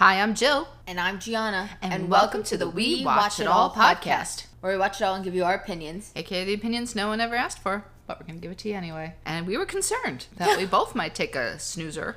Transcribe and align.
Hi, 0.00 0.22
I'm 0.22 0.34
Jill. 0.34 0.66
And 0.86 0.98
I'm 0.98 1.18
Gianna. 1.18 1.68
And 1.82 2.08
welcome 2.08 2.42
to 2.44 2.56
the 2.56 2.70
We 2.70 3.04
Watch 3.04 3.38
It 3.38 3.46
All 3.46 3.68
podcast. 3.68 4.46
where 4.60 4.72
we 4.72 4.78
watch 4.78 4.98
it 4.98 5.04
all 5.04 5.14
and 5.14 5.22
give 5.22 5.34
you 5.34 5.44
our 5.44 5.52
opinions. 5.54 6.10
aka 6.16 6.42
the 6.42 6.54
opinions 6.54 6.94
no 6.94 7.08
one 7.08 7.20
ever 7.20 7.36
asked 7.36 7.58
for, 7.58 7.84
but 8.06 8.18
we're 8.18 8.26
gonna 8.26 8.38
give 8.38 8.50
it 8.50 8.56
to 8.60 8.70
you 8.70 8.76
anyway. 8.76 9.12
And 9.26 9.46
we 9.46 9.58
were 9.58 9.66
concerned 9.66 10.24
that 10.38 10.56
we 10.56 10.64
both 10.78 10.94
might 10.94 11.14
take 11.14 11.36
a 11.36 11.58
snoozer. 11.58 12.16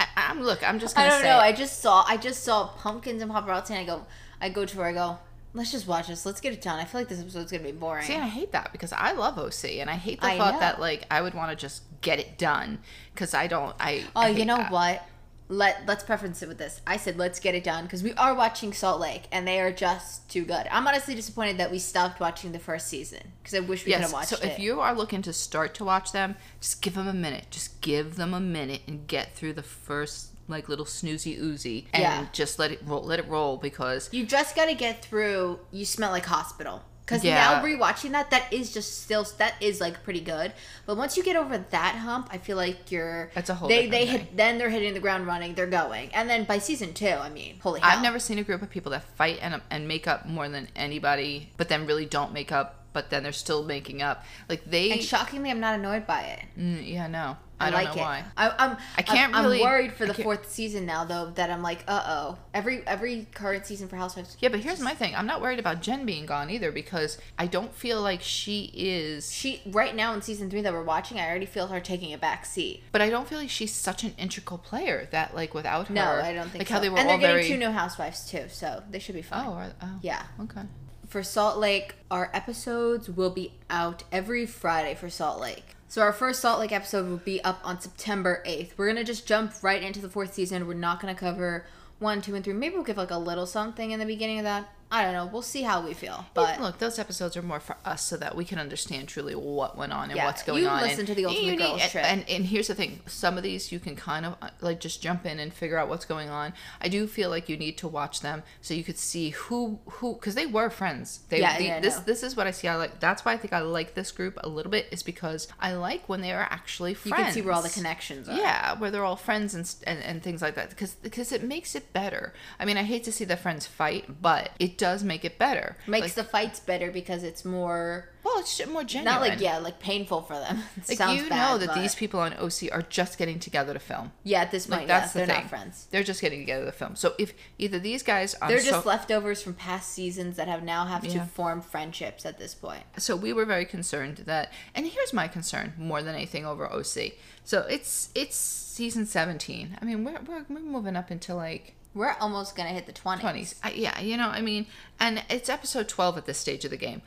I, 0.00 0.06
I'm 0.16 0.40
look, 0.40 0.66
I'm 0.66 0.78
just 0.78 0.96
I 0.96 1.02
gonna 1.02 1.10
don't 1.10 1.20
say 1.20 1.28
know. 1.28 1.38
I 1.38 1.52
just 1.52 1.80
saw 1.82 2.02
I 2.08 2.16
just 2.16 2.44
saw 2.44 2.68
pumpkins 2.68 3.20
and 3.20 3.30
paparazzi, 3.30 3.72
and 3.72 3.80
I 3.80 3.84
go, 3.84 4.06
I 4.40 4.48
go 4.48 4.64
to 4.64 4.78
where 4.78 4.86
I 4.86 4.94
go. 4.94 5.18
Let's 5.52 5.70
just 5.70 5.86
watch 5.86 6.08
this. 6.08 6.24
Let's 6.24 6.40
get 6.40 6.54
it 6.54 6.62
done. 6.62 6.78
I 6.78 6.86
feel 6.86 6.98
like 7.02 7.08
this 7.08 7.20
episode's 7.20 7.52
gonna 7.52 7.62
be 7.62 7.72
boring. 7.72 8.06
See, 8.06 8.14
I 8.16 8.26
hate 8.26 8.52
that 8.52 8.72
because 8.72 8.94
I 8.94 9.12
love 9.12 9.36
OC, 9.38 9.64
and 9.80 9.90
I 9.90 9.96
hate 9.96 10.22
the 10.22 10.28
I 10.28 10.38
thought 10.38 10.54
know. 10.54 10.60
that 10.60 10.80
like 10.80 11.04
I 11.10 11.20
would 11.20 11.34
want 11.34 11.50
to 11.50 11.56
just 11.56 11.82
get 12.00 12.18
it 12.20 12.38
done 12.38 12.78
because 13.12 13.34
I 13.34 13.48
don't. 13.48 13.76
I 13.78 14.06
oh, 14.16 14.22
I 14.22 14.28
you 14.28 14.46
know 14.46 14.56
that. 14.56 14.72
what? 14.72 15.06
Let 15.50 15.86
Let's 15.86 16.04
preference 16.04 16.42
it 16.42 16.48
with 16.48 16.58
this. 16.58 16.82
I 16.86 16.98
said 16.98 17.16
let's 17.16 17.40
get 17.40 17.54
it 17.54 17.64
done 17.64 17.84
because 17.84 18.02
we 18.02 18.12
are 18.14 18.34
watching 18.34 18.72
Salt 18.74 19.00
Lake, 19.00 19.22
and 19.32 19.48
they 19.48 19.60
are 19.60 19.72
just 19.72 20.28
too 20.30 20.44
good. 20.44 20.66
I'm 20.70 20.86
honestly 20.86 21.14
disappointed 21.14 21.56
that 21.58 21.70
we 21.70 21.78
stopped 21.78 22.20
watching 22.20 22.52
the 22.52 22.58
first 22.58 22.88
season 22.88 23.20
because 23.42 23.54
I 23.54 23.60
wish 23.60 23.80
we 23.86 23.92
could 23.92 24.00
Yes. 24.00 24.02
have 24.02 24.12
watched 24.12 24.28
So 24.28 24.36
it. 24.36 24.44
if 24.44 24.58
you 24.58 24.80
are 24.80 24.94
looking 24.94 25.22
to 25.22 25.32
start 25.32 25.74
to 25.76 25.84
watch 25.84 26.12
them, 26.12 26.36
just 26.60 26.82
give 26.82 26.94
them 26.94 27.08
a 27.08 27.14
minute. 27.14 27.46
Just 27.50 27.80
give 27.80 28.16
them 28.16 28.34
a 28.34 28.40
minute 28.40 28.82
and 28.86 29.06
get 29.06 29.34
through 29.34 29.54
the 29.54 29.62
first 29.62 30.28
like 30.48 30.68
little 30.68 30.84
snoozy 30.86 31.38
oozy 31.38 31.88
and 31.94 32.02
Yeah. 32.02 32.26
just 32.32 32.58
let 32.58 32.70
it 32.70 32.80
roll. 32.84 33.02
Let 33.02 33.18
it 33.18 33.26
roll 33.28 33.56
because 33.56 34.08
You 34.12 34.26
just 34.26 34.54
got 34.54 34.66
to 34.66 34.74
get 34.74 35.02
through. 35.02 35.60
You 35.70 35.84
smell 35.86 36.10
like 36.10 36.26
hospital. 36.26 36.82
Because 37.08 37.24
Yeah. 37.24 37.36
now 37.36 37.64
rewatching 37.64 38.10
that, 38.10 38.30
that 38.32 38.52
is 38.52 38.70
just 38.70 39.02
still 39.02 39.26
that 39.38 39.54
is 39.62 39.80
like 39.80 40.02
pretty 40.04 40.20
good. 40.20 40.52
But 40.84 40.98
once 40.98 41.16
you 41.16 41.22
get 41.22 41.36
over 41.36 41.56
that 41.56 41.94
hump, 41.94 42.28
I 42.30 42.36
feel 42.36 42.58
like 42.58 42.90
you're. 42.92 43.30
That's 43.34 43.48
a 43.48 43.54
whole 43.54 43.68
They 43.68 43.86
they 43.86 44.04
hit 44.04 44.36
then 44.36 44.58
they're 44.58 44.68
hitting 44.68 44.92
the 44.92 45.00
ground 45.00 45.26
running. 45.26 45.54
They're 45.54 45.66
going, 45.66 46.14
and 46.14 46.28
then 46.28 46.44
by 46.44 46.58
season 46.58 46.92
two, 46.92 47.08
I 47.08 47.30
mean, 47.30 47.60
holy 47.60 47.80
hell! 47.80 47.90
I've 47.90 48.02
never 48.02 48.18
seen 48.18 48.38
a 48.38 48.42
group 48.44 48.60
of 48.60 48.68
people 48.68 48.92
that 48.92 49.04
fight 49.16 49.38
and 49.40 49.62
and 49.70 49.88
make 49.88 50.06
up 50.06 50.26
more 50.26 50.50
than 50.50 50.68
anybody, 50.76 51.50
but 51.56 51.70
then 51.70 51.86
really 51.86 52.04
don't 52.04 52.32
make 52.34 52.52
up. 52.52 52.74
But 52.92 53.10
then 53.10 53.22
they're 53.22 53.32
still 53.32 53.62
making 53.64 54.02
up. 54.02 54.24
Like 54.48 54.64
they, 54.64 54.90
And 54.90 55.02
shockingly, 55.02 55.50
I'm 55.50 55.60
not 55.60 55.74
annoyed 55.78 56.06
by 56.06 56.22
it. 56.22 56.40
Mm, 56.58 56.86
yeah, 56.90 57.06
no, 57.06 57.36
I, 57.60 57.68
I, 57.68 57.70
don't 57.70 57.84
like 57.84 57.96
know 57.96 58.02
it. 58.02 58.04
why. 58.04 58.24
I, 58.36 58.54
I'm. 58.58 58.76
I 58.96 59.02
can't 59.02 59.34
I'm, 59.34 59.44
really- 59.44 59.58
I'm 59.62 59.64
worried 59.68 59.92
for 59.92 60.06
the 60.06 60.14
fourth 60.14 60.50
season 60.50 60.86
now, 60.86 61.04
though. 61.04 61.30
That 61.30 61.50
I'm 61.50 61.62
like, 61.62 61.84
uh 61.88 62.02
oh. 62.06 62.38
Every 62.54 62.86
every 62.86 63.26
current 63.34 63.66
season 63.66 63.88
for 63.88 63.96
Housewives. 63.96 64.36
Yeah, 64.40 64.48
but 64.48 64.60
here's 64.60 64.80
my 64.80 64.94
thing. 64.94 65.14
I'm 65.14 65.26
not 65.26 65.40
worried 65.40 65.58
about 65.58 65.82
Jen 65.82 66.06
being 66.06 66.26
gone 66.26 66.50
either 66.50 66.70
because 66.70 67.18
I 67.38 67.46
don't 67.46 67.74
feel 67.74 68.00
like 68.00 68.22
she 68.22 68.70
is. 68.74 69.32
She 69.32 69.62
right 69.66 69.94
now 69.94 70.14
in 70.14 70.22
season 70.22 70.50
three 70.50 70.60
that 70.62 70.72
we're 70.72 70.82
watching, 70.82 71.18
I 71.18 71.28
already 71.28 71.46
feel 71.46 71.66
her 71.68 71.80
taking 71.80 72.12
a 72.12 72.18
back 72.18 72.44
seat. 72.46 72.82
But 72.92 73.02
I 73.02 73.10
don't 73.10 73.26
feel 73.28 73.38
like 73.38 73.50
she's 73.50 73.74
such 73.74 74.04
an 74.04 74.14
integral 74.18 74.58
player 74.58 75.08
that 75.10 75.34
like 75.34 75.54
without 75.54 75.88
her. 75.88 75.94
No, 75.94 76.04
I 76.04 76.32
don't 76.32 76.48
think 76.48 76.60
like 76.60 76.68
so. 76.68 76.74
how 76.74 76.80
they 76.80 76.88
were 76.90 76.98
and 76.98 77.08
they're 77.08 77.18
getting 77.18 77.36
very. 77.36 77.48
two 77.48 77.56
new 77.56 77.70
housewives 77.70 78.28
too, 78.30 78.44
so 78.48 78.82
they 78.90 78.98
should 78.98 79.14
be 79.16 79.22
fine. 79.22 79.46
oh, 79.46 79.52
are- 79.54 79.72
oh, 79.82 79.98
Yeah. 80.02 80.22
Okay. 80.42 80.62
For 81.08 81.22
Salt 81.22 81.56
Lake, 81.58 81.94
our 82.10 82.30
episodes 82.34 83.08
will 83.08 83.30
be 83.30 83.52
out 83.70 84.04
every 84.12 84.44
Friday 84.44 84.94
for 84.94 85.08
Salt 85.08 85.40
Lake. 85.40 85.74
So 85.90 86.02
our 86.02 86.12
first 86.12 86.42
Salt 86.42 86.60
Lake 86.60 86.70
episode 86.70 87.08
will 87.08 87.16
be 87.16 87.42
up 87.42 87.62
on 87.64 87.80
September 87.80 88.42
8th. 88.46 88.72
We're 88.76 88.88
going 88.88 88.96
to 88.96 89.04
just 89.04 89.26
jump 89.26 89.54
right 89.62 89.82
into 89.82 90.00
the 90.00 90.10
fourth 90.10 90.34
season. 90.34 90.66
We're 90.66 90.74
not 90.74 91.00
going 91.00 91.14
to 91.14 91.18
cover 91.18 91.64
1, 91.98 92.20
2, 92.20 92.34
and 92.34 92.44
3. 92.44 92.52
Maybe 92.52 92.74
we'll 92.74 92.84
give 92.84 92.98
like 92.98 93.10
a 93.10 93.16
little 93.16 93.46
something 93.46 93.90
in 93.90 93.98
the 93.98 94.04
beginning 94.04 94.38
of 94.38 94.44
that. 94.44 94.68
I 94.90 95.02
don't 95.02 95.12
know. 95.12 95.26
We'll 95.26 95.42
see 95.42 95.62
how 95.62 95.84
we 95.84 95.92
feel. 95.94 96.24
But 96.34 96.60
look, 96.60 96.78
those 96.78 96.98
episodes 96.98 97.36
are 97.36 97.42
more 97.42 97.60
for 97.60 97.76
us 97.84 98.02
so 98.02 98.16
that 98.16 98.34
we 98.34 98.44
can 98.44 98.58
understand 98.58 99.08
truly 99.08 99.34
what 99.34 99.76
went 99.76 99.92
on 99.92 100.04
and 100.10 100.16
Yeah, 100.16 100.24
what's 100.26 100.42
going 100.42 100.62
you 100.62 100.68
on. 100.68 100.80
listen 100.80 101.00
and 101.00 101.08
to 101.08 101.14
the 101.14 101.26
Ultimate 101.26 101.44
you 101.44 101.50
need- 101.52 101.58
Girls 101.58 101.82
and, 101.82 101.90
Trip. 101.90 102.04
And, 102.04 102.24
and 102.28 102.46
here's 102.46 102.68
the 102.68 102.74
thing: 102.74 103.00
some 103.06 103.36
of 103.36 103.42
these 103.42 103.70
you 103.70 103.80
can 103.80 103.96
kind 103.96 104.24
of 104.24 104.36
uh, 104.40 104.48
like 104.60 104.80
just 104.80 105.02
jump 105.02 105.26
in 105.26 105.38
and 105.38 105.52
figure 105.52 105.76
out 105.78 105.88
what's 105.88 106.04
going 106.06 106.30
on. 106.30 106.54
I 106.80 106.88
do 106.88 107.06
feel 107.06 107.28
like 107.28 107.48
you 107.50 107.56
need 107.58 107.76
to 107.78 107.88
watch 107.88 108.20
them 108.20 108.42
so 108.62 108.72
you 108.72 108.82
could 108.82 108.96
see 108.98 109.30
who 109.30 109.78
who 109.86 110.14
because 110.14 110.34
they 110.34 110.46
were 110.46 110.70
friends. 110.70 111.20
They, 111.28 111.40
Yeah, 111.40 111.58
the- 111.58 111.64
yeah, 111.64 111.80
this 111.80 111.96
this 112.00 112.22
is 112.22 112.34
what 112.36 112.46
I 112.46 112.50
see. 112.52 112.66
I 112.68 112.76
like 112.76 112.98
that's 112.98 113.24
why 113.26 113.32
I 113.32 113.36
think 113.36 113.52
I 113.52 113.60
like 113.60 113.94
this 113.94 114.10
group 114.10 114.38
a 114.42 114.48
little 114.48 114.70
bit 114.72 114.86
is 114.90 115.02
because 115.02 115.48
I 115.60 115.72
like 115.74 116.08
when 116.08 116.22
they 116.22 116.32
are 116.32 116.46
actually 116.50 116.94
friends. 116.94 117.18
you 117.18 117.24
can 117.24 117.32
see 117.34 117.42
where 117.42 117.52
all 117.54 117.62
the 117.62 117.68
connections 117.68 118.26
are. 118.28 118.36
Yeah, 118.36 118.78
where 118.78 118.90
they're 118.90 119.04
all 119.04 119.16
friends 119.16 119.54
and, 119.54 119.74
and 119.86 120.02
and 120.02 120.22
things 120.22 120.40
like 120.40 120.54
that 120.54 120.70
because 120.70 120.94
because 120.94 121.30
it 121.30 121.42
makes 121.42 121.74
it 121.74 121.92
better. 121.92 122.32
I 122.58 122.64
mean, 122.64 122.78
I 122.78 122.84
hate 122.84 123.04
to 123.04 123.12
see 123.12 123.24
the 123.26 123.36
friends 123.36 123.66
fight, 123.66 124.22
but 124.22 124.50
it 124.58 124.77
does 124.78 125.04
make 125.04 125.24
it 125.24 125.38
better. 125.38 125.76
Makes 125.86 126.02
Like, 126.06 126.14
the 126.14 126.24
fights 126.24 126.60
better 126.60 126.90
because 126.90 127.22
it's 127.22 127.44
more 127.44 128.08
well, 128.24 128.38
it's 128.40 128.66
more 128.66 128.84
genuine. 128.84 129.04
not 129.14 129.20
like 129.22 129.40
yeah, 129.40 129.58
like 129.58 129.78
painful 129.80 130.22
for 130.22 130.34
them. 130.34 130.62
It 130.88 130.98
Like 131.00 131.16
you 131.18 131.28
bad, 131.28 131.52
know 131.52 131.58
that 131.58 131.68
but- 131.68 131.80
these 131.80 131.94
people 131.94 132.20
on 132.20 132.34
OC 132.34 132.70
are 132.72 132.82
just 132.82 133.18
getting 133.18 133.38
together 133.38 133.72
to 133.72 133.78
film. 133.78 134.12
Yeah, 134.24 134.40
at 134.42 134.50
this 134.50 134.68
Like 134.68 134.80
point, 134.80 134.88
that's 134.88 135.14
yeah, 135.14 135.20
the 135.22 135.26
they're 135.26 135.34
thing. 135.36 135.44
not 135.44 135.50
friends. 135.50 135.86
They're 135.90 136.02
just 136.02 136.20
getting 136.20 136.40
together 136.40 136.64
to 136.66 136.72
film. 136.72 136.96
So 136.96 137.14
if 137.18 137.32
either 137.58 137.78
these 137.78 138.02
guys 138.02 138.34
on 138.36 138.48
They're 138.48 138.60
so, 138.60 138.70
just 138.70 138.86
leftovers 138.86 139.42
from 139.42 139.54
past 139.54 139.90
seasons 139.90 140.36
that 140.36 140.48
have 140.48 140.62
now 140.62 140.84
have 140.86 141.06
to 141.08 141.20
form 141.24 141.60
friendships 141.60 142.24
at 142.26 142.38
this 142.38 142.54
point. 142.54 142.84
so 142.98 143.16
we 143.16 143.32
were 143.32 143.44
very 143.44 143.64
concerned 143.64 144.18
that 144.26 144.52
and 144.74 144.86
here's 144.86 145.12
my 145.12 145.26
concern 145.28 145.72
more 145.78 146.02
than 146.02 146.14
anything 146.14 146.44
over 146.46 146.70
OC. 146.70 147.12
So 147.44 147.60
it's 147.70 148.10
it's 148.14 148.36
season 148.36 149.06
17. 149.06 149.78
I 149.80 149.84
mean, 149.84 150.04
we're 150.04 150.20
we're, 150.26 150.44
we're 150.48 150.60
moving 150.60 150.96
up 150.96 151.10
into 151.10 151.34
like 151.34 151.74
We're 151.94 152.14
almost 152.20 152.54
gonna 152.56 152.68
hit 152.70 152.86
the 152.86 152.92
twenties. 152.92 153.54
20s. 153.54 153.54
I, 153.62 153.70
yeah, 153.72 153.98
you 154.00 154.16
know, 154.16 154.28
I 154.28 154.40
mean, 154.40 154.66
and 155.00 155.22
it's 155.30 155.48
episode 155.48 155.88
12 155.88 156.18
at 156.18 156.26
this 156.26 156.38
stage 156.38 156.64
of 156.64 156.70
the 156.70 156.76
game. 156.76 157.02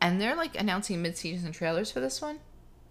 And 0.00 0.20
they're 0.20 0.34
like 0.36 0.58
announcing 0.58 1.02
mid-season 1.02 1.52
trailers 1.52 1.90
for 1.90 2.00
this 2.00 2.22
one. 2.22 2.38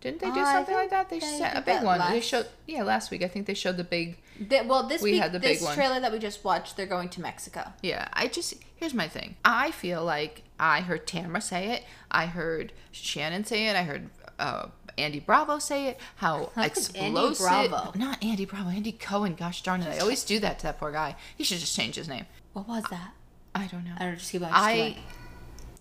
Didn't 0.01 0.21
they 0.21 0.31
do 0.31 0.39
Uh, 0.39 0.53
something 0.53 0.75
like 0.75 0.91
that? 0.91 1.09
They 1.09 1.19
they 1.19 1.25
sent 1.27 1.57
a 1.57 1.61
big 1.61 1.83
one. 1.83 1.99
They 2.11 2.21
showed 2.21 2.47
yeah, 2.67 2.83
last 2.83 3.09
week 3.11 3.23
I 3.23 3.27
think 3.27 3.47
they 3.47 3.53
showed 3.53 3.77
the 3.77 3.83
big 3.83 4.17
Th- 4.49 4.63
well, 4.65 4.83
this 4.87 5.01
We 5.01 5.11
week, 5.13 5.21
had 5.21 5.33
the 5.33 5.39
big 5.39 5.57
this 5.57 5.63
one. 5.65 5.75
trailer 5.75 5.99
that 5.99 6.11
we 6.13 6.19
just 6.19 6.45
watched, 6.45 6.77
they're 6.77 6.85
going 6.85 7.09
to 7.09 7.21
Mexico. 7.21 7.73
Yeah, 7.81 8.07
I 8.13 8.27
just 8.27 8.53
here's 8.75 8.93
my 8.93 9.07
thing. 9.09 9.35
I 9.43 9.71
feel 9.71 10.05
like 10.05 10.43
I 10.59 10.81
heard 10.81 11.05
Tamara 11.07 11.41
say 11.41 11.71
it. 11.73 11.83
I 12.11 12.27
heard 12.27 12.71
Shannon 12.91 13.43
say 13.43 13.67
it. 13.67 13.75
I 13.75 13.83
heard 13.83 14.09
uh, 14.37 14.67
Andy 14.99 15.19
Bravo 15.19 15.59
say 15.59 15.87
it. 15.87 15.99
How 16.17 16.45
could 16.55 16.63
Andy 16.63 16.67
explosive! 16.67 17.69
Bravo? 17.69 17.97
Not 17.97 18.23
Andy 18.23 18.45
Bravo. 18.45 18.69
Andy 18.69 18.91
Cohen. 18.91 19.35
Gosh 19.35 19.63
darn 19.63 19.81
it! 19.81 19.87
I 19.87 19.99
always 19.99 20.23
do 20.23 20.39
that 20.39 20.59
to 20.59 20.63
that 20.63 20.79
poor 20.79 20.91
guy. 20.91 21.15
He 21.35 21.43
should 21.43 21.59
just 21.59 21.75
change 21.75 21.95
his 21.95 22.07
name. 22.07 22.25
What 22.53 22.67
was 22.67 22.83
that? 22.91 23.13
I 23.55 23.67
don't 23.67 23.85
know. 23.85 23.93
I 23.95 24.03
don't 24.03 24.11
know. 24.11 24.17
Just 24.17 24.31
keep 24.31 24.41
on. 24.41 24.49
Just 24.49 24.69
keep 24.69 24.75
I 24.75 24.79
on. 24.81 24.95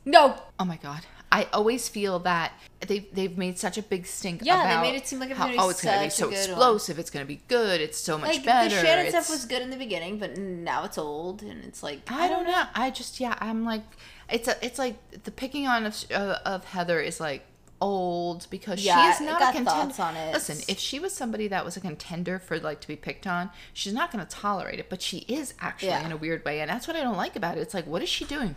no. 0.04 0.34
oh 0.58 0.64
my 0.64 0.76
god. 0.76 1.02
I 1.30 1.46
always 1.52 1.88
feel 1.88 2.18
that 2.20 2.52
they 2.80 3.00
they've 3.12 3.36
made 3.36 3.58
such 3.58 3.76
a 3.76 3.82
big 3.82 4.06
stink 4.06 4.40
Yeah, 4.44 4.76
they 4.76 4.90
made 4.90 4.96
it 4.96 5.06
seem 5.06 5.18
like 5.18 5.30
how, 5.32 5.52
oh 5.58 5.68
it's 5.68 5.82
gonna 5.82 6.04
be 6.04 6.10
so 6.10 6.30
good 6.30 6.36
one. 6.36 6.50
explosive 6.50 6.98
it's 6.98 7.10
gonna 7.10 7.26
be 7.26 7.40
good 7.48 7.80
it's 7.80 7.98
so 7.98 8.16
much 8.16 8.36
Like 8.36 8.44
better 8.44 8.74
the 8.74 8.80
Shannon 8.80 9.10
stuff 9.10 9.28
was 9.28 9.44
good 9.44 9.60
in 9.60 9.70
the 9.70 9.76
beginning, 9.76 10.18
but 10.18 10.38
now 10.38 10.84
it's 10.84 10.96
old 10.96 11.42
and 11.42 11.64
it's 11.64 11.82
like 11.82 12.10
I 12.10 12.28
don't 12.28 12.46
know. 12.46 12.64
I 12.74 12.90
just 12.90 13.20
yeah, 13.20 13.36
I'm 13.40 13.64
like 13.64 13.82
it's 14.30 14.48
a 14.48 14.64
it's 14.64 14.78
like 14.78 14.96
the 15.24 15.30
picking 15.30 15.66
on 15.66 15.86
of 15.86 16.04
uh, 16.14 16.38
of 16.46 16.64
Heather 16.64 17.00
is 17.00 17.20
like 17.20 17.44
old 17.80 18.46
because 18.50 18.84
Yeah, 18.84 19.12
she 19.12 19.22
is 19.24 19.28
not 19.28 19.40
a 19.40 19.56
contender. 19.56 20.02
on 20.02 20.16
it. 20.16 20.32
Listen, 20.32 20.58
if 20.68 20.78
she 20.78 20.98
was 20.98 21.12
somebody 21.12 21.48
that 21.48 21.64
was 21.64 21.76
a 21.76 21.80
contender 21.80 22.38
for 22.38 22.58
like 22.58 22.80
to 22.80 22.88
be 22.88 22.96
picked 22.96 23.26
on, 23.26 23.50
she's 23.72 23.92
not 23.92 24.10
going 24.12 24.24
to 24.24 24.30
tolerate 24.30 24.78
it, 24.80 24.88
but 24.90 25.00
she 25.02 25.18
is 25.28 25.54
actually 25.60 25.88
Yeah. 25.88 26.04
in 26.04 26.12
a 26.12 26.16
weird 26.16 26.44
way, 26.44 26.60
and 26.60 26.68
that's 26.70 26.86
what 26.88 26.96
I 26.96 27.00
don't 27.02 27.16
like 27.16 27.36
about 27.36 27.56
it. 27.56 27.60
It's 27.60 27.74
like 27.74 27.86
what 27.86 28.02
is 28.02 28.08
she 28.08 28.24
doing? 28.24 28.56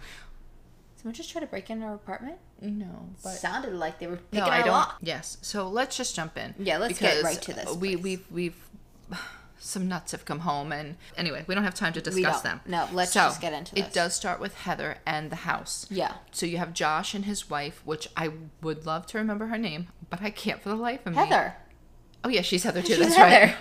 Someone 0.96 1.14
just 1.16 1.32
tried 1.32 1.42
to 1.42 1.48
break 1.48 1.70
into 1.70 1.86
our 1.86 1.96
apartment. 1.96 2.38
No, 2.62 3.10
but 3.24 3.32
Sounded 3.32 3.74
like 3.74 3.98
they 4.00 4.06
were 4.08 4.18
picking 4.18 4.46
no, 4.46 4.52
I 4.52 4.60
don't. 4.60 4.70
lock. 4.70 4.98
Yes. 5.02 5.38
So 5.42 5.68
let's 5.68 5.98
just 5.98 6.16
jump 6.16 6.38
in. 6.38 6.54
Yeah, 6.60 6.78
let's 6.78 7.00
get 7.00 7.24
right 7.24 7.42
to 7.42 7.54
this, 7.54 7.74
We 7.76 7.96
please. 7.96 8.04
we've 8.04 8.32
we've 8.32 8.70
some 9.64 9.88
nuts 9.88 10.12
have 10.12 10.26
come 10.26 10.40
home, 10.40 10.72
and 10.72 10.98
anyway, 11.16 11.46
we 11.48 11.54
don't 11.54 11.64
have 11.64 11.76
time 11.76 11.94
to 11.94 12.02
discuss 12.02 12.42
them. 12.42 12.62
No, 12.66 12.88
let's 12.92 13.12
So, 13.12 13.22
just 13.22 13.40
get 13.42 13.54
into 13.54 13.78
It 13.78 13.86
this. 13.86 13.94
does 13.94 14.16
start 14.16 14.40
with 14.40 14.56
Heather 14.56 14.98
and 15.06 15.30
the 15.30 15.36
house. 15.38 15.86
Yeah. 15.90 16.14
So 16.32 16.46
you 16.48 16.58
have 16.58 16.74
Josh 16.74 17.14
and 17.14 17.26
his 17.26 17.50
wife, 17.50 17.82
which 17.86 18.08
I 18.18 18.32
would 18.62 18.86
love 18.86 19.06
to 19.08 19.18
remember 19.20 19.46
her 19.48 19.58
name, 19.58 19.88
but 20.10 20.22
I 20.22 20.32
can't 20.32 20.62
for 20.62 20.70
the 20.70 20.76
life 20.76 21.06
of 21.06 21.14
me. 21.14 21.20
Heather. 21.20 21.56
Oh 22.24 22.30
yeah, 22.30 22.42
she's 22.42 22.64
Heather 22.64 22.82
too. 22.82 22.96
She's 22.96 23.00
that's 23.00 23.16
Heather. 23.16 23.46
right. 23.48 23.56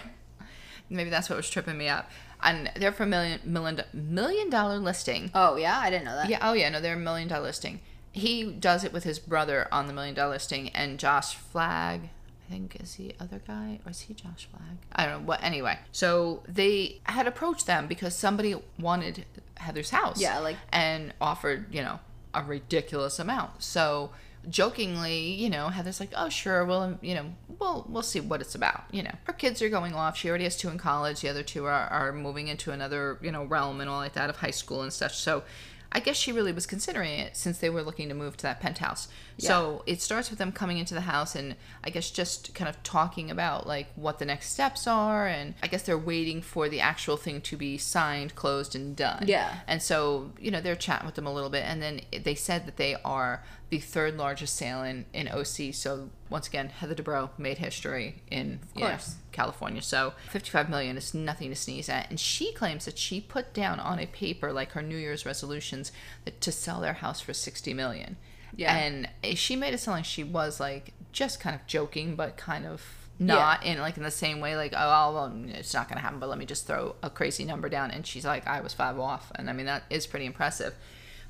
Maybe 0.91 1.11
that's 1.11 1.29
what 1.31 1.37
was 1.37 1.49
tripping 1.51 1.79
me 1.79 1.89
up. 1.89 2.11
And 2.43 2.71
they're 2.77 2.93
for 2.93 3.05
million 3.07 3.41
million 3.45 3.83
million 3.93 4.49
dollar 4.51 4.79
listing. 4.79 5.31
Oh 5.35 5.57
yeah, 5.57 5.79
I 5.79 5.91
didn't 5.91 6.07
know 6.07 6.17
that. 6.17 6.29
Yeah. 6.31 6.39
Oh 6.43 6.55
yeah. 6.55 6.69
No, 6.71 6.81
they're 6.81 6.95
a 6.95 6.99
million 6.99 7.29
dollar 7.29 7.43
listing. 7.43 7.81
He 8.13 8.51
does 8.51 8.83
it 8.83 8.93
with 8.93 9.05
his 9.05 9.19
brother 9.19 9.69
on 9.71 9.87
the 9.87 9.93
million 9.93 10.15
dollar 10.15 10.33
listing, 10.33 10.71
and 10.71 10.99
Josh 10.99 11.35
Flagg. 11.35 12.09
Think 12.51 12.81
is 12.81 12.97
the 12.97 13.15
other 13.21 13.41
guy, 13.47 13.79
or 13.87 13.91
is 13.93 14.01
he 14.01 14.15
Josh 14.15 14.49
Flagg? 14.51 14.79
I 14.93 15.07
don't 15.07 15.21
know. 15.21 15.27
What 15.29 15.41
anyway? 15.43 15.79
So 15.93 16.43
they 16.49 17.01
had 17.05 17.29
approached 17.29 17.67
them 17.67 17.87
because 17.87 18.17
somebody 18.17 18.57
wanted 18.79 19.25
Heather's 19.57 19.91
house. 19.91 20.21
Yeah, 20.21 20.39
like- 20.41 20.57
and 20.73 21.15
offered 21.21 21.73
you 21.73 21.81
know 21.81 22.01
a 22.35 22.43
ridiculous 22.43 23.21
amount. 23.21 23.63
So 23.63 24.11
jokingly, 24.49 25.21
you 25.33 25.49
know, 25.49 25.69
Heather's 25.69 26.01
like, 26.01 26.11
"Oh, 26.17 26.29
sure, 26.29 26.65
well, 26.65 26.83
um, 26.83 26.99
you 27.03 27.15
know, 27.15 27.27
we'll 27.61 27.87
we'll 27.89 28.03
see 28.03 28.21
what 28.21 28.41
it's 28.41 28.55
about." 28.55 28.85
You 28.91 29.05
know, 29.05 29.15
her 29.25 29.33
kids 29.33 29.63
are 29.63 29.69
going 29.69 29.95
off. 29.95 30.17
She 30.17 30.29
already 30.29 30.45
has 30.45 30.57
two 30.57 30.69
in 30.69 30.79
college. 30.79 31.21
The 31.21 31.29
other 31.29 31.43
two 31.43 31.67
are, 31.67 31.89
are 31.89 32.13
moving 32.13 32.49
into 32.49 32.73
another, 32.73 33.19
you 33.23 33.31
know, 33.31 33.45
realm 33.45 33.81
and 33.81 33.89
all 33.89 33.99
like 33.99 34.15
that 34.15 34.29
of 34.31 34.37
high 34.39 34.51
school 34.51 34.83
and 34.83 34.93
such. 34.93 35.17
So, 35.19 35.45
I 35.93 36.01
guess 36.01 36.17
she 36.17 36.31
really 36.31 36.53
was 36.53 36.67
considering 36.67 37.19
it 37.19 37.37
since 37.37 37.59
they 37.59 37.69
were 37.69 37.83
looking 37.83 38.09
to 38.09 38.15
move 38.15 38.37
to 38.39 38.43
that 38.45 38.61
penthouse. 38.61 39.09
So 39.39 39.83
it 39.87 40.03
starts 40.03 40.29
with 40.29 40.39
them 40.39 40.53
coming 40.53 40.79
into 40.79 40.93
the 40.93 41.01
house 41.01 41.35
and 41.35 41.57
I 41.83 41.91
guess 41.91 42.11
just 42.11 42.55
kind 42.55 42.69
of 42.69 42.81
talking 42.83 43.31
about 43.31 43.67
like 43.67 43.89
what 43.97 44.19
the 44.19 44.27
next 44.27 44.51
steps 44.51 44.87
are 44.87 45.27
and 45.27 45.55
I 45.63 45.67
guess 45.67 45.83
they're 45.83 45.97
waiting 45.99 46.43
for 46.43 46.69
the 46.69 46.81
actual 46.81 47.17
thing 47.17 47.41
to 47.41 47.57
be 47.57 47.79
signed, 47.79 48.35
closed 48.35 48.77
and 48.77 48.95
done. 48.95 49.25
Yeah. 49.27 49.61
And 49.67 49.83
so, 49.83 50.33
you 50.39 50.51
know, 50.51 50.61
they're 50.61 50.77
chatting 50.77 51.07
with 51.07 51.15
them 51.15 51.27
a 51.27 51.33
little 51.33 51.49
bit 51.49 51.65
and 51.65 51.81
then 51.81 52.03
they 52.23 52.35
said 52.35 52.67
that 52.67 52.77
they 52.77 52.97
are 53.03 53.43
the 53.71 53.79
third 53.79 54.17
largest 54.17 54.57
sale 54.57 54.83
in, 54.83 55.29
OC. 55.29 55.73
So 55.73 56.11
once 56.29 56.49
again, 56.49 56.69
Heather 56.69 56.95
Dubrow 56.95 57.31
made 57.39 57.59
history 57.59 58.17
in 58.31 58.59
know. 58.75 58.99
California. 59.33 59.81
So 59.81 60.13
55 60.31 60.69
million 60.69 60.97
is 60.97 61.15
nothing 61.15 61.51
to 61.51 61.57
sneeze 61.57 61.89
at. 61.89 62.11
And 62.11 62.19
she 62.19 62.53
claims 62.53 62.85
that 62.85 62.99
she 62.99 63.21
put 63.21 63.55
down 63.55 63.79
on 63.79 64.01
a 64.01 64.07
paper 64.07 64.53
like 64.53 64.73
her 64.73 64.83
New 64.83 64.97
Year's 64.97 65.25
resolutions 65.25 65.93
that, 66.25 66.41
to 66.41 66.51
sell 66.51 66.81
their 66.81 66.95
house 66.95 67.21
for 67.21 67.33
60 67.33 67.73
million. 67.73 68.17
Yeah. 68.57 68.75
And 68.75 69.09
eh, 69.23 69.37
she 69.37 69.55
made 69.55 69.73
it 69.73 69.79
sound 69.79 69.99
like 69.99 70.05
she 70.05 70.25
was 70.25 70.59
like 70.59 70.93
just 71.13 71.39
kind 71.39 71.55
of 71.55 71.65
joking, 71.67 72.17
but 72.17 72.37
kind 72.37 72.67
of 72.67 72.83
not 73.21 73.67
in 73.67 73.79
like 73.79 73.99
in 73.99 74.03
the 74.03 74.11
same 74.11 74.41
way 74.41 74.57
like 74.57 74.73
oh 74.75 75.13
well, 75.13 75.19
um, 75.19 75.47
it's 75.51 75.75
not 75.75 75.91
gonna 75.91 76.01
happen 76.01 76.19
but 76.19 76.31
let 76.31 76.39
me 76.39 76.47
just 76.47 76.67
throw 76.67 76.97
a 77.03 77.11
crazy 77.11 77.45
number 77.45 77.69
down 77.69 77.91
and 77.91 78.07
she's 78.07 78.25
like 78.25 78.47
i 78.47 78.63
was 78.63 78.73
five 78.73 78.99
off 78.99 79.31
and 79.35 79.51
i 79.51 79.53
mean 79.53 79.67
that 79.67 79.83
is 79.91 80.07
pretty 80.07 80.25
impressive 80.25 80.75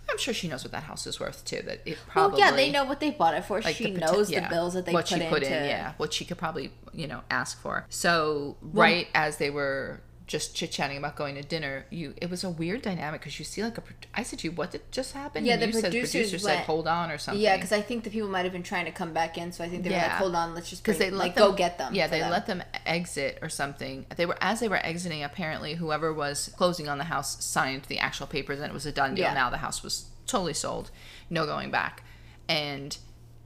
i'm 0.08 0.18
sure 0.18 0.32
she 0.32 0.48
knows 0.48 0.64
what 0.64 0.72
that 0.72 0.84
house 0.84 1.06
is 1.06 1.20
worth 1.20 1.44
too 1.44 1.62
that 1.62 1.80
it 1.84 1.98
probably 2.08 2.40
well, 2.40 2.50
yeah, 2.50 2.56
they 2.56 2.70
know 2.70 2.84
what 2.84 3.00
they 3.00 3.10
bought 3.10 3.34
it 3.34 3.44
for. 3.44 3.60
like 3.60 3.76
she 3.76 3.92
the 3.92 4.00
knows 4.00 4.30
yeah, 4.30 4.40
the 4.40 4.48
bills 4.48 4.74
that 4.74 4.86
they 4.86 4.92
what 4.92 5.06
put, 5.06 5.20
she 5.20 5.28
put 5.28 5.42
into. 5.42 5.56
in, 5.56 5.68
yeah, 5.68 5.92
what 5.96 6.12
she 6.12 6.24
could 6.24 6.38
probably 6.38 6.72
you 6.92 7.06
know 7.06 7.22
ask 7.30 7.60
for. 7.60 7.86
So 7.88 8.56
right 8.62 9.08
as 9.14 9.36
they 9.36 9.50
were 9.50 10.00
just 10.30 10.54
chit 10.54 10.70
chatting 10.70 10.96
about 10.96 11.16
going 11.16 11.34
to 11.34 11.42
dinner, 11.42 11.86
you 11.90 12.14
it 12.18 12.30
was 12.30 12.44
a 12.44 12.48
weird 12.48 12.82
dynamic 12.82 13.20
because 13.20 13.40
you 13.40 13.44
see 13.44 13.64
like 13.64 13.76
a. 13.76 13.82
I 14.14 14.22
said 14.22 14.38
to 14.38 14.48
you, 14.48 14.52
what 14.52 14.70
did 14.70 14.82
just 14.92 15.12
happen? 15.12 15.44
Yeah, 15.44 15.54
And 15.54 15.62
the 15.62 15.66
you 15.66 15.72
said 15.72 15.90
producers 15.90 16.30
producer 16.30 16.38
said 16.38 16.64
hold 16.66 16.86
on 16.86 17.10
or 17.10 17.18
something. 17.18 17.42
Yeah, 17.42 17.56
because 17.56 17.72
I 17.72 17.80
think 17.80 18.04
the 18.04 18.10
people 18.10 18.28
might 18.28 18.44
have 18.44 18.52
been 18.52 18.62
trying 18.62 18.84
to 18.84 18.92
come 18.92 19.12
back 19.12 19.36
in, 19.36 19.50
so 19.50 19.64
I 19.64 19.68
think 19.68 19.82
they 19.82 19.90
were 19.90 19.96
like, 19.96 20.10
"Hold 20.12 20.36
on, 20.36 20.54
let's 20.54 20.70
just 20.70 20.84
because 20.84 20.98
they 20.98 21.10
like 21.10 21.34
them, 21.34 21.50
go 21.50 21.56
get 21.56 21.78
them." 21.78 21.96
Yeah, 21.96 22.06
they 22.06 22.20
them. 22.20 22.30
let 22.30 22.46
them 22.46 22.62
exit 22.86 23.40
or 23.42 23.48
something. 23.48 24.06
They 24.16 24.24
were 24.24 24.36
as 24.40 24.60
they 24.60 24.68
were 24.68 24.76
exiting. 24.86 25.24
Apparently, 25.24 25.74
whoever 25.74 26.14
was 26.14 26.54
closing 26.56 26.88
on 26.88 26.98
the 26.98 27.04
house 27.04 27.44
signed 27.44 27.82
the 27.88 27.98
actual 27.98 28.28
papers, 28.28 28.60
and 28.60 28.70
it 28.70 28.74
was 28.74 28.86
a 28.86 28.92
done 28.92 29.16
deal. 29.16 29.24
Yeah. 29.24 29.34
Now 29.34 29.50
the 29.50 29.56
house 29.56 29.82
was 29.82 30.10
totally 30.28 30.54
sold, 30.54 30.92
no 31.28 31.44
going 31.44 31.72
back, 31.72 32.04
and 32.48 32.96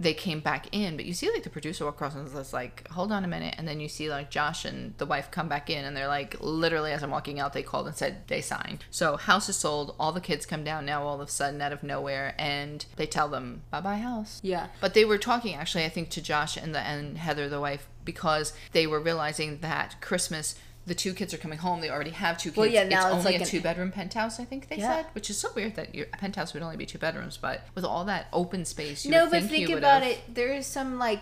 they 0.05 0.15
came 0.15 0.41
back 0.41 0.69
in. 0.71 0.97
But 0.97 1.07
you 1.07 1.15
see, 1.15 1.31
like 1.33 1.43
the 1.43 1.51
producer 1.51 1.85
walk 1.85 1.95
across 1.95 2.15
and 2.15 2.33
was 2.33 2.53
like, 2.53 2.87
"Hold 2.91 3.11
on 3.11 3.25
a 3.25 3.29
minute," 3.29 3.55
and 3.59 3.67
then 3.67 3.81
you 3.81 3.89
see 3.89 4.11
like 4.11 4.31
Josh 4.31 4.65
and 4.65 4.95
the 4.99 5.07
wife 5.07 5.31
come 5.31 5.49
back 5.49 5.71
in, 5.71 5.85
and 5.85 5.97
they're 5.97 6.07
like, 6.07 6.37
literally 6.41 6.93
as 6.93 7.03
I'm 7.03 7.11
walking 7.11 7.41
out, 7.41 7.55
they 7.55 7.63
called 7.63 7.87
and 7.87 7.97
said 7.97 8.29
they 8.29 8.41
signed. 8.41 8.85
So 8.91 9.17
house 9.17 9.49
is 9.49 9.57
sold. 9.57 9.97
All 9.99 10.13
the 10.13 10.21
kids 10.21 10.47
come 10.47 10.63
down 10.63 10.85
now, 10.85 11.03
all 11.03 11.21
of 11.21 11.27
a 11.27 11.31
sudden, 11.31 11.61
out 11.61 11.73
of 11.73 11.83
nowhere, 11.83 12.35
and 12.39 12.85
they 12.97 13.07
tell 13.07 13.29
them, 13.29 13.63
"Bye 13.71 13.81
bye 13.81 13.97
house." 13.97 14.41
Yeah. 14.43 14.69
But 14.81 14.95
they 14.95 15.05
were 15.05 15.19
talking 15.19 15.55
actually, 15.55 15.85
I 15.85 15.89
think, 15.89 16.11
to 16.11 16.23
Josh 16.23 16.57
and 16.57 16.75
the 16.75 16.81
and 16.81 17.19
Heather, 17.19 17.49
the 17.49 17.61
wife, 17.61 17.89
because 18.05 18.53
they 18.73 18.87
were 18.87 19.01
realizing 19.01 19.59
that 19.61 20.01
Christmas 20.03 20.55
the 20.87 20.95
two 20.95 21.15
kids 21.15 21.33
are 21.33 21.39
coming 21.39 21.59
home. 21.59 21.81
They 21.81 21.91
already 21.91 22.11
have 22.11 22.37
two 22.39 22.51
kids. 22.51 22.57
Well, 22.59 22.67
yeah, 22.67 22.85
now 22.85 23.07
it's 23.09 23.17
it's 23.17 23.27
only 23.27 23.39
like 23.39 23.47
a 23.47 23.51
two 23.51 23.61
bedroom 23.61 23.91
penthouse. 23.91 24.39
I 24.39 24.45
think 24.45 24.69
they 24.69 24.77
Yeah. 24.77 24.97
said, 24.97 25.07
which 25.13 25.31
is 25.31 25.39
so 25.39 25.49
weird 25.55 25.77
that 25.77 25.95
your 25.95 26.07
penthouse 26.07 26.53
would 26.55 26.63
only 26.63 26.77
be 26.77 26.87
two 26.87 26.99
bedrooms. 26.99 27.37
But 27.39 27.67
with 27.75 27.85
all 27.85 28.05
that 28.05 28.27
open 28.33 28.65
space, 28.65 29.05
you 29.05 29.11
no, 29.11 29.25
but 29.31 29.45
think, 29.45 29.67
think 29.67 29.71
about 29.79 30.03
it. 30.03 30.21
There 30.35 30.53
is 30.53 30.67
some 30.67 30.99
like 30.99 31.21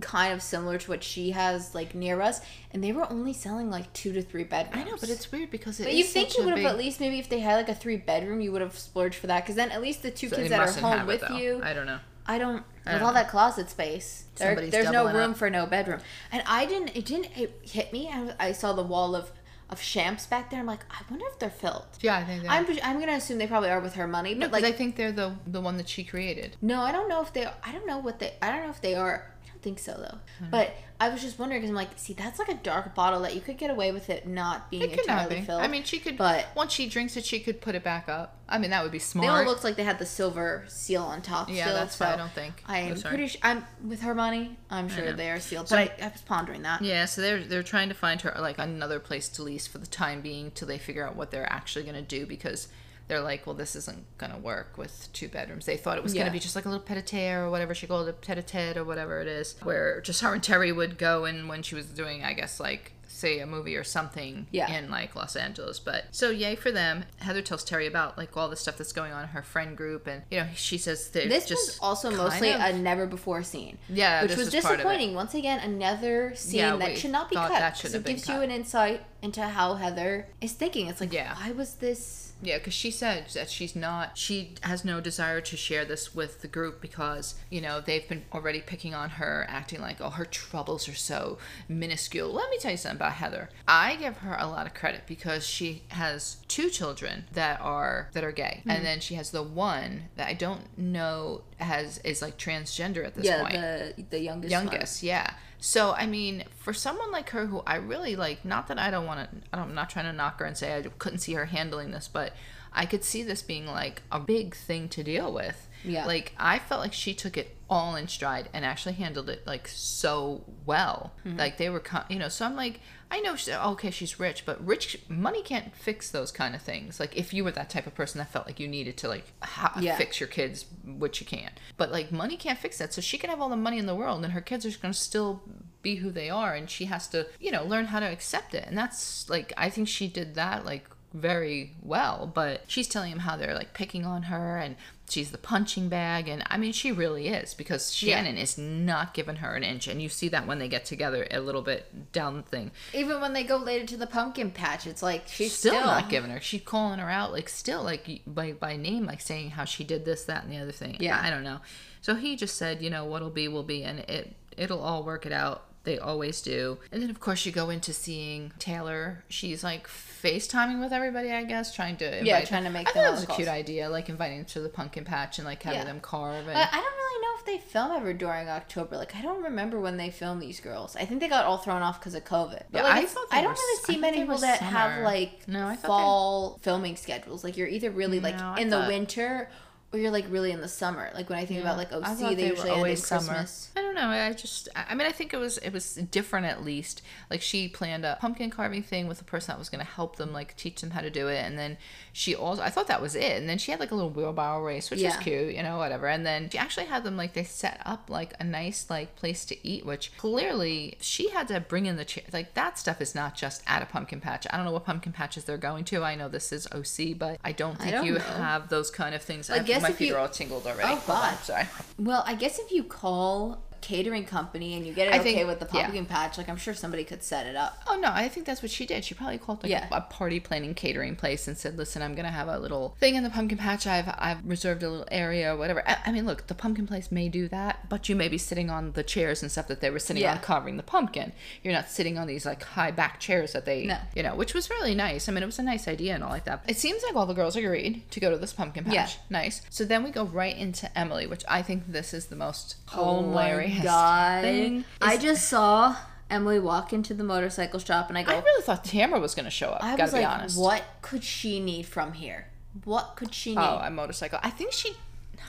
kind 0.00 0.30
of 0.34 0.42
similar 0.42 0.76
to 0.76 0.90
what 0.90 1.02
she 1.02 1.30
has 1.30 1.74
like 1.74 1.94
near 1.94 2.20
us, 2.20 2.40
and 2.72 2.82
they 2.84 2.92
were 2.92 3.10
only 3.10 3.32
selling 3.32 3.70
like 3.70 3.90
two 3.92 4.12
to 4.12 4.20
three 4.22 4.44
bedrooms. 4.44 4.76
I 4.86 4.90
know, 4.90 4.96
but 5.00 5.08
it's 5.08 5.30
weird 5.32 5.50
because 5.50 5.80
it 5.80 5.84
But 5.84 5.92
is 5.92 5.98
you 5.98 6.04
think 6.04 6.36
you 6.36 6.42
would 6.44 6.50
have 6.50 6.56
big- 6.58 6.66
at 6.66 6.76
least 6.76 7.00
maybe 7.00 7.18
if 7.18 7.28
they 7.28 7.40
had 7.40 7.54
like 7.56 7.68
a 7.68 7.74
three 7.74 7.96
bedroom, 7.96 8.40
you 8.40 8.52
would 8.52 8.60
have 8.60 8.78
splurged 8.78 9.14
for 9.14 9.28
that 9.28 9.44
because 9.44 9.54
then 9.56 9.70
at 9.70 9.80
least 9.80 10.02
the 10.02 10.10
two 10.10 10.28
They 10.28 10.36
kids 10.36 10.50
that 10.50 10.60
are 10.60 10.80
home 10.80 11.00
it, 11.02 11.06
with 11.06 11.30
you. 11.30 11.60
I 11.62 11.72
don't 11.72 11.86
know. 11.86 12.00
I 12.26 12.38
don't 12.38 12.64
I 12.84 12.92
with 12.92 13.00
don't 13.00 13.02
all 13.02 13.08
know. 13.08 13.12
that 13.14 13.28
closet 13.30 13.70
space. 13.70 14.24
There, 14.36 14.54
there's 14.68 14.90
no 14.90 15.06
room 15.12 15.30
up. 15.30 15.36
for 15.38 15.48
no 15.48 15.64
bedroom, 15.66 16.00
and 16.30 16.42
I 16.46 16.66
didn't. 16.66 16.94
It 16.96 17.06
didn't 17.06 17.36
it 17.36 17.58
hit 17.62 17.92
me. 17.92 18.08
I, 18.12 18.34
I 18.38 18.52
saw 18.52 18.72
the 18.74 18.82
wall 18.82 19.16
of 19.16 19.30
of 19.70 19.82
champs 19.82 20.26
back 20.26 20.50
there. 20.50 20.60
I'm 20.60 20.66
like, 20.66 20.84
I 20.90 21.02
wonder 21.10 21.24
if 21.28 21.38
they're 21.38 21.50
filled. 21.50 21.86
Yeah, 22.00 22.16
I 22.18 22.24
think 22.24 22.42
they 22.42 22.48
I'm 22.48 22.66
I'm 22.82 23.00
gonna 23.00 23.12
assume 23.12 23.38
they 23.38 23.46
probably 23.46 23.70
are 23.70 23.80
with 23.80 23.94
her 23.94 24.06
money, 24.06 24.34
but 24.34 24.50
because 24.50 24.62
like 24.62 24.74
I 24.74 24.76
think 24.76 24.96
they're 24.96 25.12
the 25.12 25.34
the 25.46 25.60
one 25.60 25.76
that 25.78 25.88
she 25.88 26.04
created. 26.04 26.56
no, 26.60 26.82
I 26.82 26.92
don't 26.92 27.08
know 27.08 27.22
if 27.22 27.32
they. 27.32 27.46
I 27.46 27.72
don't 27.72 27.86
know 27.86 27.98
what 27.98 28.18
they. 28.18 28.34
I 28.42 28.50
don't 28.50 28.64
know 28.64 28.70
if 28.70 28.80
they 28.80 28.94
are. 28.94 29.32
Think 29.66 29.80
so 29.80 29.94
though. 29.94 30.18
Hmm. 30.38 30.50
But 30.52 30.76
I 31.00 31.08
was 31.08 31.20
just 31.20 31.40
wondering 31.40 31.60
because 31.60 31.70
I'm 31.70 31.74
like, 31.74 31.88
see, 31.96 32.12
that's 32.12 32.38
like 32.38 32.48
a 32.48 32.54
dark 32.54 32.94
bottle 32.94 33.22
that 33.22 33.34
you 33.34 33.40
could 33.40 33.58
get 33.58 33.68
away 33.68 33.90
with 33.90 34.08
it 34.10 34.24
not 34.24 34.70
being 34.70 34.84
It 34.84 34.90
could 34.96 35.08
not 35.08 35.22
entirely 35.22 35.40
be. 35.40 35.44
filled. 35.46 35.60
I 35.60 35.66
mean, 35.66 35.82
she 35.82 35.98
could. 35.98 36.16
but- 36.16 36.46
once 36.54 36.72
she 36.72 36.88
drinks 36.88 37.16
it, 37.16 37.24
she 37.24 37.40
could 37.40 37.60
put 37.60 37.74
it 37.74 37.82
back 37.82 38.08
up. 38.08 38.36
I 38.48 38.58
mean, 38.58 38.70
that 38.70 38.84
would 38.84 38.92
be 38.92 39.00
smart. 39.00 39.24
they 39.26 39.28
all 39.28 39.44
looked 39.44 39.64
like 39.64 39.74
they 39.74 39.82
had 39.82 39.98
the 39.98 40.06
silver 40.06 40.62
seal 40.68 41.02
on 41.02 41.20
top. 41.20 41.50
Yeah, 41.50 41.64
still, 41.64 41.74
that's 41.74 41.96
so 41.96 42.04
why 42.04 42.12
I 42.12 42.16
don't 42.16 42.30
think. 42.30 42.62
I'm 42.68 42.92
Oh, 42.92 43.00
pretty 43.08 43.26
sure. 43.26 43.40
I'm 43.42 43.64
with 43.84 44.02
her 44.02 44.14
money. 44.14 44.56
I'm 44.70 44.88
sure 44.88 45.12
they 45.12 45.32
are 45.32 45.40
sealed. 45.40 45.66
So- 45.68 45.74
but 45.74 45.90
I, 46.00 46.04
I 46.06 46.08
was 46.10 46.20
pondering 46.20 46.62
that. 46.62 46.80
Yeah, 46.82 47.06
so 47.06 47.20
they're 47.22 47.42
they're 47.42 47.64
trying 47.64 47.88
to 47.88 47.94
find 47.96 48.20
her 48.20 48.32
like 48.40 48.58
another 48.60 49.00
place 49.00 49.28
to 49.30 49.42
lease 49.42 49.66
for 49.66 49.78
the 49.78 49.86
time 49.88 50.20
being 50.20 50.52
till 50.52 50.68
they 50.68 50.78
figure 50.78 51.04
out 51.04 51.16
what 51.16 51.32
they're 51.32 51.52
actually 51.52 51.84
gonna 51.86 52.02
do 52.02 52.24
because 52.24 52.68
they're 53.08 53.20
like, 53.20 53.46
well, 53.46 53.54
this 53.54 53.76
isn't 53.76 54.04
gonna 54.18 54.38
work 54.38 54.76
with 54.76 55.08
two 55.12 55.28
bedrooms. 55.28 55.66
They 55.66 55.76
thought 55.76 55.96
it 55.96 56.02
was 56.02 56.14
Yeah. 56.14 56.22
gonna 56.22 56.32
be 56.32 56.38
just 56.40 56.56
like 56.56 56.64
a 56.64 56.68
little 56.68 56.84
pet-a-terre 56.84 57.44
or 57.46 57.50
whatever 57.50 57.74
she 57.74 57.86
called 57.86 58.08
it, 58.08 58.20
tete-a-tete 58.22 58.76
or 58.76 58.84
whatever 58.84 59.20
it 59.20 59.28
is, 59.28 59.54
where 59.62 60.00
just 60.00 60.20
her 60.22 60.34
and 60.34 60.42
Terry 60.42 60.72
would 60.72 60.98
go 60.98 61.24
and 61.24 61.48
when 61.48 61.62
she 61.62 61.74
was 61.74 61.86
doing, 61.86 62.24
I 62.24 62.32
guess, 62.32 62.58
like 62.58 62.92
say 63.08 63.38
a 63.38 63.46
movie 63.46 63.76
or 63.76 63.84
something 63.84 64.46
Yeah. 64.50 64.70
in 64.70 64.90
like 64.90 65.14
Los 65.16 65.36
Angeles. 65.36 65.78
But 65.78 66.04
so 66.10 66.28
yay 66.30 66.54
for 66.54 66.70
them. 66.70 67.04
Heather 67.18 67.40
tells 67.40 67.64
Terry 67.64 67.86
about 67.86 68.18
like 68.18 68.36
all 68.36 68.48
the 68.50 68.56
stuff 68.56 68.76
that's 68.76 68.92
going 68.92 69.12
on 69.12 69.22
in 69.22 69.28
her 69.28 69.42
friend 69.42 69.74
group, 69.76 70.06
and 70.06 70.22
you 70.30 70.40
know 70.40 70.48
she 70.54 70.76
says 70.76 71.08
This 71.10 71.46
just 71.46 71.66
was 71.66 71.78
also 71.80 72.10
mostly 72.10 72.52
of- 72.52 72.60
a 72.60 72.72
never 72.76 73.06
before 73.06 73.42
scene. 73.42 73.78
Yeah, 73.88 74.20
which 74.22 74.36
was 74.36 74.52
was 74.52 74.62
part 74.62 74.64
of 74.74 74.80
it. 74.80 74.82
disappointing. 74.82 75.14
Once 75.14 75.32
again, 75.34 75.60
another 75.60 76.34
scene 76.34 76.58
Yeah, 76.60 76.76
that 76.76 76.98
should 76.98 77.12
not 77.12 77.30
be 77.30 77.36
cut. 77.36 77.48
that 77.50 77.82
it 77.84 77.92
have 77.92 78.04
been 78.04 78.16
gives 78.16 78.28
you 78.28 78.40
an 78.42 78.50
insight 78.50 79.02
into 79.22 79.40
how 79.42 79.74
Heather 79.76 80.26
is 80.42 80.52
thinking. 80.52 80.88
It's 80.88 81.00
like, 81.00 81.12
Yeah. 81.12 81.34
why 81.36 81.52
was 81.52 81.74
this? 81.76 82.25
Yeah, 82.42 82.58
because 82.58 82.74
she 82.74 82.90
said 82.90 83.26
that 83.34 83.48
she's 83.50 83.74
not, 83.74 84.18
she 84.18 84.52
has 84.62 84.84
no 84.84 85.00
desire 85.00 85.40
to 85.40 85.56
share 85.56 85.84
this 85.86 86.14
with 86.14 86.42
the 86.42 86.48
group 86.48 86.80
because, 86.82 87.34
you 87.50 87.60
know, 87.62 87.80
they've 87.80 88.06
been 88.06 88.24
already 88.32 88.60
picking 88.60 88.94
on 88.94 89.08
her, 89.10 89.46
acting 89.48 89.80
like, 89.80 90.00
oh, 90.00 90.10
her 90.10 90.26
troubles 90.26 90.86
are 90.88 90.94
so 90.94 91.38
minuscule. 91.68 92.30
Let 92.30 92.50
me 92.50 92.58
tell 92.58 92.72
you 92.72 92.76
something 92.76 92.96
about 92.96 93.12
Heather. 93.12 93.48
I 93.66 93.96
give 93.96 94.18
her 94.18 94.36
a 94.38 94.46
lot 94.48 94.66
of 94.66 94.74
credit 94.74 95.02
because 95.06 95.46
she 95.46 95.82
has 95.88 96.36
two 96.48 96.68
children 96.68 97.24
that 97.32 97.60
are 97.60 98.10
that 98.12 98.22
are 98.24 98.32
gay, 98.32 98.60
Hmm. 98.64 98.70
and 98.70 98.84
then 98.86 99.00
she 99.00 99.14
has 99.14 99.30
the 99.30 99.42
one 99.42 100.04
that 100.16 100.28
I 100.28 100.34
don't 100.34 100.76
know 100.78 101.42
has 101.58 101.98
is 101.98 102.20
like 102.22 102.36
transgender 102.36 103.04
at 103.06 103.14
this 103.14 103.24
yeah, 103.24 103.40
point 103.40 103.52
the 103.54 103.94
the 104.10 104.20
youngest. 104.20 104.54
one. 104.54 104.64
youngest 104.66 105.02
yeah 105.02 105.30
so 105.58 105.92
i 105.92 106.04
mean 106.06 106.44
for 106.58 106.72
someone 106.74 107.10
like 107.10 107.30
her 107.30 107.46
who 107.46 107.62
i 107.66 107.76
really 107.76 108.14
like 108.14 108.44
not 108.44 108.68
that 108.68 108.78
i 108.78 108.90
don't 108.90 109.06
want 109.06 109.20
to 109.30 109.36
i'm 109.58 109.74
not 109.74 109.88
trying 109.88 110.04
to 110.04 110.12
knock 110.12 110.38
her 110.38 110.44
and 110.44 110.56
say 110.56 110.76
i 110.76 110.82
couldn't 110.98 111.18
see 111.20 111.32
her 111.32 111.46
handling 111.46 111.90
this 111.92 112.08
but 112.08 112.32
i 112.74 112.84
could 112.84 113.02
see 113.02 113.22
this 113.22 113.40
being 113.42 113.64
like 113.66 114.02
a 114.12 114.20
big 114.20 114.54
thing 114.54 114.86
to 114.88 115.02
deal 115.02 115.32
with 115.32 115.66
Yeah. 115.82 116.04
like 116.04 116.32
i 116.38 116.58
felt 116.58 116.82
like 116.82 116.92
she 116.92 117.14
took 117.14 117.38
it 117.38 117.56
all 117.70 117.96
in 117.96 118.06
stride 118.06 118.48
and 118.52 118.64
actually 118.64 118.94
handled 118.94 119.30
it 119.30 119.46
like 119.46 119.66
so 119.66 120.44
well 120.66 121.12
Mm-hmm. 121.24 121.38
like 121.38 121.56
they 121.56 121.70
were 121.70 121.82
you 122.10 122.18
know 122.18 122.28
so 122.28 122.44
i'm 122.44 122.54
like 122.54 122.80
i 123.10 123.20
know 123.20 123.36
she, 123.36 123.52
okay 123.52 123.90
she's 123.90 124.18
rich 124.18 124.44
but 124.44 124.64
rich 124.66 124.98
money 125.08 125.42
can't 125.42 125.74
fix 125.74 126.10
those 126.10 126.32
kind 126.32 126.54
of 126.54 126.62
things. 126.62 126.98
Like 127.00 127.16
if 127.16 127.32
you 127.32 127.44
were 127.44 127.52
that 127.52 127.70
type 127.70 127.86
of 127.86 127.94
person 127.94 128.18
that 128.18 128.30
felt 128.30 128.46
like 128.46 128.58
you 128.60 128.68
needed 128.68 128.96
to 128.98 129.08
like 129.08 129.24
ha- 129.42 129.78
Yeah. 129.80 129.96
fix 129.96 130.18
your 130.20 130.28
kids 130.28 130.64
which 130.84 131.20
you 131.20 131.26
can't. 131.26 131.54
But 131.76 131.92
like 131.92 132.10
money 132.12 132.36
can't 132.36 132.58
fix 132.58 132.78
that. 132.78 132.92
So 132.92 133.00
she 133.00 133.18
can 133.18 133.30
have 133.30 133.40
all 133.40 133.48
the 133.48 133.56
money 133.56 133.78
in 133.78 133.86
the 133.86 133.94
world 133.94 134.24
and 134.24 134.32
her 134.32 134.40
kids 134.40 134.66
are 134.66 134.70
going 134.78 134.92
to 134.92 134.98
still 134.98 135.42
be 135.82 135.96
who 135.96 136.10
they 136.10 136.28
are 136.30 136.54
and 136.54 136.68
she 136.68 136.86
has 136.86 137.06
to 137.08 137.26
you 137.38 137.50
know 137.52 137.64
learn 137.64 137.86
how 137.86 138.00
to 138.00 138.06
accept 138.06 138.54
it. 138.54 138.64
And 138.66 138.76
that's 138.76 139.28
like 139.30 139.52
i 139.56 139.70
think 139.70 139.86
she 139.88 140.08
did 140.08 140.34
that 140.34 140.64
like 140.64 140.84
very 141.14 141.74
well 141.82 142.30
but 142.34 142.64
she's 142.66 142.88
telling 142.88 143.10
him 143.12 143.20
how 143.20 143.36
they're 143.36 143.54
like 143.54 143.72
picking 143.72 144.04
on 144.04 144.24
her 144.24 144.58
and 144.58 144.76
she's 145.08 145.30
the 145.30 145.38
punching 145.38 145.88
bag 145.88 146.28
and 146.28 146.42
i 146.48 146.56
mean 146.56 146.72
she 146.72 146.90
really 146.90 147.28
is 147.28 147.54
because 147.54 148.02
Yeah. 148.02 148.16
shannon 148.16 148.36
is 148.36 148.58
not 148.58 149.14
giving 149.14 149.36
her 149.36 149.54
an 149.54 149.62
inch 149.62 149.86
and 149.86 150.02
you 150.02 150.08
see 150.08 150.28
that 150.30 150.46
when 150.46 150.58
they 150.58 150.68
get 150.68 150.84
together 150.84 151.26
a 151.30 151.40
little 151.40 151.62
bit 151.62 152.12
down 152.12 152.36
the 152.36 152.42
thing 152.42 152.70
Even 152.92 153.20
when 153.20 153.32
they 153.32 153.44
go 153.44 153.56
later 153.56 153.86
to 153.86 153.96
the 153.96 154.06
pumpkin 154.06 154.50
patch, 154.50 154.86
it's 154.86 155.02
like 155.02 155.28
she's 155.28 155.52
still, 155.52 155.74
still, 155.74 155.86
not 155.86 156.08
giving 156.08 156.30
her. 156.30 156.40
She's 156.40 156.62
calling 156.62 156.98
her 156.98 157.08
out, 157.10 157.32
like 157.32 157.48
still 157.48 157.82
like 157.82 158.22
by 158.26 158.52
by 158.52 158.76
name, 158.76 159.04
like 159.06 159.20
saying 159.20 159.50
how 159.50 159.64
she 159.64 159.84
did 159.84 160.04
this, 160.04 160.24
that, 160.24 160.44
and 160.44 160.52
the 160.52 160.58
other 160.58 160.72
thing. 160.72 160.96
Yeah. 161.00 161.20
I 161.22 161.30
don't 161.30 161.44
know. 161.44 161.60
So 162.00 162.14
he 162.14 162.36
just 162.36 162.56
said, 162.56 162.82
you 162.82 162.90
know, 162.90 163.04
what'll 163.04 163.30
be 163.30 163.48
will 163.48 163.62
be, 163.62 163.82
and 163.84 164.00
it 164.00 164.34
it'll 164.56 164.80
all 164.80 165.02
work 165.02 165.26
it 165.26 165.32
out. 165.32 165.65
They 165.86 165.98
always 165.98 166.42
do. 166.42 166.78
And 166.92 167.00
then 167.02 167.08
of 167.10 167.20
course 167.20 167.46
you 167.46 167.52
go 167.52 167.70
into 167.70 167.92
seeing 167.94 168.52
Taylor. 168.58 169.24
She's 169.28 169.62
like 169.64 169.86
FaceTiming 169.86 170.80
with 170.80 170.92
everybody, 170.92 171.30
I 171.30 171.44
guess, 171.44 171.74
trying 171.74 171.96
to 171.98 172.18
invite 172.18 172.46
trying 172.48 172.64
to 172.64 172.70
make 172.70 172.88
I 172.88 172.92
thought 172.92 173.04
on 173.06 173.12
was 173.12 173.22
a 173.22 173.26
calls. 173.26 173.36
cute 173.36 173.48
idea, 173.48 173.88
like 173.88 174.08
inviting 174.08 174.38
them 174.38 174.46
to 174.46 174.60
the 174.60 174.68
pumpkin 174.68 175.04
patch 175.04 175.38
and 175.38 175.46
like 175.46 175.62
having 175.62 175.78
Yeah. 175.80 175.84
them 175.84 176.00
carve. 176.00 176.48
And 176.48 176.58
I 176.58 176.64
don't 176.70 176.82
really 176.82 177.22
know 177.22 177.28
if 177.38 177.44
they 177.46 177.58
film 177.58 177.92
ever 177.92 178.12
during 178.12 178.48
October. 178.48 178.96
Like 178.96 179.14
I 179.14 179.22
don't 179.22 179.42
remember 179.44 179.78
when 179.78 179.96
they 179.96 180.10
filmed 180.10 180.42
these 180.42 180.58
girls. 180.60 180.96
I 180.96 181.04
think 181.04 181.20
they 181.20 181.28
got 181.28 181.44
all 181.44 181.58
thrown 181.58 181.82
off 181.82 182.00
because 182.00 182.14
of 182.14 182.24
COVID. 182.24 182.64
But 182.72 182.78
Yeah, 182.78 182.82
like, 182.82 183.04
I 183.04 183.06
thought 183.06 183.30
they 183.30 183.36
I 183.38 183.42
don't 183.42 183.50
were 183.52 183.54
really 183.56 183.82
see 183.84 183.96
many 183.98 184.18
people 184.18 184.38
that 184.38 184.58
have 184.58 185.02
like 185.04 185.46
No, 185.46 185.68
I 185.68 185.76
thought 185.76 185.82
they- 185.82 185.86
fall 185.88 186.58
filming 186.62 186.96
schedules. 186.96 187.44
Like 187.44 187.56
you're 187.56 187.68
either 187.68 187.90
really 187.92 188.18
like 188.18 188.36
No, 188.38 188.54
I 188.56 188.60
in 188.60 188.70
the 188.70 188.80
winter 188.88 189.48
or 189.92 189.98
you're 190.00 190.10
like 190.10 190.26
really 190.28 190.50
in 190.50 190.60
the 190.60 190.68
summer. 190.68 191.10
Like 191.14 191.28
when 191.30 191.38
I 191.38 191.46
think 191.46 191.60
about 191.60 191.76
like 191.76 191.92
I 191.92 191.96
OC, 191.96 192.18
they, 192.18 192.34
they 192.34 192.48
usually 192.48 192.70
always 192.70 193.06
summer. 193.06 193.26
Christmas. 193.34 193.70
I 193.76 193.80
don't 193.82 193.94
know. 193.94 194.08
I 194.08 194.32
just, 194.32 194.68
I 194.74 194.86
I 194.90 194.94
mean, 194.94 195.06
I 195.06 195.12
think 195.12 195.32
it 195.32 195.38
was 195.38 195.58
it 195.58 195.72
was 195.72 195.94
different 195.94 196.46
at 196.46 196.64
least. 196.64 197.02
Like 197.30 197.40
she 197.40 197.68
planned 197.68 198.04
a 198.04 198.18
pumpkin 198.20 198.50
carving 198.50 198.82
thing 198.82 199.06
with 199.08 199.18
the 199.18 199.24
person 199.24 199.52
that 199.52 199.58
was 199.58 199.68
going 199.68 199.84
to 199.84 199.90
help 199.90 200.16
them, 200.16 200.32
like 200.32 200.56
teach 200.56 200.80
them 200.80 200.90
how 200.90 201.00
to 201.00 201.10
do 201.10 201.28
it, 201.28 201.44
and 201.44 201.56
then 201.58 201.78
she 202.12 202.34
also, 202.34 202.62
I 202.62 202.70
thought 202.70 202.86
that 202.88 203.00
was 203.02 203.14
it, 203.14 203.36
and 203.38 203.48
then 203.48 203.58
she 203.58 203.70
had 203.70 203.78
like 203.80 203.90
a 203.90 203.94
little 203.94 204.10
wheelbarrow 204.10 204.64
race, 204.64 204.90
which 204.90 205.00
Yeah. 205.00 205.10
is 205.10 205.16
cute, 205.18 205.54
you 205.54 205.62
know, 205.62 205.76
whatever. 205.76 206.08
And 206.08 206.24
then 206.26 206.50
she 206.50 206.58
actually 206.58 206.86
had 206.86 207.04
them 207.04 207.16
like 207.16 207.34
they 207.34 207.44
set 207.44 207.80
up 207.84 208.08
like 208.10 208.34
a 208.40 208.44
nice 208.44 208.86
like 208.90 209.14
place 209.16 209.44
to 209.46 209.66
eat, 209.68 209.86
which 209.86 210.16
clearly 210.16 210.96
she 211.00 211.30
had 211.30 211.48
to 211.48 211.60
bring 211.60 211.86
in 211.86 211.96
the 211.96 212.04
chair. 212.04 212.24
Like 212.32 212.54
that 212.54 212.78
stuff 212.78 213.00
is 213.00 213.14
not 213.14 213.34
just 213.34 213.62
at 213.66 213.82
a 213.82 213.86
pumpkin 213.86 214.20
patch. 214.20 214.46
I 214.50 214.56
don't 214.56 214.66
know 214.66 214.72
what 214.72 214.84
pumpkin 214.84 215.12
patches 215.12 215.44
they're 215.44 215.56
going 215.58 215.84
to. 215.86 216.02
I 216.02 216.14
know 216.14 216.28
this 216.28 216.52
is 216.52 216.66
OC, 216.72 217.18
but 217.18 217.38
I 217.44 217.52
don't 217.52 217.78
think 217.78 217.92
don't 217.92 218.06
you 218.06 218.14
know. 218.14 218.18
have 218.20 218.68
those 218.68 218.90
kind 218.90 219.14
of 219.14 219.22
things. 219.22 219.48
I 219.50 219.56
I 219.56 219.58
guess 219.76 219.82
my 219.82 219.88
if 219.90 219.96
feet 219.96 220.08
you- 220.08 220.14
are 220.14 220.18
all 220.18 220.28
tingled 220.28 220.66
already. 220.66 220.82
Oh, 220.92 221.02
God. 221.06 221.36
sorry. 221.42 221.66
Well, 221.98 222.22
I 222.26 222.34
guess 222.34 222.58
if 222.58 222.70
you 222.70 222.84
call 222.84 223.62
catering 223.86 224.24
company 224.24 224.74
and 224.74 224.86
you 224.86 224.92
get 224.92 225.08
it 225.08 225.14
I 225.14 225.20
okay 225.20 225.34
think- 225.34 225.46
with 225.48 225.60
the 225.60 225.68
yeah. 225.72 225.82
pumpkin 225.84 226.06
patch, 226.06 226.36
like 226.38 226.48
I'm 226.48 226.56
sure 226.56 226.74
somebody 226.74 227.04
could 227.04 227.22
set 227.22 227.46
it 227.46 227.54
up. 227.56 227.80
Oh 227.86 227.96
no, 227.96 228.10
I 228.12 228.28
think 228.28 228.46
that's 228.46 228.62
what 228.62 228.70
she 228.70 228.84
did. 228.86 229.04
She 229.04 229.14
probably 229.14 229.38
called 229.38 229.62
like 229.62 229.70
Yeah. 229.70 229.86
a 229.92 230.00
party 230.00 230.40
planning 230.40 230.74
catering 230.74 231.14
place 231.16 231.46
and 231.48 231.56
said, 231.56 231.76
"Listen, 231.78 232.02
I'm 232.02 232.14
gonna 232.14 232.30
have 232.30 232.48
a 232.48 232.58
little 232.58 232.96
thing 232.98 233.14
in 233.14 233.22
the 233.22 233.30
pumpkin 233.30 233.58
patch. 233.58 233.86
I've 233.86 234.08
I've 234.18 234.44
reserved 234.44 234.82
a 234.82 234.90
little 234.90 235.06
area, 235.10 235.54
or 235.54 235.56
whatever." 235.56 235.86
I, 235.88 235.96
I 236.06 236.12
mean, 236.12 236.26
look, 236.26 236.46
the 236.48 236.54
pumpkin 236.54 236.86
place 236.86 237.12
may 237.12 237.28
do 237.28 237.46
that, 237.48 237.88
but 237.88 238.08
you 238.08 238.16
may 238.16 238.28
be 238.28 238.38
sitting 238.38 238.70
on 238.70 238.92
the 238.92 239.02
chairs 239.02 239.42
and 239.42 239.50
stuff 239.52 239.68
that 239.68 239.80
they 239.80 239.90
were 239.90 239.98
sitting 240.00 240.22
Yeah. 240.22 240.32
on 240.32 240.38
covering 240.40 240.76
the 240.76 240.82
pumpkin. 240.82 241.32
You're 241.62 241.74
not 241.74 241.88
sitting 241.88 242.18
on 242.18 242.26
these 242.26 242.44
like 242.44 242.62
high 242.62 242.90
back 242.90 243.20
chairs 243.20 243.52
that 243.52 243.64
they, 243.66 243.84
No. 243.86 243.98
you 244.16 244.22
know, 244.22 244.34
which 244.34 244.52
was 244.54 244.68
really 244.70 244.94
nice. 244.94 245.28
I 245.28 245.32
mean, 245.32 245.42
it 245.42 245.46
was 245.46 245.58
a 245.58 245.62
nice 245.62 245.86
idea 245.86 246.14
and 246.14 246.24
all 246.24 246.30
like 246.30 246.44
that. 246.46 246.62
It 246.66 246.76
seems 246.78 247.02
like 247.04 247.14
all 247.14 247.26
the 247.26 247.34
girls 247.34 247.54
agreed 247.56 248.02
to 248.10 248.20
go 248.20 248.30
to 248.30 248.36
this 248.38 248.52
pumpkin 248.52 248.84
patch. 248.84 248.94
Yeah. 248.94 249.08
Nice. 249.30 249.62
So 249.70 249.84
then 249.84 250.02
we 250.02 250.10
go 250.10 250.24
right 250.24 250.56
into 250.56 250.86
Emily, 250.98 251.26
which 251.26 251.44
I 251.48 251.62
think 251.62 251.84
this 251.88 252.12
is 252.12 252.26
the 252.26 252.36
most 252.36 252.76
Oh 252.94 253.20
hilarious 253.22 253.75
my 253.78 253.84
god! 253.84 254.42
thing. 254.42 254.84
I 255.00 255.16
just 255.16 255.48
saw 255.48 255.96
Emily 256.28 256.58
walk 256.58 256.92
into 256.92 257.14
the 257.14 257.24
motorcycle 257.24 257.78
shop, 257.78 258.08
and 258.08 258.18
I 258.18 258.22
go, 258.22 258.32
I 258.32 258.40
really 258.40 258.62
thought 258.62 258.84
Tamara 258.84 259.20
was 259.20 259.34
gonna 259.34 259.50
show 259.50 259.68
up. 259.68 259.82
I 259.82 259.92
gotta 259.92 260.02
was 260.02 260.12
be 260.12 260.20
like, 260.20 260.28
honest. 260.28 260.58
what 260.58 260.82
could 261.02 261.22
she 261.22 261.60
need 261.60 261.86
from 261.86 262.12
here? 262.12 262.48
What 262.84 263.16
could 263.16 263.32
she 263.32 263.56
oh, 263.56 263.60
need? 263.60 263.66
Oh, 263.66 263.80
a 263.82 263.90
motorcycle. 263.90 264.38
I 264.42 264.50
think 264.50 264.72
she. 264.72 264.96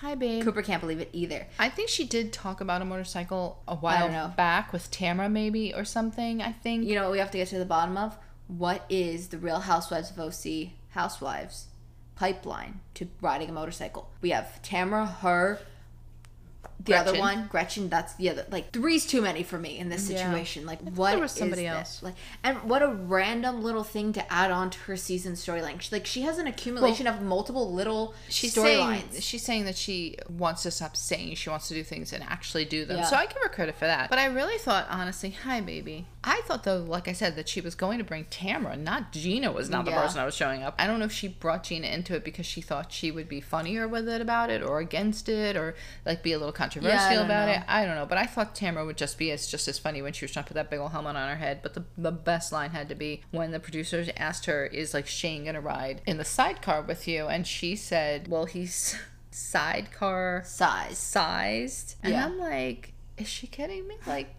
Hi, 0.02 0.16
babe. 0.16 0.44
Cooper 0.44 0.62
can't 0.62 0.82
believe 0.82 1.00
it 1.00 1.10
either. 1.14 1.48
I 1.58 1.70
think 1.70 1.90
she 1.90 2.06
did 2.06 2.32
talk 2.32 2.62
about 2.62 2.82
a 2.82 2.86
motorcycle 2.86 3.64
a 3.68 3.76
while 3.76 4.10
know. 4.10 4.34
back 4.38 4.72
with 4.72 4.92
Tamara, 4.92 5.30
maybe 5.30 5.74
or 5.74 5.86
something. 5.86 6.42
I 6.42 6.52
think. 6.52 6.86
You 6.86 6.96
know 6.96 7.04
what 7.04 7.14
we 7.14 7.20
have 7.20 7.32
to 7.32 7.38
get 7.38 7.48
to 7.50 7.58
the 7.58 7.66
bottom 7.66 7.98
of? 7.98 8.18
What 8.48 8.86
is 8.90 9.30
the 9.30 9.38
Real 9.38 9.62
Housewives 9.62 10.12
of 10.12 10.20
OC 10.20 10.70
Housewives 10.92 11.68
pipeline 12.16 12.82
to 12.94 13.08
riding 13.20 13.50
a 13.50 13.54
motorcycle? 13.54 14.10
We 14.22 14.30
have 14.30 14.62
Tamara, 14.62 15.06
her, 15.06 15.60
the 16.84 16.96
other 16.96 17.18
one, 17.18 17.48
Gretchen. 17.50 17.90
That's 17.90 18.14
the 18.16 18.30
other. 18.30 18.46
Like 18.50 18.72
three's 18.72 19.06
too 19.06 19.22
many 19.22 19.44
for 19.44 19.58
me 19.58 19.78
in 19.78 19.90
this 19.90 20.10
Yeah. 20.10 20.18
situation. 20.18 20.66
Like 20.66 20.80
what 20.82 21.12
there 21.12 21.20
was 21.20 21.32
is 21.34 21.38
somebody 21.40 21.64
this? 21.64 21.72
else. 21.72 22.04
Like, 22.04 22.16
and 22.44 22.58
what 22.64 22.82
a 22.82 22.88
random 22.88 23.64
little 23.64 23.84
thing 23.84 24.14
to 24.14 24.32
add 24.34 24.52
on 24.52 24.70
to 24.70 24.80
her 24.82 24.96
season 24.96 25.34
storyline. 25.34 25.82
She- 25.82 25.94
Like 25.96 26.06
she 26.06 26.22
has 26.22 26.38
an 26.38 26.48
accumulation 26.48 27.08
of 27.08 27.22
multiple 27.22 27.74
little 27.74 28.14
storylines. 28.30 29.22
she's 29.22 29.44
saying 29.44 29.66
that 29.66 29.76
she 29.78 30.18
wants 30.30 30.64
to 30.64 30.72
stop 30.72 30.96
saying 30.96 31.36
she 31.36 31.50
wants 31.50 31.68
to 31.68 31.74
do 31.74 31.84
things 31.84 32.14
and 32.14 32.24
actually 32.24 32.66
do 32.66 32.86
them. 32.86 32.98
Yeah. 32.98 33.06
So 33.06 33.16
I 33.16 33.26
give 33.26 33.38
her 33.42 33.50
credit 33.50 33.76
for 33.76 33.86
that. 33.86 34.10
But 34.10 34.20
I 34.20 34.26
really 34.26 34.58
thought, 34.58 34.88
honestly, 34.90 35.32
hi 35.32 35.62
baby. 35.62 36.06
I 36.30 36.42
thought 36.46 36.64
though, 36.64 36.80
like 36.80 37.08
I 37.08 37.14
said, 37.14 37.36
that 37.38 37.48
she 37.48 37.62
was 37.62 37.74
going 37.74 37.98
to 38.00 38.04
bring 38.04 38.26
Tamara, 38.30 38.76
not 38.76 39.14
Gina 39.14 39.52
was 39.52 39.70
not 39.70 39.86
the 39.86 39.92
Yeah. 39.92 40.02
person 40.02 40.20
I 40.20 40.26
was 40.26 40.36
showing 40.36 40.62
up. 40.62 40.76
I 40.78 40.86
don't 40.86 41.00
know 41.00 41.06
if 41.06 41.12
she 41.14 41.28
brought 41.30 41.64
Gina 41.64 41.88
into 41.88 42.14
it 42.16 42.26
because 42.26 42.46
she 42.46 42.60
thought 42.62 42.92
she 42.92 43.12
would 43.12 43.30
be 43.30 43.40
funnier 43.40 43.88
with 43.88 44.10
it 44.10 44.20
about 44.20 44.50
it 44.50 44.62
or 44.62 44.80
against 44.80 45.30
it 45.30 45.56
or 45.56 45.74
like 46.06 46.22
be 46.24 46.34
a 46.34 46.38
little 46.38 46.52
controversial 46.52 47.16
don't 47.16 47.26
about 47.26 47.48
know. 47.48 47.54
it. 47.54 47.62
I 47.68 47.86
don't 47.86 47.96
know. 47.96 48.06
But 48.06 48.18
I 48.18 48.26
thought 48.26 48.54
Tamara 48.56 48.86
would 48.86 48.98
just 48.98 49.18
be 49.18 49.32
as 49.32 49.48
just 49.48 49.68
as 49.70 49.80
funny 49.80 50.02
when 50.02 50.12
she 50.12 50.26
was 50.26 50.32
trying 50.32 50.44
to 50.44 50.50
put 50.50 50.56
that 50.56 50.70
big 50.70 50.80
old 50.80 50.92
helmet 50.92 51.16
on 51.16 51.30
her 51.30 51.38
head. 51.38 51.62
But 51.64 51.74
the 51.76 51.86
the 51.98 52.12
best 52.12 52.52
line 52.52 52.72
had 52.72 52.90
to 52.90 52.96
be 52.96 53.22
when 53.32 53.52
the 53.52 53.60
producers 53.62 54.10
asked 54.18 54.48
her, 54.48 54.66
Is 54.66 54.94
like 54.94 55.08
Shane 55.08 55.46
gonna 55.46 55.62
ride 55.62 56.02
in 56.06 56.18
the 56.18 56.26
sidecar 56.26 56.82
with 56.82 57.08
you? 57.08 57.28
And 57.28 57.48
she 57.48 57.76
said, 57.78 58.28
Well 58.28 58.46
he's 58.46 58.98
sidecar 59.32 60.42
size. 60.46 60.98
sized. 60.98 61.96
And 62.04 62.14
Yeah. 62.14 62.26
I'm 62.26 62.38
like, 62.38 62.94
is 63.18 63.28
she 63.28 63.48
kidding 63.48 63.88
me? 63.88 63.96
Like, 64.06 64.36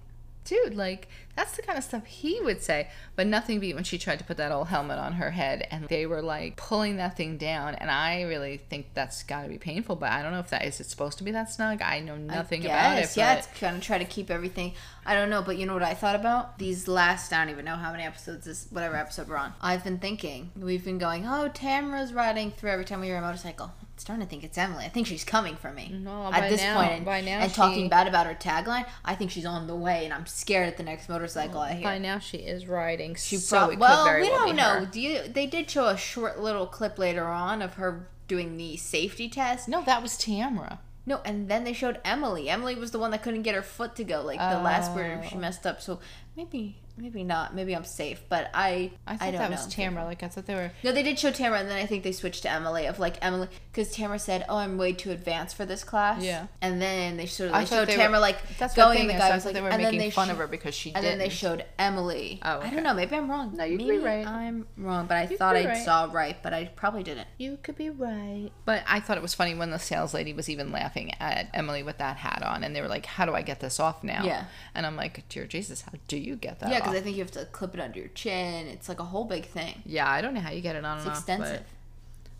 dude, 0.48 0.74
like 0.74 1.08
that's 1.36 1.54
the 1.54 1.62
kind 1.62 1.78
of 1.78 1.84
stuff 1.84 2.04
he 2.04 2.40
would 2.40 2.62
say. 2.62 2.88
But 3.14 3.26
nothing 3.28 3.60
beat 3.60 3.74
when 3.74 3.84
she 3.84 3.96
tried 3.96 4.18
to 4.18 4.24
put 4.24 4.36
that 4.38 4.50
old 4.50 4.68
helmet 4.68 4.98
on 4.98 5.12
her 5.14 5.30
head 5.30 5.66
and 5.70 5.86
they 5.88 6.04
were 6.06 6.20
like 6.22 6.56
pulling 6.56 6.96
that 6.96 7.16
thing 7.16 7.36
down. 7.36 7.76
And 7.76 7.90
I 7.90 8.22
really 8.22 8.56
think 8.56 8.86
that's 8.94 9.22
got 9.22 9.42
to 9.42 9.48
be 9.48 9.58
painful. 9.58 9.96
But 9.96 10.10
I 10.10 10.22
don't 10.22 10.32
know 10.32 10.40
if 10.40 10.50
that 10.50 10.64
is 10.64 10.80
it 10.80 10.86
supposed 10.86 11.18
to 11.18 11.24
be 11.24 11.30
that 11.32 11.50
snug. 11.50 11.80
I 11.80 12.00
know 12.00 12.16
nothing 12.16 12.64
about 12.64 12.96
it. 12.96 13.00
Yes, 13.00 13.16
yeah, 13.16 13.34
but- 13.34 13.38
it's 13.38 13.62
of 13.62 13.82
try 13.82 13.98
to 13.98 14.04
keep 14.04 14.30
everything. 14.30 14.72
I 15.06 15.14
don't 15.14 15.30
know, 15.30 15.42
but 15.42 15.56
you 15.56 15.64
know 15.64 15.74
what 15.74 15.82
I 15.82 15.94
thought 15.94 16.16
about 16.16 16.58
these 16.58 16.88
last. 16.88 17.32
I 17.32 17.44
don't 17.44 17.50
even 17.52 17.64
know 17.64 17.76
how 17.76 17.92
many 17.92 18.02
episodes 18.02 18.44
this, 18.44 18.66
whatever 18.70 18.96
episode 18.96 19.28
we're 19.28 19.36
on. 19.36 19.54
I've 19.60 19.84
been 19.84 19.98
thinking. 19.98 20.50
We've 20.54 20.84
been 20.84 20.98
going. 20.98 21.26
Oh, 21.26 21.48
Tamara's 21.48 22.12
riding 22.12 22.50
through 22.50 22.70
every 22.70 22.84
time 22.84 23.00
we 23.00 23.06
hear 23.06 23.16
a 23.16 23.20
motorcycle. 23.20 23.72
Starting 23.98 24.24
to 24.24 24.30
think 24.30 24.44
it's 24.44 24.56
Emily. 24.56 24.84
I 24.84 24.88
think 24.88 25.06
she's 25.06 25.24
coming 25.24 25.56
for 25.56 25.72
me. 25.72 25.90
No, 25.92 26.30
by 26.30 26.38
at 26.38 26.50
this 26.50 26.60
now- 26.62 26.76
point, 26.76 26.92
and, 26.92 27.04
by 27.04 27.20
now 27.20 27.40
and 27.40 27.50
she- 27.50 27.56
talking 27.56 27.88
bad 27.88 28.06
about 28.06 28.26
her 28.26 28.34
tagline. 28.34 28.86
I 29.04 29.14
think 29.14 29.30
she's 29.30 29.44
on 29.44 29.66
the 29.66 29.74
way, 29.74 30.04
and 30.04 30.14
I'm 30.14 30.26
scared 30.26 30.68
at 30.68 30.76
the 30.76 30.82
next 30.84 31.08
motorcycle 31.08 31.60
I 31.60 31.74
hear. 31.74 31.82
By 31.84 31.98
now 31.98 32.18
she 32.18 32.38
is 32.38 32.66
riding. 32.66 33.14
She 33.16 33.36
so 33.36 33.66
prob- 33.68 33.80
well, 33.80 34.04
very 34.04 34.22
we 34.22 34.30
well 34.30 34.46
don't 34.46 34.56
know. 34.56 34.80
her. 34.80 34.86
Do 34.86 35.00
you? 35.00 35.22
They 35.28 35.46
did 35.46 35.68
show 35.70 35.86
a 35.86 35.96
short 35.96 36.38
little 36.40 36.66
clip 36.66 36.98
later 36.98 37.24
on 37.24 37.60
of 37.60 37.74
her 37.74 38.08
doing 38.28 38.56
the 38.56 38.76
safety 38.76 39.28
test. 39.28 39.68
No, 39.68 39.82
that 39.84 40.02
was 40.02 40.16
Tamara. 40.16 40.80
No, 41.06 41.20
and 41.24 41.48
then 41.48 41.64
they 41.64 41.72
showed 41.72 41.98
Emily. 42.04 42.50
Emily 42.50 42.74
was 42.74 42.90
the 42.90 42.98
one 42.98 43.10
that 43.12 43.22
couldn't 43.22 43.42
get 43.42 43.54
her 43.54 43.62
foot 43.62 43.96
to 43.96 44.04
go, 44.04 44.20
like 44.22 44.38
the 44.38 44.62
last 44.62 44.90
oh. 44.92 44.96
word 44.96 45.24
she 45.26 45.36
Oh. 45.36 45.38
messed 45.38 45.66
up. 45.66 45.80
So 45.80 46.00
maybe, 46.36 46.76
maybe 46.98 47.24
not. 47.24 47.54
Maybe 47.54 47.74
I'm 47.74 47.84
safe, 47.84 48.22
but 48.28 48.50
I, 48.54 48.90
I 49.06 49.14
I, 49.14 49.16
thought 49.16 49.24
don't 49.26 49.32
that 49.34 49.50
know. 49.50 49.56
was 49.56 49.66
Tamara. 49.68 50.04
Like 50.04 50.22
I 50.22 50.28
thought 50.28 50.46
they 50.46 50.54
were. 50.54 50.70
No, 50.82 50.92
they 50.92 51.02
did 51.02 51.18
show 51.18 51.30
Tamara, 51.30 51.60
and 51.60 51.68
then 51.70 51.78
I 51.78 51.86
think 51.86 52.02
they 52.04 52.12
switched 52.12 52.42
to 52.42 52.50
Emily. 52.50 52.86
Of 52.86 52.98
like 52.98 53.16
Emily, 53.22 53.48
because 53.72 53.92
Tamara 53.92 54.18
said, 54.18 54.44
"Oh, 54.48 54.56
I'm 54.56 54.76
way 54.78 54.92
too 54.92 55.10
advanced 55.10 55.56
for 55.56 55.64
this 55.64 55.84
class." 55.84 56.22
Yeah. 56.22 56.46
And 56.60 56.80
then 56.82 57.16
they 57.16 57.26
showed 57.26 57.52
I 57.52 57.60
they 57.64 57.66
showed 57.70 57.88
they 57.88 57.94
Tamara 57.96 58.12
were- 58.12 58.18
like 58.18 58.58
That's 58.58 58.74
going. 58.74 59.06
The 59.06 59.12
the 59.14 59.18
guy 59.18 59.28
I 59.30 59.34
was 59.34 59.44
like, 59.44 59.54
they 59.54 59.60
were 59.60 59.68
and 59.68 59.82
then 59.82 59.92
making 59.92 60.00
they 60.00 60.10
fun 60.10 60.26
sho- 60.28 60.32
of 60.32 60.38
her 60.38 60.46
because 60.46 60.74
she 60.74 60.92
And 60.94 61.02
didn't. 61.04 61.18
then 61.18 61.28
they 61.28 61.34
showed 61.34 61.64
Emily. 61.78 62.40
Oh, 62.42 62.60
I 62.60 62.70
don't 62.70 62.82
know. 62.82 62.94
Maybe 62.94 63.16
I'm 63.16 63.30
wrong. 63.30 63.56
No, 63.56 63.64
you 63.64 63.78
could 63.78 63.88
be 63.88 63.98
right. 63.98 64.26
I'm 64.26 64.66
wrong, 64.76 65.06
but 65.06 65.16
I 65.16 65.26
could 65.26 65.38
thought 65.38 65.56
I 65.56 65.64
right. 65.66 65.84
saw 65.84 66.08
right, 66.12 66.36
but 66.42 66.52
I 66.52 66.64
probably 66.66 67.02
didn't. 67.02 67.28
You 67.38 67.58
could 67.62 67.76
be 67.76 67.90
right. 67.90 68.50
But 68.64 68.82
I 68.86 69.00
thought 69.00 69.16
it 69.16 69.22
was 69.22 69.34
funny 69.34 69.54
when 69.54 69.70
the 69.70 69.78
sales 69.78 70.12
lady 70.14 70.32
was 70.32 70.48
even 70.48 70.72
laughing 70.72 71.12
at 71.20 71.48
Emily 71.54 71.82
with 71.82 71.98
that 71.98 72.16
hat 72.16 72.42
on, 72.42 72.64
and 72.64 72.74
they 72.74 72.80
were 72.80 72.88
like, 72.88 73.06
"How 73.06 73.24
do 73.24 73.34
I 73.34 73.42
get 73.42 73.60
this 73.60 73.78
off 73.80 74.02
now?" 74.02 74.24
Yeah. 74.24 74.44
And 74.74 74.84
I'm 74.86 74.96
like, 74.96 75.28
"Dear 75.28 75.46
Jesus, 75.46 75.82
how 75.82 75.92
do 76.08 76.16
you 76.16 76.36
get 76.36 76.60
that?" 76.60 76.70
Yeah, 76.70 76.80
off? 76.80 76.87
Because 76.88 77.00
I 77.00 77.04
think 77.04 77.16
you 77.16 77.22
have 77.22 77.32
to 77.32 77.44
clip 77.46 77.74
it 77.74 77.80
under 77.80 77.98
your 77.98 78.08
chin. 78.08 78.66
It's 78.68 78.88
like 78.88 79.00
a 79.00 79.04
whole 79.04 79.24
big 79.24 79.46
thing. 79.46 79.82
yeah, 79.86 80.08
I 80.10 80.20
don't 80.20 80.34
know 80.34 80.40
how 80.40 80.50
you 80.50 80.60
get 80.60 80.76
it 80.76 80.84
on 80.84 80.96
It's 80.98 81.04
and 81.04 81.12
off. 81.12 81.18
extensive. 81.18 81.62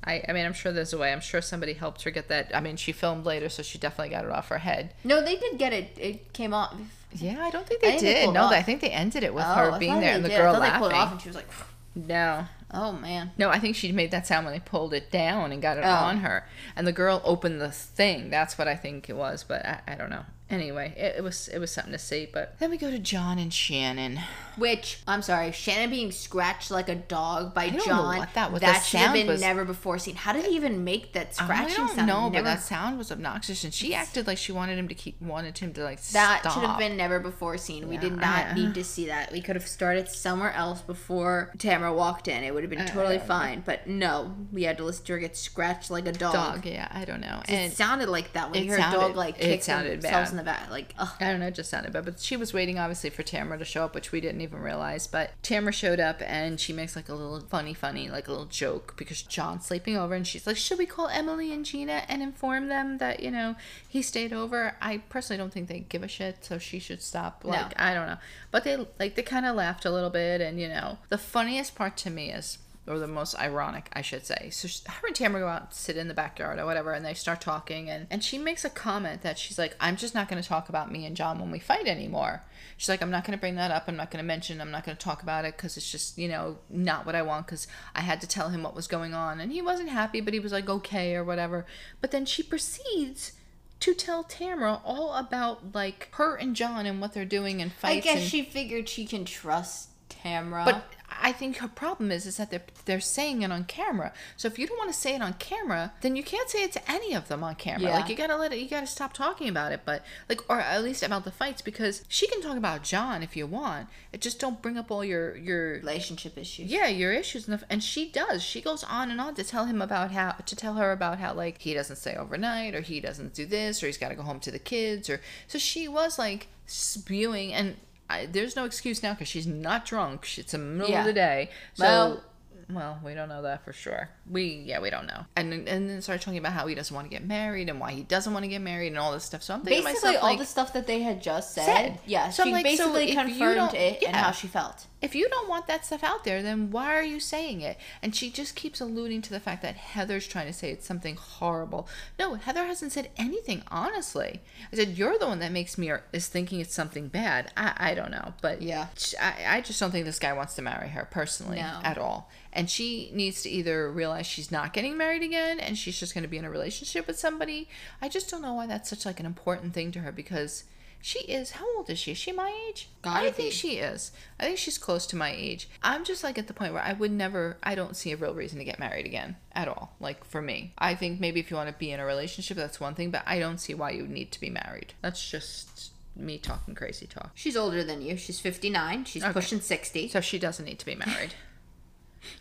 But 0.04 0.10
I, 0.10 0.24
I 0.28 0.32
mean, 0.32 0.46
I'm 0.46 0.52
sure 0.52 0.72
there's 0.72 0.92
a 0.92 0.98
way. 0.98 1.12
I'm 1.12 1.20
sure 1.20 1.40
somebody 1.42 1.72
helped 1.74 2.02
her 2.04 2.10
get 2.10 2.28
that. 2.28 2.50
I 2.54 2.60
mean, 2.60 2.76
she 2.76 2.92
filmed 2.92 3.26
later, 3.26 3.48
so 3.48 3.62
she 3.62 3.78
definitely 3.78 4.10
got 4.10 4.24
it 4.24 4.30
off 4.30 4.48
her 4.48 4.58
head. 4.58 4.94
No, 5.04 5.22
they 5.24 5.36
did 5.36 5.58
get 5.58 5.72
it. 5.72 5.96
It 5.98 6.32
came 6.32 6.54
off. 6.54 6.74
Yeah, 7.12 7.38
I 7.42 7.50
don't 7.50 7.66
think 7.66 7.80
they 7.80 7.88
think 7.90 8.00
did. 8.02 8.22
pulled 8.24 8.34
no, 8.34 8.42
off. 8.44 8.52
I 8.52 8.62
think 8.62 8.80
they 8.80 8.90
ended 8.90 9.24
it 9.24 9.34
with 9.34 9.44
Oh, 9.46 9.54
her 9.72 9.78
being 9.78 9.98
there 10.00 10.14
and 10.14 10.24
the 10.24 10.28
did. 10.28 10.36
girl 10.36 10.54
I 10.56 10.58
thought 10.58 10.72
they 10.72 10.78
pulled 10.78 10.92
it 10.92 10.94
off, 10.94 11.12
and 11.12 11.20
she 11.20 11.28
was 11.28 11.36
like, 11.36 11.48
No, 11.94 12.46
"Oh 12.72 12.92
man." 12.92 13.32
No, 13.38 13.48
I 13.50 13.58
think 13.58 13.74
she 13.74 13.90
made 13.90 14.10
that 14.12 14.26
sound 14.26 14.44
when 14.46 14.54
they 14.54 14.60
pulled 14.60 14.94
it 14.94 15.10
down 15.10 15.50
and 15.50 15.60
got 15.60 15.78
it 15.78 15.84
Oh. 15.84 15.90
on 15.90 16.18
her. 16.18 16.46
And 16.76 16.86
the 16.86 16.92
girl 16.92 17.20
opened 17.24 17.60
the 17.60 17.72
thing. 17.72 18.30
That's 18.30 18.56
what 18.56 18.68
I 18.68 18.76
think 18.76 19.08
it 19.10 19.16
was, 19.16 19.42
but 19.42 19.66
I, 19.66 19.80
I 19.88 19.94
don't 19.96 20.10
know. 20.10 20.24
Anyway, 20.50 20.94
it, 20.96 21.16
it 21.18 21.22
was 21.22 21.48
it 21.48 21.58
was 21.58 21.70
something 21.70 21.92
to 21.92 21.98
see. 21.98 22.26
But 22.32 22.58
then 22.58 22.70
we 22.70 22.78
go 22.78 22.90
to 22.90 22.98
John 22.98 23.38
and 23.38 23.52
Shannon. 23.52 24.18
Which 24.56 25.00
I'm 25.06 25.20
sorry, 25.22 25.52
Shannon 25.52 25.90
being 25.90 26.10
scratched 26.10 26.70
like 26.70 26.88
a 26.88 26.94
dog 26.94 27.54
by 27.54 27.68
John. 27.68 28.26
that 28.34 28.50
was. 28.50 28.60
That 28.62 28.80
should 28.82 28.98
have 28.98 29.08
sound 29.08 29.12
been 29.12 29.26
was- 29.26 29.40
never 29.42 29.64
before 29.66 29.98
seen. 29.98 30.16
How 30.16 30.32
did 30.32 30.46
he 30.46 30.56
even 30.56 30.84
make 30.84 31.12
that 31.12 31.34
scratching 31.34 31.74
I 31.74 31.76
don't 31.76 31.94
sound? 31.94 32.06
know, 32.08 32.28
Never- 32.30 32.44
but 32.44 32.54
that 32.56 32.62
sound 32.62 32.96
was 32.98 33.12
obnoxious, 33.12 33.62
and 33.62 33.74
she 33.74 33.94
acted 33.94 34.26
like 34.26 34.38
she 34.38 34.50
wanted 34.52 34.78
him 34.78 34.88
to 34.88 34.94
keep 34.94 35.20
wanted 35.20 35.58
him 35.58 35.72
to 35.74 35.84
like 35.84 36.00
that 36.12 36.40
stop. 36.40 36.54
should 36.54 36.62
have 36.64 36.78
been 36.78 36.96
never 36.96 37.20
before 37.20 37.58
seen. 37.58 37.86
We 37.86 37.96
Yeah, 37.96 38.00
did 38.00 38.16
not 38.16 38.54
need 38.56 38.72
to 38.80 38.84
see 38.84 39.06
that. 39.06 39.30
We 39.30 39.42
could 39.42 39.54
have 39.54 39.68
started 39.68 40.08
somewhere 40.08 40.52
else 40.52 40.80
before 40.80 41.52
Tamara 41.58 41.92
walked 41.92 42.26
in. 42.26 42.42
It 42.42 42.54
would 42.54 42.62
have 42.64 42.70
been 42.70 42.80
uh, 42.80 42.86
totally 42.86 43.18
don't 43.18 43.28
know. 43.28 43.34
fine. 43.34 43.62
But 43.66 43.86
no, 43.86 44.34
we 44.50 44.62
had 44.62 44.78
to 44.78 44.84
listen 44.84 45.04
to 45.04 45.12
her 45.12 45.18
get 45.18 45.36
scratched 45.36 45.90
like 45.90 46.06
a 46.06 46.12
dog. 46.12 46.32
dog. 46.32 46.66
Yeah, 46.66 46.88
I 46.90 47.04
don't 47.04 47.20
know. 47.20 47.42
It 47.48 47.72
sounded 47.74 48.08
like 48.08 48.32
that 48.32 48.50
when 48.50 48.64
you 48.64 48.70
heard 48.70 48.80
a 48.80 48.82
sounded- 48.82 48.98
dog 49.00 49.14
like 49.16 49.36
it 49.38 49.42
kick 49.42 49.62
sounded 49.62 49.92
themselves 50.00 50.30
bad. 50.30 50.37
in 50.37 50.37
the 50.38 50.42
back. 50.42 50.70
Like, 50.70 50.94
ugh. 50.98 51.10
I 51.20 51.30
don't 51.30 51.40
know, 51.40 51.48
it 51.48 51.54
just 51.54 51.70
sounded 51.70 51.92
bad. 51.92 52.04
But 52.06 52.20
she 52.20 52.36
was 52.36 52.54
waiting, 52.54 52.78
obviously, 52.78 53.10
for 53.10 53.22
Tamara 53.22 53.58
to 53.58 53.64
show 53.64 53.84
up, 53.84 53.94
which 53.94 54.12
we 54.12 54.20
didn't 54.20 54.40
even 54.40 54.60
realize. 54.60 55.06
But 55.06 55.32
Tamara 55.42 55.72
showed 55.72 56.00
up 56.00 56.22
and 56.24 56.58
she 56.58 56.72
makes 56.72 56.96
like 56.96 57.08
a 57.08 57.14
little 57.14 57.40
funny, 57.40 57.74
funny, 57.74 58.08
like 58.08 58.28
a 58.28 58.30
little 58.30 58.46
joke 58.46 58.94
because 58.96 59.22
John's 59.22 59.66
sleeping 59.66 59.96
over 59.96 60.14
and 60.14 60.26
she's 60.26 60.46
like, 60.46 60.56
Should 60.56 60.78
we 60.78 60.86
call 60.86 61.08
Emily 61.08 61.52
and 61.52 61.64
Gina 61.64 62.04
and 62.08 62.22
inform 62.22 62.68
them 62.68 62.98
that, 62.98 63.20
you 63.20 63.30
know, 63.30 63.56
he 63.88 64.00
stayed 64.00 64.32
over? 64.32 64.76
I 64.80 64.98
personally 65.08 65.38
don't 65.38 65.52
think 65.52 65.68
they 65.68 65.80
give 65.80 66.02
a 66.02 66.08
shit, 66.08 66.44
so 66.44 66.58
she 66.58 66.78
should 66.78 67.02
stop. 67.02 67.42
Like, 67.44 67.76
No. 67.76 67.84
I 67.84 67.94
don't 67.94 68.06
know. 68.06 68.18
But 68.50 68.64
they, 68.64 68.76
like, 68.98 69.14
they 69.14 69.22
kind 69.22 69.44
of 69.44 69.56
laughed 69.56 69.84
a 69.84 69.90
little 69.90 70.10
bit. 70.10 70.40
And, 70.40 70.60
you 70.60 70.68
know, 70.68 70.98
the 71.08 71.18
funniest 71.18 71.74
part 71.74 71.96
to 71.98 72.10
me 72.10 72.32
is 72.32 72.58
or 72.88 72.98
the 72.98 73.06
most 73.06 73.38
ironic, 73.38 73.88
I 73.92 74.02
should 74.02 74.24
say. 74.26 74.48
So 74.50 74.66
she, 74.66 74.80
her 74.88 75.06
and 75.06 75.14
Tamara 75.14 75.42
go 75.42 75.48
out, 75.48 75.74
sit 75.74 75.96
in 75.96 76.08
the 76.08 76.14
backyard 76.14 76.58
or 76.58 76.66
whatever, 76.66 76.92
and 76.92 77.04
they 77.04 77.14
start 77.14 77.40
talking. 77.40 77.90
And, 77.90 78.06
and 78.10 78.24
she 78.24 78.38
makes 78.38 78.64
a 78.64 78.70
comment 78.70 79.22
that 79.22 79.38
she's 79.38 79.58
like, 79.58 79.76
I'm 79.78 79.96
just 79.96 80.14
not 80.14 80.28
going 80.28 80.42
to 80.42 80.48
talk 80.48 80.68
about 80.68 80.90
me 80.90 81.04
and 81.06 81.16
John 81.16 81.38
when 81.38 81.50
we 81.50 81.58
fight 81.58 81.86
anymore. 81.86 82.42
She's 82.76 82.88
like, 82.88 83.02
I'm 83.02 83.10
not 83.10 83.24
going 83.24 83.36
to 83.36 83.40
bring 83.40 83.56
that 83.56 83.70
up. 83.70 83.84
I'm 83.86 83.96
not 83.96 84.10
going 84.10 84.22
to 84.22 84.26
mention. 84.26 84.60
I'm 84.60 84.70
not 84.70 84.84
going 84.84 84.96
to 84.96 85.04
talk 85.04 85.22
about 85.22 85.44
it 85.44 85.56
because 85.56 85.76
it's 85.76 85.90
just, 85.90 86.18
you 86.18 86.28
know, 86.28 86.58
not 86.70 87.04
what 87.04 87.14
I 87.14 87.22
want 87.22 87.46
because 87.46 87.66
I 87.94 88.00
had 88.00 88.20
to 88.22 88.26
tell 88.26 88.48
him 88.48 88.62
what 88.62 88.74
was 88.74 88.86
going 88.86 89.14
on. 89.14 89.40
And 89.40 89.52
he 89.52 89.60
wasn't 89.60 89.90
happy, 89.90 90.20
but 90.20 90.34
he 90.34 90.40
was 90.40 90.52
like, 90.52 90.68
okay 90.68 91.14
or 91.14 91.24
whatever. 91.24 91.66
But 92.00 92.10
then 92.10 92.24
she 92.24 92.42
proceeds 92.42 93.32
to 93.80 93.94
tell 93.94 94.24
Tamara 94.24 94.80
all 94.84 95.14
about 95.14 95.74
like 95.74 96.08
her 96.12 96.36
and 96.36 96.56
John 96.56 96.86
and 96.86 97.00
what 97.00 97.14
they're 97.14 97.24
doing 97.24 97.62
and 97.62 97.72
fighting. 97.72 97.98
I 97.98 98.00
guess 98.00 98.20
and, 98.20 98.28
she 98.28 98.42
figured 98.42 98.88
she 98.88 99.06
can 99.06 99.24
trust 99.24 99.87
Tamara. 100.08 100.64
but 100.64 100.84
I 101.20 101.32
think 101.32 101.56
her 101.58 101.68
problem 101.68 102.10
is 102.10 102.26
is 102.26 102.36
that 102.36 102.50
they're 102.50 102.62
they're 102.84 103.00
saying 103.00 103.42
it 103.42 103.50
on 103.50 103.64
camera. 103.64 104.12
So 104.36 104.46
if 104.46 104.58
you 104.58 104.66
don't 104.66 104.78
want 104.78 104.92
to 104.92 104.98
say 104.98 105.14
it 105.14 105.22
on 105.22 105.34
camera, 105.34 105.92
then 106.00 106.16
you 106.16 106.22
can't 106.22 106.48
say 106.48 106.62
it 106.62 106.72
to 106.72 106.90
any 106.90 107.14
of 107.14 107.28
them 107.28 107.42
on 107.42 107.54
camera. 107.54 107.90
Yeah. 107.90 107.98
Like 107.98 108.08
you 108.08 108.16
gotta 108.16 108.36
let 108.36 108.52
it. 108.52 108.58
You 108.58 108.68
gotta 108.68 108.86
stop 108.86 109.12
talking 109.12 109.48
about 109.48 109.72
it. 109.72 109.80
But 109.84 110.04
like, 110.28 110.48
or 110.48 110.60
at 110.60 110.82
least 110.82 111.02
about 111.02 111.24
the 111.24 111.30
fights, 111.30 111.62
because 111.62 112.04
she 112.08 112.26
can 112.28 112.40
talk 112.40 112.56
about 112.56 112.82
John 112.82 113.22
if 113.22 113.36
you 113.36 113.46
want. 113.46 113.88
It 114.12 114.20
just 114.20 114.38
don't 114.38 114.60
bring 114.62 114.76
up 114.78 114.90
all 114.90 115.04
your 115.04 115.36
your 115.36 115.74
relationship 115.74 116.38
issues. 116.38 116.70
yeah 116.70 116.86
your 116.88 117.12
issues 117.12 117.48
and, 117.48 117.62
and 117.68 117.82
she 117.82 118.10
does 118.10 118.42
she 118.42 118.60
goes 118.60 118.84
on 118.84 119.10
and 119.10 119.20
on 119.20 119.34
to 119.34 119.44
tell 119.44 119.66
him 119.66 119.82
about 119.82 120.10
how 120.12 120.32
to 120.32 120.56
tell 120.56 120.74
her 120.74 120.92
about 120.92 121.18
how 121.18 121.34
like 121.34 121.58
he 121.60 121.74
doesn't 121.74 121.96
stay 121.96 122.14
overnight 122.16 122.74
or 122.74 122.80
he 122.80 123.00
doesn't 123.00 123.34
do 123.34 123.44
this 123.44 123.82
or 123.82 123.86
he's 123.86 123.98
got 123.98 124.08
to 124.08 124.14
go 124.14 124.22
home 124.22 124.40
to 124.40 124.50
the 124.50 124.58
kids 124.58 125.10
or 125.10 125.20
so 125.46 125.58
she 125.58 125.88
was 125.88 126.18
like 126.18 126.46
spewing 126.66 127.52
and 127.52 127.76
I, 128.10 128.26
there's 128.26 128.56
no 128.56 128.64
excuse 128.64 129.02
now 129.02 129.12
because 129.12 129.28
she's 129.28 129.46
not 129.46 129.84
drunk 129.84 130.24
She- 130.24 130.40
it's 130.40 130.52
the 130.52 130.58
middle 130.58 130.90
Yeah. 130.90 131.00
of 131.00 131.06
the 131.06 131.12
day 131.12 131.50
so 131.74 131.84
Well- 131.84 132.24
well 132.70 133.00
we 133.04 133.14
don't 133.14 133.28
know 133.28 133.42
that 133.42 133.64
for 133.64 133.72
sure 133.72 134.10
we 134.30 134.62
yeah 134.66 134.78
we 134.80 134.90
don't 134.90 135.06
know 135.06 135.24
and 135.36 135.52
and 135.66 135.88
then 135.88 136.02
started 136.02 136.22
talking 136.22 136.38
about 136.38 136.52
how 136.52 136.66
he 136.66 136.74
doesn't 136.74 136.94
want 136.94 137.06
to 137.06 137.10
get 137.10 137.24
married 137.26 137.68
and 137.70 137.80
why 137.80 137.92
he 137.92 138.02
doesn't 138.02 138.32
want 138.32 138.42
to 138.44 138.48
get 138.48 138.60
married 138.60 138.88
and 138.88 138.98
all 138.98 139.12
this 139.12 139.24
stuff 139.24 139.42
so 139.42 139.54
i'm 139.54 139.62
thinking 139.62 139.84
Basically, 139.84 140.08
myself 140.10 140.22
all 140.22 140.30
like 140.30 140.38
the 140.38 140.44
stuff 140.44 140.72
that 140.74 140.86
they 140.86 141.00
had 141.00 141.22
just 141.22 141.54
said. 141.54 141.64
Said. 141.64 141.98
Yeah, 142.06 142.30
So 142.30 142.44
she 142.44 142.52
like, 142.52 142.64
basically 142.64 143.10
you 143.10 143.16
confirmed 143.16 143.74
it 143.74 144.02
and 144.02 144.14
how 144.14 144.30
she 144.32 144.46
felt. 144.48 144.86
if 145.00 145.14
you 145.14 145.28
don't 145.28 145.48
want 145.48 145.66
that 145.68 145.84
stuff 145.86 146.02
out 146.02 146.24
there, 146.24 146.42
then 146.42 146.70
why 146.70 146.94
are 146.94 147.02
you 147.02 147.20
saying 147.20 147.60
it? 147.62 147.78
And 148.02 148.14
she 148.14 148.30
just 148.30 148.54
keeps 148.54 148.80
alluding 148.80 149.22
to 149.22 149.30
the 149.30 149.40
fact 149.40 149.62
that 149.62 149.76
Heather's 149.76 150.26
trying 150.26 150.46
to 150.46 150.52
say 150.52 150.70
it's 150.70 150.86
something 150.86 151.16
horrible. 151.16 151.88
No, 152.18 152.34
Heather 152.34 152.64
hasn't 152.66 152.92
said 152.92 153.10
anything, 153.16 153.62
honestly. 153.70 154.40
I 154.72 154.76
said, 154.76 154.98
You're 154.98 155.18
the 155.18 155.26
one 155.26 155.38
that 155.38 155.52
makes 155.52 155.78
me 155.78 155.88
or 155.90 156.02
is 156.12 156.28
thinking 156.28 156.60
it's 156.60 156.74
something 156.74 157.08
bad. 157.08 157.50
I, 157.56 157.72
I 157.76 157.94
don't 157.94 158.10
know. 158.10 158.34
But 158.42 158.60
Yeah. 158.62 158.88
I, 159.20 159.56
I 159.56 159.60
just 159.60 159.78
don't 159.80 159.90
think 159.90 160.04
this 160.04 160.18
guy 160.18 160.32
wants 160.32 160.54
to 160.54 160.62
marry 160.62 160.88
her 160.88 161.06
personally 161.10 161.58
No. 161.58 161.80
at 161.84 161.96
all. 161.98 162.30
And 162.58 162.68
she 162.68 163.10
needs 163.14 163.42
to 163.42 163.48
either 163.48 163.88
realize 163.90 164.26
she's 164.26 164.50
not 164.50 164.72
getting 164.72 164.96
married 164.96 165.22
again 165.22 165.60
and 165.60 165.78
she's 165.78 165.98
just 166.00 166.12
going 166.12 166.22
to 166.24 166.28
be 166.28 166.38
in 166.38 166.44
a 166.44 166.50
relationship 166.50 167.06
with 167.06 167.16
somebody. 167.16 167.68
I 168.02 168.08
just 168.08 168.28
don't 168.28 168.42
know 168.42 168.54
why 168.54 168.66
that's 168.66 168.90
such 168.90 169.06
like 169.06 169.20
an 169.20 169.26
important 169.26 169.74
thing 169.74 169.92
to 169.92 170.00
her 170.00 170.10
because 170.10 170.64
she 171.00 171.20
is 171.20 171.52
how 171.52 171.76
old 171.76 171.88
is 171.88 172.00
she? 172.00 172.10
Is 172.10 172.18
she 172.18 172.32
my 172.32 172.52
age? 172.68 172.88
Gotta 173.02 173.28
I 173.28 173.30
think 173.30 173.50
be. 173.50 173.54
she 173.54 173.76
is. 173.76 174.10
I 174.40 174.44
think 174.46 174.58
she's 174.58 174.76
close 174.76 175.06
to 175.06 175.16
my 175.16 175.30
age. 175.30 175.68
I'm 175.84 176.04
just 176.04 176.24
like 176.24 176.36
at 176.36 176.48
the 176.48 176.52
point 176.52 176.72
where 176.72 176.82
I 176.82 176.94
would 176.94 177.12
never 177.12 177.56
I 177.62 177.76
don't 177.76 177.96
see 177.96 178.10
a 178.10 178.16
real 178.16 178.34
reason 178.34 178.58
to 178.58 178.64
get 178.64 178.80
married 178.80 179.06
again 179.06 179.36
at 179.52 179.68
all. 179.68 179.94
Like 180.00 180.24
for 180.24 180.42
me. 180.42 180.72
I 180.76 180.96
think 180.96 181.20
maybe 181.20 181.38
if 181.38 181.52
you 181.52 181.56
want 181.56 181.68
to 181.68 181.74
be 181.78 181.92
in 181.92 182.00
a 182.00 182.04
relationship 182.04 182.56
that's 182.56 182.80
one 182.80 182.96
thing, 182.96 183.12
but 183.12 183.22
I 183.24 183.38
don't 183.38 183.58
see 183.58 183.74
why 183.74 183.90
you 183.92 184.08
need 184.08 184.32
to 184.32 184.40
be 184.40 184.50
married. 184.50 184.94
That's 185.00 185.30
just 185.30 185.92
me 186.16 186.38
talking 186.38 186.74
crazy 186.74 187.06
talk. 187.06 187.30
She's 187.36 187.56
older 187.56 187.84
than 187.84 188.02
you. 188.02 188.16
She's 188.16 188.40
59. 188.40 189.04
She's 189.04 189.22
Okay. 189.22 189.32
pushing 189.32 189.60
60. 189.60 190.08
So 190.08 190.20
she 190.20 190.40
doesn't 190.40 190.64
need 190.64 190.80
to 190.80 190.86
be 190.86 190.96
married. 190.96 191.34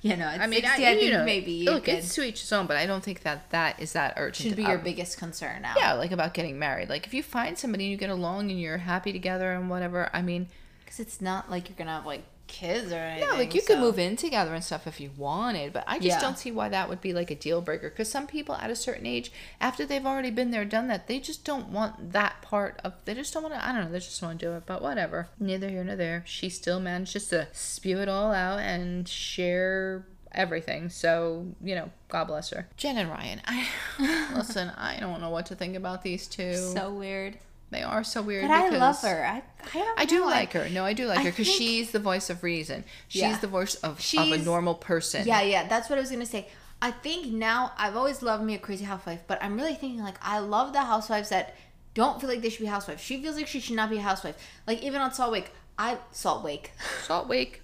You 0.01 0.15
know, 0.17 0.25
at 0.25 0.41
I 0.41 0.47
mean, 0.47 0.61
60, 0.61 0.85
I, 0.85 0.89
I, 0.91 0.95
think 0.95 1.11
know, 1.11 1.23
maybe 1.25 1.51
you 1.51 1.65
look, 1.71 1.85
could, 1.85 1.95
it's 1.95 2.13
to 2.15 2.23
each 2.23 2.41
his 2.41 2.51
own, 2.51 2.65
but 2.65 2.77
I 2.77 2.85
don't 2.85 3.03
think 3.03 3.21
that 3.21 3.49
that 3.51 3.79
is 3.79 3.93
that 3.93 4.15
urgent. 4.17 4.47
should 4.49 4.55
be 4.57 4.63
your 4.63 4.77
Um, 4.79 4.83
biggest 4.83 5.17
concern 5.17 5.61
now. 5.61 5.75
yeah, 5.77 5.93
like 5.93 6.11
about 6.11 6.33
getting 6.33 6.57
married. 6.59 6.89
Like 6.89 7.05
if 7.05 7.13
you 7.13 7.21
find 7.23 7.57
somebody 7.57 7.85
and 7.85 7.91
you 7.91 7.97
get 7.97 8.09
along 8.09 8.49
and 8.51 8.59
you're 8.59 8.79
happy 8.79 9.13
together 9.13 9.51
and 9.53 9.69
whatever, 9.69 10.09
I 10.13 10.21
mean, 10.21 10.47
Because 10.83 10.99
it's 10.99 11.21
not 11.21 11.51
like 11.51 11.69
you're 11.69 11.77
going 11.77 11.87
to 11.87 11.93
have, 11.93 12.05
like, 12.05 12.23
kids 12.47 12.91
or 12.91 12.95
anything. 12.95 13.29
yeah, 13.29 13.35
like 13.37 13.53
you 13.53 13.61
could 13.61 13.79
move 13.79 13.99
in 13.99 14.15
together 14.15 14.53
and 14.53 14.63
stuff 14.63 14.87
if 14.87 14.99
you 14.99 15.11
wanted, 15.17 15.73
but 15.73 15.83
I 15.87 15.95
just 15.97 16.07
Yeah. 16.07 16.19
don't 16.21 16.37
see 16.37 16.51
why 16.51 16.69
that 16.69 16.89
would 16.89 17.01
be 17.01 17.13
like 17.13 17.29
a 17.29 17.35
deal 17.35 17.61
breaker. 17.61 17.89
Because 17.89 18.09
some 18.09 18.25
people 18.27 18.55
at 18.55 18.69
a 18.69 18.75
certain 18.75 19.05
age, 19.05 19.31
after 19.61 19.85
they've 19.85 20.05
already 20.05 20.31
been 20.31 20.51
there, 20.51 20.65
done 20.65 20.87
that, 20.87 21.07
they 21.07 21.19
just 21.19 21.43
don't 21.43 21.67
want 21.69 22.13
that 22.13 22.41
part 22.41 22.79
of. 22.83 22.93
They 23.05 23.13
just 23.13 23.33
don't 23.33 23.43
want 23.43 23.55
to. 23.55 23.65
I 23.65 23.71
don't 23.73 23.85
know. 23.85 23.91
They 23.91 23.99
just 23.99 24.21
want 24.21 24.39
to 24.39 24.45
do 24.45 24.53
it. 24.53 24.63
But 24.65 24.81
whatever. 24.81 25.29
Neither 25.39 25.69
here 25.69 25.83
nor 25.83 25.95
there. 25.95 26.23
She 26.25 26.49
still 26.49 26.79
manages 26.79 27.27
to 27.29 27.47
spew 27.51 27.99
it 27.99 28.07
all 28.09 28.31
out 28.33 28.59
and 28.59 29.07
share 29.07 30.05
everything. 30.31 30.89
So 30.89 31.47
you 31.63 31.75
know, 31.75 31.89
God 32.09 32.25
bless 32.25 32.49
her. 32.51 32.67
Jen 32.77 32.97
and 32.97 33.09
Ryan. 33.09 33.41
I 33.45 33.67
listen. 34.35 34.69
I 34.77 34.97
don't 34.99 35.21
know 35.21 35.29
what 35.29 35.45
to 35.47 35.55
think 35.55 35.75
about 35.75 36.03
these 36.03 36.27
two. 36.27 36.53
So 36.55 36.91
weird. 36.93 37.37
They 37.69 37.83
are 37.83 38.03
so 38.03 38.21
weird. 38.21 38.43
But 38.47 38.51
I 38.51 38.69
love 38.69 39.01
her. 39.01 39.25
I, 39.25 39.43
I, 39.65 39.69
don't 39.73 39.99
I 39.99 40.05
do 40.05 40.19
know, 40.21 40.25
like 40.27 40.53
her. 40.53 40.69
No, 40.69 40.85
I 40.85 40.93
do 40.93 41.05
like 41.05 41.19
I 41.19 41.23
her 41.23 41.29
because 41.31 41.47
think- 41.47 41.57
she's 41.57 41.91
the 41.91 41.99
voice 41.99 42.29
of 42.29 42.43
reason. 42.43 42.83
She's 43.07 43.21
Yeah. 43.21 43.37
the 43.37 43.47
voice 43.47 43.75
of, 43.75 43.99
of 44.17 44.31
a 44.31 44.37
normal 44.37 44.75
person. 44.75 45.27
Yeah, 45.27 45.41
yeah, 45.41 45.67
that's 45.67 45.89
what 45.89 45.97
I 45.97 46.01
was 46.01 46.11
gonna 46.11 46.25
say. 46.25 46.47
I 46.81 46.91
think 46.91 47.27
now 47.27 47.71
I've 47.77 47.95
always 47.97 48.21
loved 48.21 48.43
me 48.43 48.53
a 48.55 48.59
crazy 48.59 48.85
housewife, 48.85 49.21
but 49.27 49.41
I'm 49.43 49.55
really 49.55 49.73
thinking 49.73 50.01
like 50.03 50.15
I 50.21 50.39
love 50.39 50.73
the 50.73 50.81
housewives 50.81 51.29
that 51.29 51.55
don't 51.93 52.21
feel 52.21 52.29
like 52.29 52.41
they 52.41 52.49
should 52.49 52.61
be 52.61 52.67
housewives. 52.67 53.01
She 53.01 53.21
feels 53.21 53.35
like 53.35 53.47
she 53.47 53.59
should 53.59 53.75
not 53.75 53.89
be 53.89 53.97
a 53.97 54.01
housewife. 54.01 54.35
Like 54.67 54.81
even 54.83 55.01
on 55.01 55.11
Salt 55.13 55.31
Lake, 55.31 55.51
I 55.77 55.97
Salt 56.11 56.43
Lake. 56.45 56.71
Salt 57.03 57.27
Wake. 57.27 57.61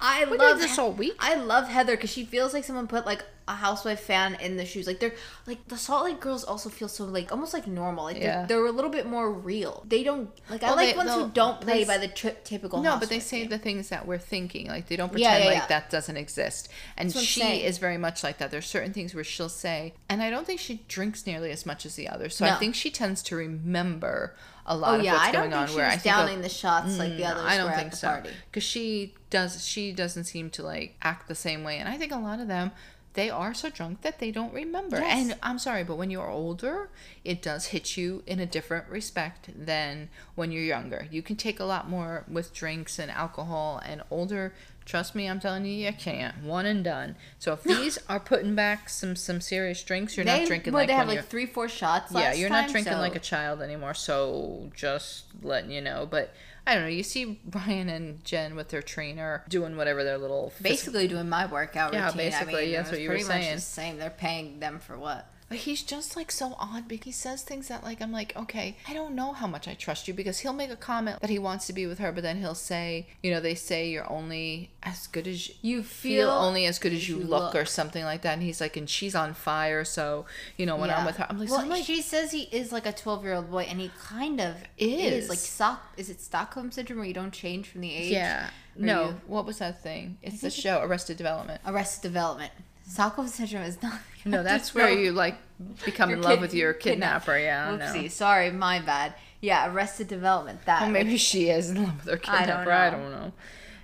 I 0.00 0.24
What 0.24 0.38
love 0.38 0.58
is 0.58 0.62
the 0.66 0.68
Salt 0.72 0.96
Week? 0.96 1.14
I 1.20 1.34
love 1.34 1.68
Heather 1.68 1.94
because 1.94 2.10
she 2.10 2.24
feels 2.24 2.52
like 2.54 2.64
someone 2.64 2.86
put 2.88 3.04
like 3.06 3.22
a 3.46 3.54
housewife 3.54 4.00
fan 4.00 4.36
in 4.40 4.56
the 4.56 4.64
shoes. 4.64 4.86
Like 4.86 5.00
they're 5.00 5.14
like 5.46 5.68
the 5.68 5.76
Salt 5.76 6.04
Lake 6.04 6.18
girls 6.20 6.44
also 6.44 6.70
feel 6.70 6.88
so 6.88 7.04
like 7.04 7.30
almost 7.30 7.52
like 7.52 7.66
normal. 7.66 8.04
Like 8.04 8.16
Yeah. 8.16 8.46
they're, 8.46 8.58
they're 8.58 8.66
a 8.66 8.72
little 8.72 8.90
bit 8.90 9.06
more 9.06 9.30
real. 9.30 9.84
They 9.86 10.02
don't 10.02 10.30
like 10.48 10.62
I 10.62 10.72
like 10.74 10.92
they- 10.92 10.96
ones 10.96 11.12
who 11.12 11.28
don't 11.28 11.60
play 11.60 11.84
by 11.84 11.98
the 11.98 12.08
tri- 12.08 12.36
typical. 12.44 12.80
No, 12.82 12.96
but 12.98 13.08
they 13.10 13.20
say 13.20 13.40
game. 13.40 13.50
the 13.50 13.58
things 13.58 13.90
that 13.90 14.06
we're 14.06 14.18
thinking. 14.18 14.68
Like 14.68 14.86
they 14.88 14.96
don't 14.96 15.12
pretend 15.12 15.44
yeah, 15.44 15.48
like 15.50 15.58
yeah. 15.58 15.66
that 15.66 15.90
doesn't 15.90 16.16
exist. 16.16 16.70
And 16.96 17.08
That's 17.10 17.16
what 17.16 17.20
I'm 17.20 17.26
she 17.26 17.64
is 17.64 17.78
very 17.78 17.98
much 17.98 18.24
like 18.24 18.38
that. 18.38 18.50
There's 18.50 18.66
certain 18.66 18.92
things 18.94 19.14
where 19.14 19.24
she'll 19.24 19.48
say, 19.50 19.92
and 20.08 20.22
I 20.22 20.30
don't 20.30 20.46
think 20.46 20.60
she 20.60 20.82
drinks 20.88 21.26
nearly 21.26 21.50
as 21.50 21.66
much 21.66 21.84
as 21.84 21.96
the 21.96 22.08
others. 22.08 22.34
So 22.36 22.46
I 22.46 22.54
think 22.54 22.74
she 22.74 22.90
tends 22.90 23.22
to 23.24 23.36
remember 23.36 24.34
a 24.66 24.74
lot 24.74 24.94
Oh 24.94 24.98
of 24.98 25.04
yeah, 25.04 25.12
what's 25.12 25.24
I 25.24 25.32
don't 25.32 25.50
going 25.50 25.66
think 25.66 25.70
on. 25.70 25.76
Where 25.76 25.86
I 25.86 25.90
think 25.96 26.04
downing 26.04 26.40
the 26.40 26.48
shots 26.48 26.98
like 26.98 27.16
the 27.18 27.24
mm, 27.24 27.30
others 27.30 27.44
I 27.44 27.56
don't 27.58 27.66
were 27.66 27.76
think 27.76 27.86
at 27.86 27.90
the 27.90 27.96
so. 27.98 28.08
party. 28.08 28.30
Because 28.50 28.62
she 28.64 29.12
does. 29.28 29.62
She 29.66 29.92
doesn't 29.92 30.24
seem 30.24 30.48
to 30.50 30.62
like 30.62 30.96
act 31.02 31.28
the 31.28 31.34
same 31.34 31.64
way. 31.64 31.76
And 31.78 31.88
I 31.88 31.98
think 31.98 32.12
a 32.12 32.16
lot 32.18 32.40
of 32.40 32.48
them. 32.48 32.72
They 33.14 33.30
are 33.30 33.54
so 33.54 33.70
drunk 33.70 34.02
that 34.02 34.18
they 34.18 34.32
don't 34.32 34.52
remember. 34.52 34.98
Yes. 34.98 35.30
And 35.30 35.38
I'm 35.42 35.58
sorry, 35.58 35.84
but 35.84 35.96
when 35.96 36.10
you're 36.10 36.28
older, 36.28 36.90
it 37.24 37.40
does 37.40 37.66
hit 37.66 37.96
you 37.96 38.24
in 38.26 38.40
a 38.40 38.46
different 38.46 38.88
respect 38.88 39.50
than 39.56 40.08
when 40.34 40.50
you're 40.50 40.64
younger. 40.64 41.06
You 41.10 41.22
can 41.22 41.36
take 41.36 41.60
a 41.60 41.64
lot 41.64 41.88
more 41.88 42.24
with 42.28 42.52
drinks 42.52 42.98
and 42.98 43.12
alcohol, 43.12 43.80
and 43.86 44.02
older, 44.10 44.52
trust 44.84 45.14
me, 45.14 45.28
I'm 45.28 45.38
telling 45.38 45.64
you, 45.64 45.72
you 45.86 45.92
can't. 45.92 46.42
One 46.42 46.66
and 46.66 46.82
done. 46.82 47.14
So 47.38 47.52
if 47.52 47.62
these 47.64 47.98
are 48.08 48.18
putting 48.18 48.56
back 48.56 48.88
some 48.88 49.14
some 49.14 49.40
serious 49.40 49.82
drinks, 49.84 50.16
you're 50.16 50.26
they, 50.26 50.40
not 50.40 50.48
drinking 50.48 50.72
like 50.72 50.88
they 50.88 50.94
have 50.94 51.06
when 51.06 51.16
like 51.16 51.22
you're 51.22 51.30
three, 51.30 51.46
four 51.46 51.68
shots. 51.68 52.12
yeah, 52.12 52.34
you're 52.34 52.48
time, 52.48 52.64
not 52.64 52.72
drinking 52.72 52.94
so- 52.94 52.98
like 52.98 53.14
a 53.14 53.20
child 53.20 53.62
anymore. 53.62 53.94
So 53.94 54.70
just 54.74 55.26
letting 55.40 55.70
you 55.70 55.80
know. 55.80 56.06
But 56.10 56.34
I 56.66 56.74
don't 56.74 56.84
know. 56.84 56.88
You 56.88 57.02
see 57.02 57.40
Ryan 57.50 57.88
and 57.90 58.24
Jen 58.24 58.56
with 58.56 58.68
their 58.68 58.80
trainer 58.82 59.44
doing 59.48 59.76
whatever 59.76 60.02
their 60.02 60.16
little 60.18 60.52
basically 60.62 61.06
doing 61.08 61.28
my 61.28 61.44
workout 61.46 61.92
Yeah, 61.92 62.06
routine. 62.06 62.16
basically, 62.18 62.54
I 62.54 62.64
mean, 62.64 62.72
that's 62.72 62.90
what 62.90 63.00
you 63.00 63.08
were 63.10 63.14
pretty 63.16 63.28
much 63.28 63.42
saying. 63.42 63.54
the 63.56 63.60
same. 63.60 63.98
They're 63.98 64.10
paying 64.10 64.60
them 64.60 64.78
for 64.78 64.98
what? 64.98 65.30
But 65.48 65.58
he's 65.58 65.82
just 65.82 66.16
like 66.16 66.32
so 66.32 66.56
odd 66.58 66.88
because 66.88 67.04
he 67.04 67.12
says 67.12 67.42
things 67.42 67.68
that 67.68 67.84
like 67.84 68.00
I'm 68.00 68.10
like, 68.10 68.34
okay, 68.34 68.76
I 68.88 68.94
don't 68.94 69.14
know 69.14 69.32
how 69.34 69.46
much 69.46 69.68
I 69.68 69.74
trust 69.74 70.08
you 70.08 70.14
because 70.14 70.38
he'll 70.38 70.54
make 70.54 70.70
a 70.70 70.76
comment 70.76 71.20
that 71.20 71.28
he 71.30 71.38
wants 71.38 71.66
to 71.66 71.72
be 71.74 71.86
with 71.86 71.98
her, 71.98 72.12
but 72.12 72.22
then 72.22 72.38
he'll 72.40 72.54
say, 72.54 73.06
you 73.22 73.30
know, 73.30 73.40
they 73.40 73.54
say 73.54 73.88
you're 73.90 74.10
only 74.10 74.70
as 74.82 75.06
good 75.06 75.28
as 75.28 75.50
You 75.62 75.82
feel 75.82 76.28
feel 76.28 76.30
only 76.30 76.64
as 76.66 76.78
good 76.78 76.92
as 76.94 77.08
you, 77.08 77.18
you 77.18 77.24
look, 77.24 77.54
look. 77.54 77.54
or 77.54 77.66
something 77.66 78.04
like 78.04 78.22
that. 78.22 78.32
And 78.32 78.42
he's 78.42 78.60
like, 78.60 78.76
and 78.76 78.88
she's 78.88 79.14
on 79.14 79.34
fire, 79.34 79.84
so 79.84 80.24
you 80.56 80.64
know 80.66 80.76
when 80.76 80.90
I'm 80.90 81.04
with 81.04 81.16
her, 81.18 81.26
I'm 81.28 81.38
like, 81.38 81.48
well, 81.50 81.58
so 81.58 81.64
I'm 81.64 81.70
like, 81.70 81.84
she 81.84 82.00
says 82.02 82.32
he 82.32 82.44
is 82.44 82.72
like 82.72 82.86
a 82.86 82.92
12 82.92 83.22
year 83.24 83.34
old 83.34 83.50
boy, 83.50 83.64
and 83.68 83.78
he 83.80 83.90
kind 84.00 84.40
of 84.40 84.56
Is. 84.78 85.28
Like, 85.28 85.38
stock, 85.38 85.92
is 85.98 86.08
it 86.10 86.20
Stockholm 86.22 86.70
syndrome 86.72 86.98
where 87.00 87.06
you 87.08 87.14
don't 87.14 87.32
change 87.32 87.68
from 87.68 87.82
the 87.82 87.94
age? 87.94 88.10
yeah, 88.12 88.48
no, 88.76 89.08
you- 89.10 89.20
what 89.26 89.44
was 89.44 89.58
that 89.58 89.82
thing? 89.82 90.16
It's 90.22 90.40
the 90.40 90.50
show 90.50 90.80
Arrested 90.80 91.16
Development. 91.18 91.60
Arrested 91.66 92.02
Development. 92.02 92.52
Stockholm 92.86 93.28
syndrome 93.28 93.62
is 93.64 93.82
not. 93.82 93.94
No, 94.26 94.42
that's 94.42 94.74
where 94.74 94.88
you 94.90 95.12
like 95.12 95.36
become 95.84 96.08
in 96.10 96.22
love 96.22 96.32
kid- 96.36 96.40
with 96.40 96.54
your 96.54 96.72
kidnap- 96.72 97.24
kidnapper. 97.26 97.38
Yeah, 97.38 97.72
I 97.72 97.76
know. 97.76 97.84
Oopsie, 97.84 98.10
sorry, 98.10 98.50
my 98.50 98.78
bad. 98.80 99.12
Yeah, 99.42 99.70
Arrested 99.70 100.08
Development. 100.08 100.64
That 100.64 100.80
Well, 100.80 100.90
maybe 100.90 101.18
she 101.18 101.50
is 101.50 101.68
in 101.68 101.82
love 101.84 102.06
with 102.06 102.06
her 102.06 102.20
I 102.32 102.46
don't 102.46 102.64
kidnapper. 102.64 102.72
I 102.72 102.88
don't 102.90 103.10
know. 103.10 103.32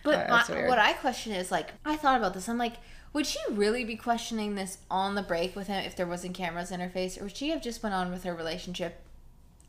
But 0.03 0.31
Uh, 0.31 0.43
my, 0.49 0.67
what 0.67 0.79
I 0.79 0.95
question 0.95 1.33
is 1.35 1.51
like 1.51 1.73
I 1.85 1.97
thought 1.97 2.17
about 2.17 2.33
this. 2.33 2.49
I'm 2.49 2.57
like, 2.57 2.77
would 3.13 3.27
she 3.27 3.39
really 3.51 3.85
be 3.85 3.97
questioning 3.97 4.55
this 4.55 4.79
on 4.91 5.15
the 5.15 5.21
break 5.23 5.55
with 5.55 5.67
him 5.67 5.85
if 5.85 5.95
there 5.95 6.07
wasn't 6.07 6.33
cameras 6.35 6.71
in 6.71 6.81
her 6.81 6.89
face, 6.89 7.19
or 7.21 7.25
would 7.25 7.37
she 7.37 7.51
have 7.51 7.61
just 7.61 7.83
went 7.83 7.95
on 7.95 8.11
with 8.11 8.25
her 8.25 8.35
relationship 8.35 9.03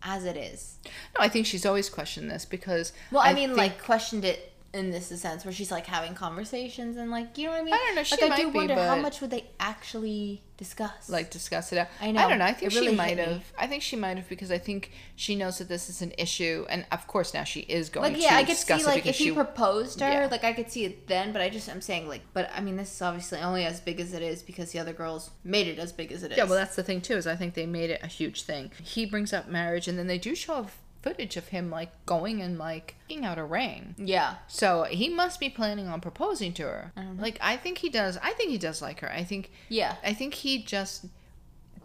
as 0.03 0.23
it 0.23 0.37
is? 0.37 0.77
No, 0.85 1.21
I 1.25 1.27
think 1.27 1.45
she's 1.45 1.65
always 1.65 1.89
questioned 1.89 2.31
this 2.31 2.45
because. 2.45 2.93
Well, 3.11 3.23
I, 3.23 3.33
mean, 3.33 3.49
think- 3.49 3.57
like 3.57 3.83
questioned 3.83 4.23
it 4.23 4.50
in 4.73 4.89
this 4.89 5.07
sense 5.07 5.43
where 5.43 5.51
she's 5.51 5.69
like 5.71 5.85
having 5.85 6.13
conversations 6.13 6.95
and 6.95 7.11
like 7.11 7.37
you 7.37 7.45
know 7.45 7.51
what 7.51 7.61
I 7.61 7.63
mean. 7.63 7.73
I 7.73 7.77
don't 7.77 7.95
know, 7.95 8.03
she 8.03 8.15
like, 8.15 8.23
I 8.23 8.27
might 8.29 8.37
do 8.37 8.51
be, 8.51 8.57
wonder 8.57 8.75
how 8.75 8.95
much 8.95 9.19
would 9.19 9.29
they 9.29 9.49
actually 9.59 10.41
discuss. 10.55 11.09
like 11.09 11.29
discuss 11.29 11.73
it 11.73 11.77
out. 11.79 11.87
I 11.99 12.11
know. 12.11 12.21
I 12.21 12.29
don't 12.29 12.39
know. 12.39 12.45
I 12.45 12.53
think 12.53 12.71
really 12.73 12.89
she 12.91 12.95
might 12.95 13.17
me. 13.17 13.23
have. 13.23 13.43
I 13.59 13.67
think 13.67 13.83
she 13.83 13.95
might 13.97 14.15
have 14.17 14.29
because 14.29 14.49
I 14.51 14.57
think 14.59 14.91
she 15.15 15.35
knows 15.35 15.57
that 15.57 15.67
this 15.67 15.89
is 15.89 16.01
an 16.01 16.13
issue, 16.17 16.65
and 16.69 16.85
of 16.91 17.05
course 17.07 17.33
now 17.33 17.43
she 17.43 17.61
is 17.61 17.89
going 17.89 18.13
like 18.13 18.21
yeah, 18.21 18.29
to 18.29 18.35
I 18.35 18.43
could 18.43 18.51
discuss 18.53 18.81
see 18.81 18.85
it 18.85 18.87
like 18.87 19.03
because 19.03 19.09
if 19.09 19.17
he 19.17 19.23
she. 19.25 19.31
proposed 19.33 19.97
to 19.99 20.05
her, 20.05 20.11
Yeah. 20.11 20.27
like 20.31 20.43
I 20.45 20.53
could 20.53 20.71
see 20.71 20.85
it 20.85 21.07
then. 21.07 21.33
But 21.33 21.41
I 21.41 21.49
just 21.49 21.67
I'm 21.69 21.81
saying 21.81 22.07
like, 22.07 22.21
but 22.33 22.49
I 22.55 22.61
mean 22.61 22.77
this 22.77 22.93
is 22.93 23.01
obviously 23.01 23.39
only 23.39 23.65
as 23.65 23.81
big 23.81 23.99
as 23.99 24.13
it 24.13 24.21
is 24.21 24.41
because 24.41 24.71
the 24.71 24.79
other 24.79 24.93
girls 24.93 25.31
made 25.43 25.67
it 25.67 25.79
as 25.79 25.91
big 25.91 26.11
as 26.13 26.23
it 26.23 26.31
is. 26.31 26.37
yeah, 26.37 26.45
well, 26.45 26.55
that's 26.55 26.75
the 26.77 26.83
thing 26.83 27.01
too. 27.01 27.17
Is 27.17 27.27
I 27.27 27.35
think 27.35 27.55
they 27.55 27.65
made 27.65 27.89
it 27.89 27.99
a 28.03 28.07
huge 28.07 28.43
thing. 28.43 28.71
He 28.81 29.05
brings 29.05 29.33
up 29.33 29.49
marriage, 29.49 29.87
and 29.89 29.99
then 29.99 30.07
they 30.07 30.17
do 30.17 30.33
show 30.33 30.67
footage 31.01 31.35
of 31.37 31.47
him 31.49 31.69
like 31.69 31.89
going 32.05 32.41
and 32.41 32.57
like 32.57 32.95
taking 33.07 33.25
out 33.25 33.37
a 33.37 33.43
ring. 33.43 33.95
yeah. 33.97 34.35
So 34.47 34.83
he 34.83 35.09
must 35.09 35.39
be 35.39 35.49
planning 35.49 35.87
on 35.87 35.99
proposing 36.01 36.53
to 36.53 36.63
her. 36.63 36.93
Like 37.17 37.37
I 37.41 37.57
think 37.57 37.79
he 37.79 37.89
does. 37.89 38.17
I 38.21 38.33
think 38.33 38.51
he 38.51 38.57
does 38.57 38.81
like 38.81 38.99
her. 39.01 39.11
I 39.11 39.23
think 39.23 39.51
Yeah. 39.69 39.95
I 40.03 40.13
think 40.13 40.33
he 40.35 40.61
just 40.63 41.05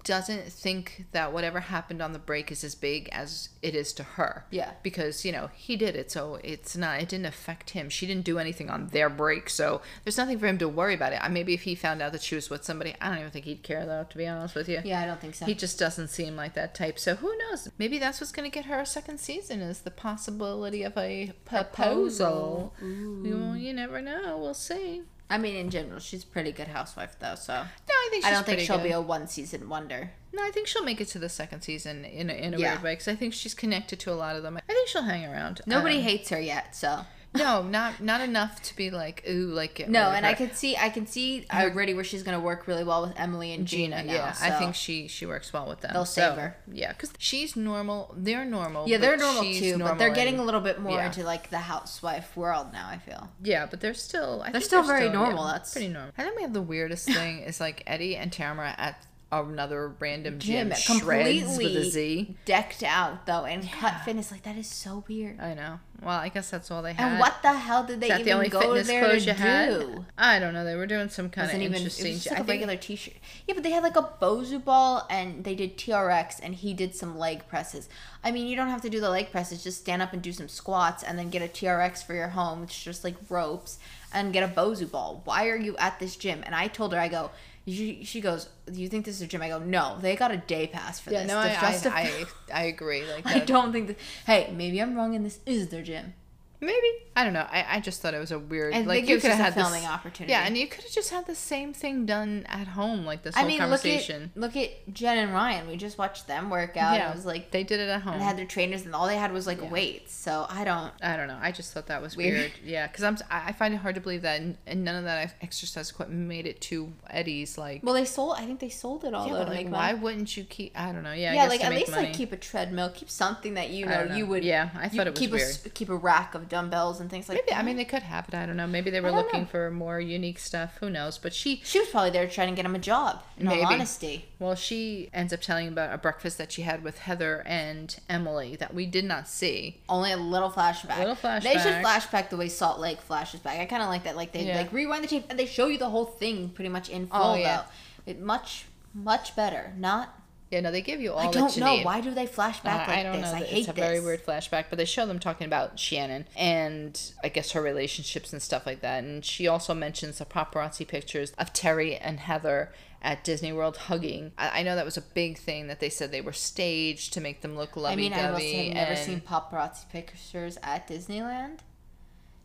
doesn't 0.07 0.45
think 0.53 1.07
that 1.11 1.33
whatever 1.33 1.59
happened 1.59 2.01
on 2.01 2.13
the 2.13 2.19
break 2.19 2.53
is 2.53 2.63
as 2.63 2.77
big 2.77 3.09
as 3.11 3.49
it 3.61 3.75
is 3.75 3.93
to 3.93 4.05
her. 4.05 4.47
Yeah. 4.51 4.71
Because, 4.85 5.25
you 5.25 5.33
know, 5.33 5.51
he 5.53 5.77
did 5.77 5.97
it, 5.97 6.13
so 6.13 6.39
it's 6.45 6.77
not 6.77 7.01
it 7.01 7.09
didn't 7.09 7.27
affect 7.27 7.71
him. 7.71 7.91
She 7.91 8.07
didn't 8.07 8.25
do 8.25 8.39
anything 8.39 8.71
on 8.71 8.87
their 8.89 9.11
break, 9.11 9.51
so 9.51 9.83
there's 10.05 10.17
nothing 10.17 10.39
for 10.39 10.47
him 10.47 10.59
to 10.59 10.69
worry 10.69 10.95
about 10.95 11.13
it. 11.13 11.21
Maybe 11.29 11.55
if 11.55 11.63
he 11.63 11.75
found 11.75 12.01
out 12.01 12.13
that 12.13 12.23
she 12.23 12.37
was 12.37 12.49
with 12.49 12.65
somebody, 12.65 12.95
I 13.01 13.09
don't 13.09 13.19
even 13.19 13.31
think 13.33 13.47
he'd 13.47 13.65
care 13.65 13.85
though, 13.85 14.07
to 14.09 14.17
be 14.17 14.29
honest 14.29 14.55
with 14.55 14.69
you. 14.69 14.81
Yeah, 14.85 15.03
I 15.03 15.07
don't 15.07 15.21
think 15.21 15.35
so. 15.35 15.45
He 15.45 15.55
just 15.55 15.77
doesn't 15.77 16.09
seem 16.09 16.37
like 16.37 16.55
that 16.55 16.75
type. 16.75 17.01
So 17.01 17.17
who 17.17 17.37
knows? 17.39 17.69
Maybe 17.77 17.99
that's 17.99 18.21
what's 18.21 18.33
going 18.33 18.49
to 18.49 18.55
get 18.55 18.67
her 18.67 18.81
a 18.81 18.87
second 18.87 19.19
season 19.19 19.61
is 19.61 19.81
the 19.81 19.91
possibility 19.91 20.85
of 20.85 20.97
a 20.97 21.33
proposal. 21.45 22.73
Well, 22.81 23.57
you 23.57 23.73
never 23.73 24.01
know. 24.01 24.39
We'll 24.39 24.55
see. 24.55 25.03
I 25.29 25.39
mean, 25.39 25.57
in 25.57 25.71
general, 25.71 25.99
she's 25.99 26.23
a 26.23 26.27
pretty 26.27 26.53
good 26.53 26.69
housewife, 26.69 27.17
though. 27.19 27.35
So 27.35 27.53
No, 27.55 27.61
I 27.89 28.09
think 28.11 28.25
she's 28.25 28.31
I 28.31 28.35
don't 28.35 28.47
think 28.47 28.61
she'll 28.61 28.77
good. 28.79 28.85
be 28.85 28.93
a 28.93 29.01
one 29.01 29.27
season 29.27 29.69
wonder. 29.69 30.13
No, 30.33 30.45
I 30.45 30.51
think 30.51 30.67
she'll 30.69 30.85
make 30.85 31.01
it 31.01 31.09
to 31.09 31.19
the 31.19 31.29
second 31.29 31.63
season 31.63 32.05
in 32.05 32.31
a, 32.31 32.33
in 32.35 32.55
a 32.55 32.59
Yeah. 32.59 32.73
weird 32.73 32.83
way 32.85 32.93
because 32.93 33.09
I 33.09 33.17
think 33.17 33.35
she's 33.35 33.55
connected 33.55 33.99
to 34.01 34.13
a 34.13 34.15
lot 34.15 34.37
of 34.37 34.43
them. 34.43 34.57
I 34.57 34.61
think 34.73 34.89
she'll 34.89 35.03
hang 35.03 35.25
around. 35.25 35.63
Nobody 35.67 35.97
Um, 35.97 36.03
hates 36.03 36.29
her 36.29 36.41
yet, 36.41 36.77
so 36.77 37.05
no, 37.35 37.63
not 37.63 38.01
not 38.01 38.21
enough 38.21 38.63
to 38.63 38.77
be 38.77 38.91
like 38.91 39.25
ooh, 39.29 39.49
like 39.49 39.87
no. 39.89 40.11
And 40.11 40.25
I 40.25 40.35
could 40.35 40.55
see, 40.57 40.77
I 40.77 40.89
can 40.89 41.07
see 41.07 41.47
already 41.53 41.93
where 41.93 42.05
she's 42.05 42.23
gonna 42.23 42.41
work 42.41 42.67
really 42.67 42.85
well 42.85 43.03
with 43.07 43.13
Emily 43.19 43.53
and 43.53 43.67
Gina. 43.67 43.97
Gina, 44.03 44.07
now, 44.07 44.13
yeah, 44.15 44.35
I 44.41 44.51
think 44.53 44.75
she 44.75 45.07
she 45.09 45.27
works 45.27 45.53
well 45.53 45.69
with 45.69 45.81
them. 45.81 45.93
They'll 45.93 46.05
So, 46.07 46.21
save 46.31 46.39
her. 46.39 46.57
Yeah, 46.73 46.93
because 46.93 47.13
she's 47.19 47.57
normal. 47.57 48.15
They're 48.17 48.45
normal. 48.45 48.89
yeah, 48.89 48.99
they're 48.99 49.17
normal 49.19 49.43
too, 49.43 49.79
but 49.79 49.99
they're 49.99 50.15
getting 50.15 50.35
and- 50.35 50.43
a 50.43 50.47
little 50.47 50.61
bit 50.63 50.81
more 50.81 50.99
yeah. 50.99 51.07
into 51.07 51.25
like 51.25 51.51
the 51.51 51.59
housewife 51.59 52.37
world 52.37 52.69
now. 52.73 52.89
I 52.89 52.99
feel. 52.99 53.29
Yeah, 53.43 53.67
but 53.67 53.81
they're 53.81 53.95
still. 53.95 54.41
I 54.43 54.51
They're 54.51 54.61
think 54.61 54.65
still 54.65 54.83
very 54.83 55.09
normal, 55.09 55.45
yeah, 55.45 55.53
that's- 55.53 55.73
pretty 55.73 55.89
normal. 55.89 56.13
I 56.17 56.23
think 56.23 56.37
we 56.37 56.43
have 56.43 56.53
the 56.55 56.63
weirdest 56.63 57.07
thing 57.07 57.41
is 57.41 57.61
like 57.61 57.83
Eddie 57.87 58.17
and 58.17 58.33
Tamara 58.33 58.75
at 58.79 59.05
another 59.33 59.89
random 59.99 60.39
gym, 60.39 60.69
Jim 60.69 60.77
shreds 60.77 60.87
completely 60.87 61.65
with 61.75 61.77
a 61.77 61.91
Z. 61.91 62.37
decked 62.45 62.83
out 62.83 63.27
though 63.27 63.45
and 63.45 63.69
cut 63.71 64.03
fitness 64.05 64.31
like 64.31 64.43
that 64.45 64.57
is 64.57 64.69
so 64.69 65.05
weird. 65.09 65.41
I 65.41 65.55
know. 65.55 65.81
Well, 66.03 66.19
I 66.19 66.29
guess 66.29 66.51
that's 66.51 66.71
all 66.71 66.83
they 66.83 66.93
had. 66.93 67.13
And 67.13 67.21
what 67.21 67.37
the 67.43 67.55
hell 67.55 67.83
did 67.85 68.01
they 68.01 68.09
even 68.21 68.39
the 68.41 68.49
go 68.51 68.81
there 68.83 69.19
to 69.19 69.21
do? 69.21 69.31
had? 69.33 70.05
I 70.19 70.39
don't 70.39 70.53
know. 70.53 70.65
They 70.65 70.77
were 70.77 70.87
doing 70.87 71.09
some 71.09 71.31
kind 71.31 71.51
of 71.51 71.55
even 71.57 71.75
it 71.75 71.85
was 71.85 71.97
just 71.97 72.01
I 72.03 72.05
like 72.05 72.17
a 72.33 72.37
think- 72.37 72.49
regular 72.49 72.77
t-shirt. 72.77 73.15
Yeah, 73.49 73.55
but 73.55 73.63
they 73.63 73.71
had 73.71 73.83
like 73.83 73.97
a 73.97 74.03
BOSU 74.21 74.63
ball 74.63 75.07
and 75.11 75.43
they 75.45 75.55
did 75.55 75.79
TRX 75.79 76.39
and 76.43 76.55
he 76.55 76.75
did 76.75 76.95
some 76.95 77.19
leg 77.19 77.49
presses. 77.49 77.89
I 78.23 78.31
mean, 78.31 78.47
you 78.47 78.57
don't 78.57 78.69
have 78.69 78.83
to 78.83 78.91
do 78.91 79.01
the 79.01 79.09
leg 79.11 79.31
presses. 79.33 79.65
Just 79.65 79.79
stand 79.81 80.03
up 80.03 80.13
and 80.13 80.21
do 80.21 80.33
some 80.33 80.49
squats 80.49 81.03
and 81.03 81.19
then 81.19 81.31
get 81.31 81.41
a 81.43 81.49
TRX 81.49 82.05
for 82.05 82.15
your 82.15 82.29
home. 82.29 82.65
It's 82.65 82.81
just 82.83 83.03
like 83.03 83.17
ropes 83.31 83.79
and 84.13 84.33
get 84.35 84.43
a 84.49 84.53
BOSU 84.53 84.91
ball. 84.91 85.23
Why 85.25 85.49
are 85.49 85.57
you 85.57 85.77
at 85.79 85.99
this 85.99 86.15
gym? 86.17 86.43
And 86.45 86.55
I 86.55 86.69
told 86.69 86.93
her, 86.93 87.01
I 87.01 87.09
go. 87.09 87.31
She, 87.67 88.05
she 88.05 88.21
goes, 88.21 88.49
do 88.71 88.81
you 88.81 88.89
think 88.89 89.05
this 89.05 89.17
is 89.17 89.23
a 89.23 89.27
gym? 89.27 89.43
I 89.43 89.49
go, 89.49 89.59
no, 89.59 89.99
they 90.01 90.15
got 90.15 90.31
a 90.31 90.37
day 90.37 90.69
pass 90.69 91.01
for 91.01 91.11
Yeah, 91.11 91.23
this. 91.25 91.29
no, 91.29 91.39
I, 91.39 91.49
I, 91.49 91.81
I, 91.91 92.27
I 92.61 92.63
agree. 92.67 93.05
Like 93.11 93.27
I 93.27 93.41
don't 93.41 93.73
think 93.73 93.89
that. 93.89 93.97
Hey, 94.25 94.53
maybe 94.57 94.81
I'm 94.81 94.95
wrong, 94.95 95.17
and 95.17 95.27
this 95.27 95.41
is 95.47 95.69
their 95.69 95.83
gym. 95.83 96.15
Maybe 96.61 96.89
I 97.15 97.25
don't 97.25 97.33
know. 97.33 97.47
I, 97.51 97.65
I 97.77 97.81
just 97.81 98.03
thought 98.03 98.13
it 98.13 98.19
was 98.19 98.31
a 98.33 98.39
weird. 98.39 98.75
I 98.75 98.81
like 98.83 99.09
you 99.09 99.19
could 99.21 99.31
have 99.31 99.39
had 99.39 99.55
this- 99.55 99.63
filming 99.65 99.87
opportunity. 99.87 100.33
Yeah, 100.33 100.45
and 100.47 100.57
you 100.57 100.67
could 100.67 100.83
have 100.85 100.93
just 100.93 101.11
had 101.11 101.27
the 101.27 101.35
same 101.35 101.73
thing 101.73 102.05
done 102.05 102.45
at 102.49 102.69
home, 102.69 103.07
like 103.07 103.23
this 103.23 103.35
I 103.35 103.41
whole 103.41 103.49
mean, 103.49 103.59
look 103.59 103.65
conversation. 103.71 104.33
at 104.35 104.41
look 104.41 104.57
at 104.57 104.71
Jen 104.93 105.19
and 105.19 105.33
Ryan. 105.33 105.67
We 105.69 105.77
just 105.77 105.97
watched 105.97 106.27
them 106.27 106.51
work 106.51 106.77
out. 106.77 106.95
yeah, 106.97 107.11
It 107.11 107.17
was 107.17 107.25
like 107.25 107.51
they 107.53 107.63
did 107.65 107.81
it 107.81 107.89
at 107.89 108.03
home. 108.03 108.15
and 108.15 108.23
they 108.23 108.27
had 108.27 108.37
their 108.37 108.45
trainers, 108.47 108.85
and 108.85 108.95
all 108.95 109.07
they 109.07 109.17
had 109.17 109.33
was 109.33 109.47
like 109.47 109.61
Yeah. 109.63 109.71
weights. 109.71 110.15
So 110.15 110.47
I 110.51 110.65
don't. 110.65 110.93
I 111.03 111.17
don't 111.17 111.29
know. 111.29 111.39
I 111.41 111.53
just 111.53 111.73
thought 111.73 111.87
that 111.87 112.03
was 112.03 112.17
Weird. 112.17 112.35
weird. 112.39 112.53
Yeah, 112.65 112.87
because 112.87 113.03
I'm 113.05 113.17
I 113.31 113.53
find 113.53 113.73
it 113.73 113.79
hard 113.79 113.95
to 113.95 114.01
believe 114.01 114.23
that 114.23 114.41
and 114.67 114.85
none 114.85 114.97
of 114.97 115.05
that 115.05 115.35
exercise 115.41 115.91
equipment 115.91 116.21
made 116.29 116.47
it 116.47 116.61
to 116.63 116.93
Eddie's. 117.09 117.57
Like, 117.57 117.83
Well, 117.83 117.95
they 117.95 118.05
sold. 118.05 118.35
I 118.39 118.45
think 118.45 118.61
they 118.61 118.69
sold 118.69 119.05
it 119.05 119.15
all 119.15 119.27
yeah, 119.27 119.45
though 119.45 119.51
like, 119.51 119.69
why 119.69 119.95
wouldn't 119.95 120.37
you 120.37 120.45
keep? 120.45 120.79
I 120.79 120.93
don't 120.93 121.03
know. 121.03 121.13
Yeah, 121.13 121.33
Yeah, 121.33 121.47
like 121.47 121.65
at 121.65 121.73
least 121.73 121.93
money. 121.93 122.09
like 122.09 122.15
keep 122.17 122.33
a 122.33 122.37
treadmill, 122.37 122.91
keep 122.95 123.09
something 123.09 123.55
that 123.55 123.71
you 123.71 123.87
know 123.87 124.05
know. 124.05 124.17
you 124.17 124.27
would. 124.27 124.45
Yeah, 124.45 124.69
I 124.77 124.89
thought 124.89 125.07
it 125.07 125.11
was 125.11 125.19
keep 125.19 125.31
weird. 125.31 125.57
A, 125.65 125.69
keep 125.71 125.89
a 125.89 125.97
rack 125.97 126.35
of 126.35 126.46
dumbbells 126.49 127.01
and 127.01 127.11
things 127.11 127.29
like 127.29 127.39
Maybe 127.39 127.51
that. 127.51 127.59
I 127.59 127.63
mean 127.63 127.77
they 127.77 127.85
could 127.85 128.03
have 128.03 128.29
it. 128.29 128.35
I 128.35 128.47
don't 128.47 128.57
know. 128.57 128.67
Maybe 128.67 128.91
they 128.91 129.01
were 129.01 129.11
looking 129.13 129.41
know. 129.43 129.47
for 129.47 129.71
more 129.71 130.01
unique 130.01 130.39
stuff. 130.39 130.77
Who 130.81 130.91
knows? 130.91 131.19
But 131.19 131.33
she, 131.35 131.61
she 131.65 131.79
was 131.79 131.89
probably 131.89 132.11
there 132.11 132.27
trying 132.29 132.49
to 132.49 132.55
get 132.55 132.65
him 132.65 132.75
a 132.75 132.79
job. 132.79 133.23
In 133.39 133.47
Maybe. 133.47 133.63
all 133.63 133.73
honesty, 133.73 134.25
well, 134.39 134.55
she 134.55 135.11
ends 135.13 135.33
up 135.33 135.41
telling 135.41 135.69
about 135.69 135.95
a 135.95 135.99
breakfast 135.99 136.39
that 136.39 136.53
she 136.53 136.63
had 136.63 136.83
with 136.83 136.99
Heather 136.99 137.43
and 137.47 137.99
Emily 138.09 138.57
that 138.57 138.73
we 138.75 138.87
did 138.87 139.05
not 139.05 139.29
see. 139.29 139.81
only 139.89 140.13
a 140.13 140.17
little 140.17 140.51
flashback. 140.51 140.99
Little 140.99 141.15
flashback. 141.17 141.43
They 141.43 141.53
should 141.55 141.75
flashback. 141.75 142.01
flashback 142.09 142.31
the 142.31 142.37
way 142.37 142.49
Salt 142.49 142.81
Lake 142.81 143.01
flashes 143.01 143.41
back. 143.41 143.59
I 143.59 143.67
kind 143.67 143.83
of 143.83 143.89
like 143.89 144.05
that. 144.05 144.17
Like 144.17 144.33
they 144.33 144.45
Yeah. 144.47 144.57
like 144.57 144.73
rewind 144.73 145.05
the 145.05 145.09
tape 145.09 145.27
and 145.31 145.39
they 145.39 145.47
show 145.47 145.67
you 145.67 145.79
the 145.79 145.91
whole 145.91 146.07
thing 146.07 146.49
pretty 146.51 146.69
much 146.71 146.89
in 146.89 147.09
oh, 147.13 147.19
full 147.23 147.31
Oh, 147.33 147.35
yeah. 147.37 147.57
though. 147.57 148.11
It 148.11 148.21
much 148.21 148.67
much 148.95 149.37
better. 149.37 149.73
Not. 149.77 150.15
Yeah, 150.51 150.61
no, 150.61 150.71
they 150.71 150.81
give 150.81 151.01
you 151.01 151.13
all. 151.13 151.19
I 151.19 151.31
don't 151.33 151.57
know 151.57 151.75
need. 151.77 151.85
why 151.85 152.01
do 152.01 152.13
they 152.13 152.27
flash 152.27 152.61
back 152.61 152.87
Uh, 152.89 152.93
like 152.93 153.01
I 153.01 153.03
don't 153.03 153.21
this. 153.21 153.33
know. 153.33 153.37
I 153.39 153.43
hate 153.43 153.59
It's 153.61 153.69
a 153.69 153.73
this. 153.73 153.85
very 153.85 153.99
weird 154.01 154.25
flashback, 154.25 154.67
but 154.71 154.77
they 154.79 154.85
show 154.85 155.05
them 155.05 155.19
talking 155.19 155.47
about 155.47 155.79
Shannon 155.81 156.27
and 156.37 157.01
I 157.25 157.29
guess 157.31 157.51
her 157.51 157.61
relationships 157.61 158.33
and 158.33 158.41
stuff 158.41 158.65
like 158.65 158.81
that. 158.81 159.03
And 159.03 159.25
she 159.25 159.49
also 159.49 159.75
mentions 159.75 160.19
the 160.19 160.25
paparazzi 160.25 160.87
pictures 160.87 161.33
of 161.37 161.53
Terry 161.53 161.97
and 161.97 162.21
Heather 162.21 162.73
at 163.03 163.25
Disney 163.25 163.53
World 163.53 163.77
hugging. 163.77 164.31
I, 164.39 164.61
I 164.61 164.63
know 164.63 164.77
that 164.77 164.85
was 164.85 164.97
a 164.97 165.01
big 165.03 165.37
thing 165.37 165.67
that 165.67 165.81
they 165.81 165.91
said 165.91 166.13
they 166.13 166.21
were 166.21 166.33
staged 166.33 167.13
to 167.15 167.21
make 167.21 167.41
them 167.41 167.57
look 167.57 167.77
lovey 167.77 167.93
I 167.93 167.97
mean, 167.97 168.13
I 168.13 168.27
will 168.27 168.33
dovey. 168.35 168.53
say 168.53 168.69
I've 168.69 168.75
never 168.75 168.91
and- 168.93 168.99
seen 169.01 169.21
paparazzi 169.23 169.89
pictures 169.91 170.59
at 170.63 170.87
Disneyland. 170.87 171.59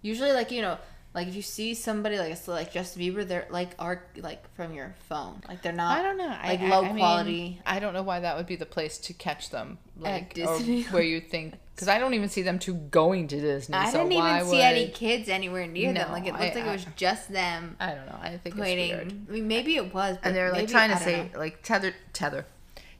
Usually, 0.01 0.31
like 0.31 0.49
you 0.51 0.63
know, 0.63 0.79
like 1.13 1.27
if 1.27 1.35
you 1.35 1.41
see 1.41 1.73
somebody 1.73 2.17
like 2.17 2.37
so 2.37 2.51
like 2.53 2.71
Justin 2.71 3.01
Bieber, 3.01 3.27
they're 3.27 3.47
like 3.49 3.71
are 3.77 4.05
like 4.17 4.53
from 4.55 4.73
your 4.73 4.95
phone. 5.09 5.41
Like 5.47 5.61
they're 5.61 5.73
not. 5.73 5.97
I 5.97 6.03
don't 6.03 6.17
know. 6.17 6.27
Like 6.27 6.61
I, 6.61 6.69
low 6.69 6.83
I 6.83 6.87
mean, 6.87 6.97
quality. 6.97 7.61
I 7.65 7.79
don't 7.79 7.93
know 7.93 8.03
why 8.03 8.21
that 8.21 8.37
would 8.37 8.45
be 8.47 8.55
the 8.55 8.65
place 8.65 8.97
to 8.99 9.13
catch 9.13 9.49
them. 9.49 9.77
Like 9.97 10.37
where 10.91 11.03
you 11.03 11.19
think 11.19 11.55
because 11.75 11.89
I 11.89 11.99
don't 11.99 12.13
even 12.13 12.29
see 12.29 12.43
them 12.43 12.59
two 12.59 12.75
going 12.75 13.27
to 13.27 13.41
Disney. 13.41 13.75
I 13.75 13.91
so 13.91 14.07
didn't 14.07 14.13
even 14.13 14.45
see 14.45 14.61
any 14.61 14.87
kids 14.87 15.27
anywhere 15.27 15.67
near 15.67 15.91
them. 15.93 16.11
Like 16.11 16.27
it 16.27 16.33
I- 16.33 16.43
looked 16.45 16.55
like 16.55 16.65
it 16.65 16.69
I- 16.69 16.73
was 16.73 16.85
just 16.95 17.29
them 17.31 17.75
I 17.79 17.93
don't 17.93 18.05
know. 18.05 18.19
I 18.21 18.37
think 18.37 18.55
it's 18.57 18.59
weird. 18.59 19.13
I 19.29 19.31
mean, 19.31 19.47
maybe 19.47 19.75
it 19.75 19.93
was. 19.93 20.15
But 20.17 20.27
and 20.27 20.35
they're 20.35 20.51
like 20.51 20.69
trying 20.69 20.91
to 20.91 20.97
say 20.97 21.29
know. 21.33 21.39
like 21.39 21.61
tether 21.61 21.93
tether 22.13 22.45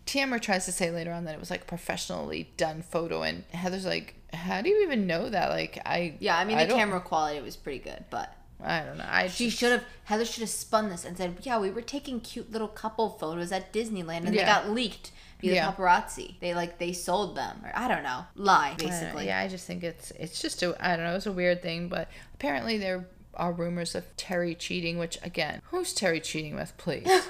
tamara 0.06 0.40
tries 0.40 0.66
to 0.66 0.72
say 0.72 0.90
later 0.92 1.12
on 1.12 1.26
that 1.26 1.36
it 1.36 1.40
was 1.40 1.52
like 1.52 1.68
professionally 1.68 2.50
done 2.58 2.82
photo 2.82 3.22
and 3.22 3.44
heather's 3.52 3.86
like 3.86 4.16
how 4.34 4.62
do 4.62 4.70
you 4.70 4.84
even 4.84 5.08
know 5.08 5.30
that 5.30 5.50
like 5.50 5.80
i 5.86 6.14
Yeah, 6.20 6.38
I 6.38 6.46
mean 6.46 6.58
the 6.58 6.66
don't- 6.68 6.78
camera 6.78 7.00
quality 7.02 7.42
was 7.42 7.56
pretty 7.56 7.80
good, 7.80 8.06
but 8.10 8.34
i 8.64 8.82
don't 8.82 8.98
know 8.98 9.08
i 9.10 9.28
she 9.28 9.46
just- 9.46 9.58
should 9.60 9.72
have 9.72 9.84
Heather 10.06 10.26
should 10.26 10.42
have 10.42 10.50
spun 10.50 10.90
this 10.90 11.06
and 11.06 11.16
said, 11.18 11.38
"Yeah, 11.44 11.58
we 11.58 11.70
were 11.72 11.82
taking 11.82 12.20
cute 12.20 12.52
little 12.52 12.68
couple 12.68 13.10
photos 13.12 13.52
at 13.54 13.72
Disneyland, 13.72 14.26
and 14.26 14.36
they 14.38 14.44
got 14.44 14.70
leaked 14.70 15.12
via 15.40 15.54
Yeah. 15.56 15.72
paparazzi. 15.72 16.36
They 16.42 16.54
like 16.54 16.78
they 16.80 16.92
sold 16.94 17.36
them, 17.38 17.62
or 17.64 17.72
I 17.74 17.88
don't 17.88 18.04
know, 18.04 18.26
lie 18.36 18.68
I 18.68 18.72
know. 18.72 18.78
basically." 18.90 19.26
yeah 19.28 19.40
i 19.40 19.48
just 19.48 19.66
think 19.66 19.84
it's 19.84 20.12
it's 20.12 20.42
just 20.42 20.62
a 20.64 20.76
i 20.86 20.96
don't 20.96 21.06
know 21.06 21.16
it's 21.16 21.26
a 21.26 21.32
weird 21.32 21.62
thing 21.62 21.88
but 21.88 22.10
apparently 22.36 22.78
there 22.78 23.06
are 23.36 23.52
rumors 23.54 23.96
of 23.96 24.04
terry 24.18 24.54
cheating 24.54 24.98
which 25.00 25.18
again 25.24 25.62
who's 25.72 25.94
terry 25.94 26.20
cheating 26.20 26.56
with 26.56 26.76
please 26.78 27.08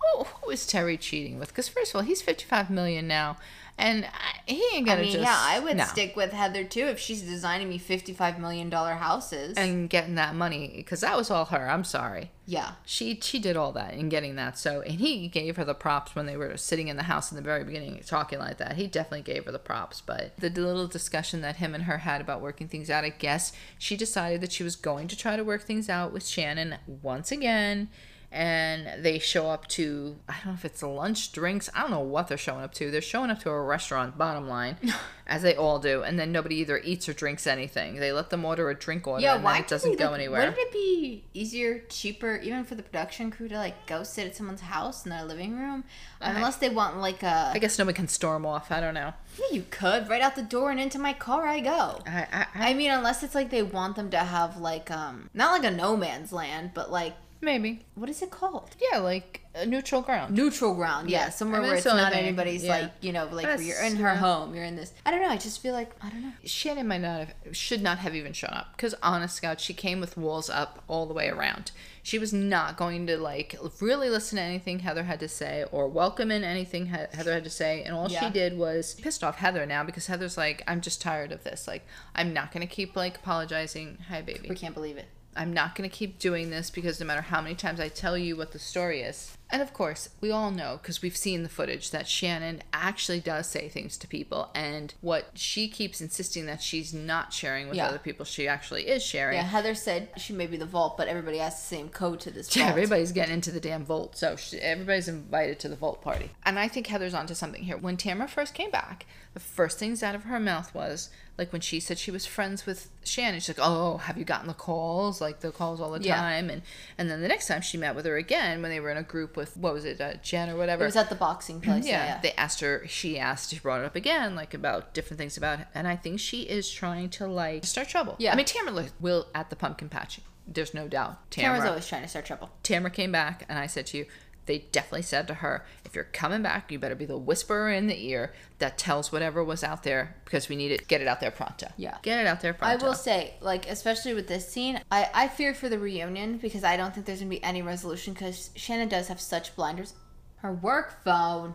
who 0.00 0.24
who 0.24 0.50
is 0.50 0.66
Terry 0.66 0.96
cheating 0.96 1.38
with? 1.38 1.48
Because 1.48 1.68
first 1.68 1.90
of 1.92 1.96
all, 1.96 2.02
he's 2.02 2.22
fifty 2.22 2.44
five 2.44 2.70
million 2.70 3.08
now, 3.08 3.36
and 3.78 4.08
he 4.46 4.62
ain't 4.74 4.86
gonna 4.86 5.00
I 5.00 5.02
mean, 5.02 5.12
just. 5.12 5.24
yeah, 5.24 5.36
I 5.38 5.60
would 5.60 5.76
no. 5.76 5.84
stick 5.84 6.16
with 6.16 6.32
Heather 6.32 6.64
too 6.64 6.86
if 6.86 6.98
she's 6.98 7.22
designing 7.22 7.68
me 7.68 7.78
fifty-five 7.78 8.38
million 8.38 8.70
dollar 8.70 8.94
houses. 8.94 9.56
and 9.56 9.88
getting 9.90 10.14
that 10.14 10.34
money 10.34 10.72
because 10.76 11.00
that 11.00 11.16
was 11.16 11.30
all 11.30 11.46
her. 11.46 11.68
I'm 11.68 11.84
sorry. 11.84 12.30
yeah, 12.46 12.72
She 12.86 13.18
she 13.20 13.38
did 13.38 13.56
all 13.56 13.72
that 13.72 13.92
and 13.94 14.10
getting 14.10 14.36
that. 14.36 14.56
So 14.58 14.80
and 14.80 15.00
he 15.00 15.28
gave 15.28 15.56
her 15.56 15.64
the 15.64 15.74
props 15.74 16.14
when 16.14 16.24
they 16.26 16.36
were 16.36 16.56
sitting 16.56 16.88
in 16.88 16.96
the 16.96 17.02
house 17.04 17.30
in 17.30 17.36
the 17.36 17.42
very 17.42 17.64
beginning 17.64 18.00
talking 18.06 18.38
like 18.38 18.56
that. 18.58 18.76
He 18.76 18.86
definitely 18.86 19.22
gave 19.22 19.44
her 19.44 19.52
the 19.52 19.58
props. 19.58 20.00
But 20.00 20.36
the 20.38 20.48
little 20.48 20.86
discussion 20.86 21.42
that 21.42 21.56
him 21.56 21.74
and 21.74 21.84
her 21.84 21.98
had 21.98 22.20
about 22.20 22.40
working 22.40 22.68
things 22.68 22.88
out, 22.88 23.04
I 23.04 23.10
guess 23.10 23.52
she 23.78 23.96
decided 23.96 24.40
that 24.40 24.52
she 24.52 24.62
was 24.64 24.76
going 24.76 25.08
to 25.08 25.16
try 25.16 25.36
to 25.36 25.44
work 25.44 25.62
things 25.62 25.88
out 25.90 26.12
with 26.12 26.26
Shannon 26.26 26.76
once 27.02 27.30
again. 27.30 27.88
And 28.36 29.02
they 29.02 29.18
show 29.18 29.48
up 29.48 29.66
to 29.68 30.16
I 30.28 30.34
don't 30.34 30.46
know 30.48 30.52
if 30.52 30.66
it's 30.66 30.82
lunch, 30.82 31.32
drinks, 31.32 31.70
I 31.74 31.80
don't 31.80 31.90
know 31.90 32.00
what 32.00 32.28
they're 32.28 32.36
showing 32.36 32.62
up 32.62 32.74
to. 32.74 32.90
They're 32.90 33.00
showing 33.00 33.30
up 33.30 33.40
to 33.40 33.50
a 33.50 33.62
restaurant, 33.62 34.18
bottom 34.18 34.46
line, 34.46 34.76
as 35.26 35.40
they 35.40 35.56
all 35.56 35.78
do, 35.78 36.02
and 36.02 36.18
then 36.18 36.32
nobody 36.32 36.56
either 36.56 36.78
eats 36.84 37.08
or 37.08 37.14
drinks 37.14 37.46
anything. 37.46 37.96
They 37.96 38.12
let 38.12 38.28
them 38.28 38.44
order 38.44 38.68
a 38.68 38.74
drink 38.74 39.06
order 39.06 39.22
yeah. 39.22 39.36
and 39.36 39.42
Why 39.44 39.54
then 39.54 39.62
it 39.62 39.68
doesn't 39.68 39.98
go 39.98 40.08
they- 40.10 40.14
anywhere. 40.16 40.40
Wouldn't 40.40 40.58
it 40.58 40.70
be 40.70 41.24
easier, 41.32 41.82
cheaper, 41.88 42.36
even 42.36 42.64
for 42.64 42.74
the 42.74 42.82
production 42.82 43.30
crew 43.30 43.48
to 43.48 43.56
like 43.56 43.86
go 43.86 44.02
sit 44.02 44.26
at 44.26 44.36
someone's 44.36 44.60
house 44.60 45.06
in 45.06 45.10
their 45.10 45.24
living 45.24 45.56
room, 45.58 45.84
unless 46.20 46.56
they 46.56 46.68
want 46.68 46.98
like 46.98 47.22
a 47.22 47.52
I 47.54 47.58
guess 47.58 47.78
nobody 47.78 47.96
can 47.96 48.08
storm 48.08 48.44
off. 48.44 48.70
I 48.70 48.80
don't 48.80 48.92
know. 48.94 49.14
Yeah, 49.38 49.56
you 49.56 49.64
could. 49.70 50.10
Right 50.10 50.20
out 50.20 50.34
the 50.36 50.42
door 50.42 50.70
and 50.70 50.78
into 50.78 50.98
my 50.98 51.14
car 51.14 51.46
I 51.46 51.60
go. 51.60 52.00
I, 52.06 52.26
I, 52.30 52.46
I 52.54 52.70
I 52.70 52.74
mean, 52.74 52.90
unless 52.90 53.22
it's 53.22 53.34
like 53.34 53.48
they 53.48 53.62
want 53.62 53.96
them 53.96 54.10
to 54.10 54.18
have 54.18 54.58
like 54.58 54.90
um 54.90 55.30
not 55.32 55.52
like 55.52 55.72
a 55.72 55.74
no 55.74 55.96
man's 55.96 56.32
land, 56.32 56.72
but 56.74 56.90
like 56.90 57.14
maybe. 57.40 57.84
what 57.94 58.08
is 58.10 58.22
it 58.22 58.30
called? 58.30 58.70
Yeah, 58.92 58.98
like 58.98 59.42
a 59.54 59.64
neutral 59.64 60.02
ground. 60.02 60.34
Neutral 60.34 60.74
ground. 60.74 61.08
Yeah, 61.08 61.24
Yeah. 61.24 61.30
somewhere 61.30 61.60
I 61.60 61.62
mean, 61.62 61.68
where 61.70 61.76
it's 61.78 61.86
not 61.86 62.12
thing. 62.12 62.24
anybody's 62.24 62.62
Yeah. 62.64 62.76
like 62.80 62.92
you 63.00 63.12
know 63.12 63.26
like 63.32 63.46
you're 63.60 63.82
in 63.82 63.96
her 63.96 64.08
yeah. 64.12 64.16
home, 64.16 64.54
you're 64.54 64.64
in 64.64 64.76
this. 64.76 64.92
I 65.06 65.10
don't 65.10 65.22
know. 65.22 65.28
I 65.30 65.36
just 65.38 65.60
feel 65.62 65.72
like 65.72 65.92
I 66.02 66.10
don't 66.10 66.22
know. 66.22 66.32
Shannon 66.44 66.86
might 66.88 67.00
not 67.00 67.18
have, 67.20 67.34
should 67.56 67.82
not 67.82 67.98
have 67.98 68.14
even 68.14 68.32
shown 68.32 68.50
up 68.52 68.72
because, 68.76 68.94
honest 69.02 69.40
God, 69.40 69.60
she 69.60 69.72
came 69.74 70.00
with 70.00 70.16
walls 70.16 70.50
up 70.50 70.82
all 70.88 71.06
the 71.06 71.14
way 71.14 71.28
around. 71.28 71.70
She 72.02 72.18
was 72.18 72.32
not 72.32 72.76
going 72.76 73.06
to 73.08 73.16
like 73.18 73.56
really 73.80 74.08
listen 74.10 74.36
to 74.36 74.42
anything 74.42 74.80
Heather 74.80 75.04
had 75.04 75.18
to 75.20 75.28
say 75.28 75.64
or 75.72 75.88
welcome 75.88 76.30
in 76.30 76.44
anything 76.44 76.86
he- 76.86 77.16
Heather 77.16 77.32
had 77.32 77.42
to 77.44 77.50
say, 77.50 77.82
and 77.82 77.94
all 77.94 78.08
she 78.08 78.30
did 78.30 78.56
was 78.58 78.94
pissed 78.94 79.24
off 79.24 79.36
Heather 79.38 79.66
now 79.66 79.82
because 79.82 80.06
Heather's 80.06 80.36
like, 80.36 80.62
I'm 80.68 80.80
just 80.80 81.00
tired 81.00 81.32
of 81.32 81.42
this. 81.44 81.66
Like, 81.66 81.84
I'm 82.14 82.32
not 82.32 82.52
gonna 82.52 82.66
keep 82.66 82.94
like 82.94 83.16
apologizing. 83.16 83.98
Hi, 84.08 84.22
baby. 84.22 84.48
We 84.48 84.54
can't 84.54 84.74
believe 84.74 84.96
it. 84.98 85.06
I'm 85.36 85.52
not 85.52 85.74
going 85.74 85.88
to 85.88 85.94
keep 85.94 86.18
doing 86.18 86.50
this 86.50 86.70
because 86.70 86.98
no 86.98 87.06
matter 87.06 87.20
how 87.20 87.40
many 87.40 87.54
times 87.54 87.78
I 87.80 87.88
tell 87.88 88.16
you 88.16 88.36
what 88.36 88.52
the 88.52 88.58
story 88.58 89.02
is. 89.02 89.36
And 89.48 89.62
of 89.62 89.72
course, 89.72 90.08
we 90.20 90.32
all 90.32 90.50
know 90.50 90.78
because 90.82 91.02
we've 91.02 91.16
seen 91.16 91.44
the 91.44 91.48
footage 91.48 91.92
that 91.92 92.08
Shannon 92.08 92.64
actually 92.72 93.20
does 93.20 93.46
say 93.46 93.68
things 93.68 93.96
to 93.98 94.08
people. 94.08 94.50
And 94.56 94.92
what 95.00 95.30
she 95.34 95.68
keeps 95.68 96.00
insisting 96.00 96.46
that 96.46 96.60
she's 96.60 96.92
not 96.92 97.32
sharing 97.32 97.68
with 97.68 97.76
Yeah. 97.76 97.86
other 97.86 97.98
people, 98.00 98.24
she 98.24 98.48
actually 98.48 98.88
is 98.88 99.04
sharing. 99.04 99.36
Yeah, 99.36 99.44
Heather 99.44 99.76
said 99.76 100.08
she 100.16 100.32
may 100.32 100.48
be 100.48 100.56
the 100.56 100.66
vault, 100.66 100.96
but 100.96 101.06
everybody 101.06 101.38
has 101.38 101.54
the 101.54 101.60
same 101.76 101.88
code 101.90 102.18
to 102.20 102.30
this 102.32 102.48
Yeah, 102.56 102.64
vault. 102.64 102.70
everybody's 102.72 103.12
getting 103.12 103.34
into 103.34 103.52
the 103.52 103.60
damn 103.60 103.84
vault, 103.84 104.16
so 104.18 104.34
she, 104.34 104.58
everybody's 104.58 105.06
invited 105.06 105.60
to 105.60 105.68
the 105.68 105.76
vault 105.76 106.02
party. 106.02 106.30
And 106.44 106.58
I 106.58 106.66
think 106.66 106.88
Heather's 106.88 107.14
onto 107.14 107.34
something 107.34 107.62
here. 107.62 107.76
When 107.76 107.96
Tamara 107.96 108.28
first 108.28 108.52
came 108.52 108.72
back, 108.72 109.06
the 109.32 109.40
first 109.40 109.78
things 109.78 110.02
out 110.02 110.14
of 110.16 110.24
her 110.24 110.40
mouth 110.40 110.74
was 110.74 111.08
like 111.38 111.52
when 111.52 111.60
she 111.60 111.78
said 111.80 111.98
she 111.98 112.10
was 112.10 112.24
friends 112.24 112.64
with 112.64 112.88
Shannon. 113.04 113.38
She's 113.40 113.58
like, 113.58 113.66
"Oh, 113.68 113.98
have 113.98 114.16
you 114.16 114.24
gotten 114.24 114.46
the 114.48 114.54
calls? 114.54 115.20
Like 115.20 115.40
the 115.40 115.52
calls 115.52 115.78
all 115.82 115.90
the 115.90 116.00
Yeah. 116.02 116.16
time?" 116.16 116.48
And 116.48 116.62
and 116.96 117.10
then 117.10 117.20
the 117.20 117.28
next 117.28 117.46
time 117.46 117.60
she 117.60 117.76
met 117.76 117.94
with 117.94 118.06
her 118.06 118.16
again, 118.16 118.62
when 118.62 118.70
they 118.70 118.80
were 118.80 118.88
in 118.90 118.96
a 118.96 119.02
group 119.02 119.35
with 119.36 119.56
what 119.56 119.74
was 119.74 119.84
it, 119.84 120.00
uh, 120.00 120.14
Jen 120.22 120.50
or 120.50 120.56
whatever. 120.56 120.84
It 120.84 120.86
was 120.86 120.96
at 120.96 121.08
the 121.08 121.14
boxing 121.14 121.60
place. 121.60 121.86
yeah, 121.86 122.06
Yeah, 122.06 122.20
they 122.20 122.32
asked 122.32 122.60
her. 122.60 122.84
She 122.86 123.18
asked. 123.18 123.50
She 123.50 123.58
brought 123.58 123.80
it 123.80 123.86
up 123.86 123.96
again, 123.96 124.34
like 124.34 124.54
about 124.54 124.94
different 124.94 125.18
things 125.18 125.36
about. 125.36 125.60
And 125.74 125.86
I 125.86 125.96
think 125.96 126.20
she 126.20 126.42
is 126.42 126.70
trying 126.70 127.10
to 127.10 127.26
like 127.26 127.64
start 127.64 127.88
trouble. 127.88 128.16
Yeah. 128.18 128.32
I 128.32 128.36
mean, 128.36 128.46
Tamara 128.46 128.86
will 129.00 129.26
at 129.34 129.50
the 129.50 129.56
pumpkin 129.56 129.88
patch. 129.88 130.20
There's 130.46 130.74
no 130.74 130.86
doubt. 130.86 131.30
Tamara's 131.30 131.58
Tamara, 131.58 131.70
always 131.70 131.88
trying 131.88 132.02
to 132.02 132.08
start 132.08 132.24
trouble. 132.24 132.50
Tamara 132.62 132.90
came 132.90 133.10
back, 133.10 133.44
and 133.48 133.58
I 133.58 133.66
said 133.66 133.86
to 133.86 133.98
you, 133.98 134.06
they 134.46 134.58
definitely 134.72 135.02
said 135.02 135.28
to 135.28 135.34
her, 135.34 135.64
if 135.84 135.94
you're 135.94 136.04
coming 136.04 136.42
back, 136.42 136.70
you 136.70 136.78
better 136.78 136.94
be 136.94 137.04
the 137.04 137.18
whisperer 137.18 137.70
in 137.70 137.86
the 137.86 138.06
ear 138.06 138.32
that 138.58 138.78
tells 138.78 139.12
whatever 139.12 139.44
was 139.44 139.62
out 139.62 139.82
there 139.82 140.16
because 140.24 140.48
we 140.48 140.56
need 140.56 140.70
it. 140.70 140.88
Get 140.88 141.00
it 141.00 141.08
out 141.08 141.20
there 141.20 141.30
pronto. 141.30 141.68
Yeah. 141.76 141.98
Get 142.02 142.20
it 142.20 142.26
out 142.26 142.40
there 142.40 142.54
pronto. 142.54 142.84
I 142.84 142.88
will 142.88 142.94
say, 142.94 143.34
like, 143.40 143.68
especially 143.68 144.14
with 144.14 144.28
this 144.28 144.48
scene, 144.48 144.80
I, 144.90 145.10
I 145.12 145.28
fear 145.28 145.52
for 145.52 145.68
the 145.68 145.78
reunion 145.78 146.38
because 146.38 146.64
I 146.64 146.76
don't 146.76 146.94
think 146.94 147.06
there's 147.06 147.20
going 147.20 147.30
to 147.30 147.36
be 147.36 147.44
any 147.44 147.62
resolution 147.62 148.14
because 148.14 148.50
Shannon 148.54 148.88
does 148.88 149.08
have 149.08 149.20
such 149.20 149.54
blinders. 149.56 149.94
Her 150.36 150.52
work 150.52 151.02
phone, 151.04 151.54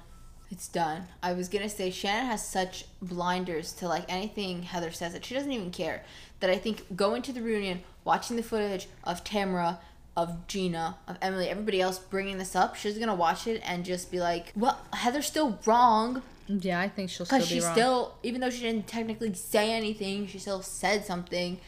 it's 0.49 0.67
done. 0.67 1.07
I 1.23 1.33
was 1.33 1.47
going 1.47 1.63
to 1.63 1.69
say, 1.69 1.91
Shannon 1.91 2.25
has 2.25 2.45
such 2.45 2.85
blinders 3.01 3.71
to, 3.73 3.87
like, 3.87 4.05
anything 4.09 4.63
Heather 4.63 4.91
says 4.91 5.13
that 5.13 5.23
she 5.23 5.33
doesn't 5.33 5.51
even 5.51 5.71
care. 5.71 6.03
That 6.41 6.49
I 6.49 6.57
think 6.57 6.95
going 6.95 7.21
to 7.21 7.31
the 7.31 7.41
reunion, 7.41 7.83
watching 8.03 8.35
the 8.35 8.43
footage 8.43 8.87
of 9.03 9.23
Tamara, 9.23 9.79
of 10.15 10.47
Gina, 10.47 10.97
of 11.07 11.17
Emily, 11.21 11.47
everybody 11.47 11.81
else 11.81 11.97
bringing 11.97 12.37
this 12.37 12.55
up, 12.55 12.75
she's 12.75 12.97
to 12.97 13.13
watch 13.13 13.47
it 13.47 13.61
and 13.63 13.85
just 13.85 14.11
be 14.11 14.19
like, 14.19 14.51
well, 14.55 14.79
Heather's 14.93 15.25
still 15.25 15.59
wrong 15.65 16.21
Yeah, 16.47 16.79
I 16.79 16.89
think 16.89 17.09
she'll 17.09 17.25
still 17.25 17.37
because 17.39 17.49
she 17.49 17.61
still, 17.61 18.15
even 18.23 18.41
though 18.41 18.49
she 18.49 18.61
didn't 18.61 18.87
technically 18.87 19.33
say 19.33 19.71
anything, 19.71 20.27
she 20.27 20.37
still 20.39 20.61
said 20.61 21.05
something 21.05 21.59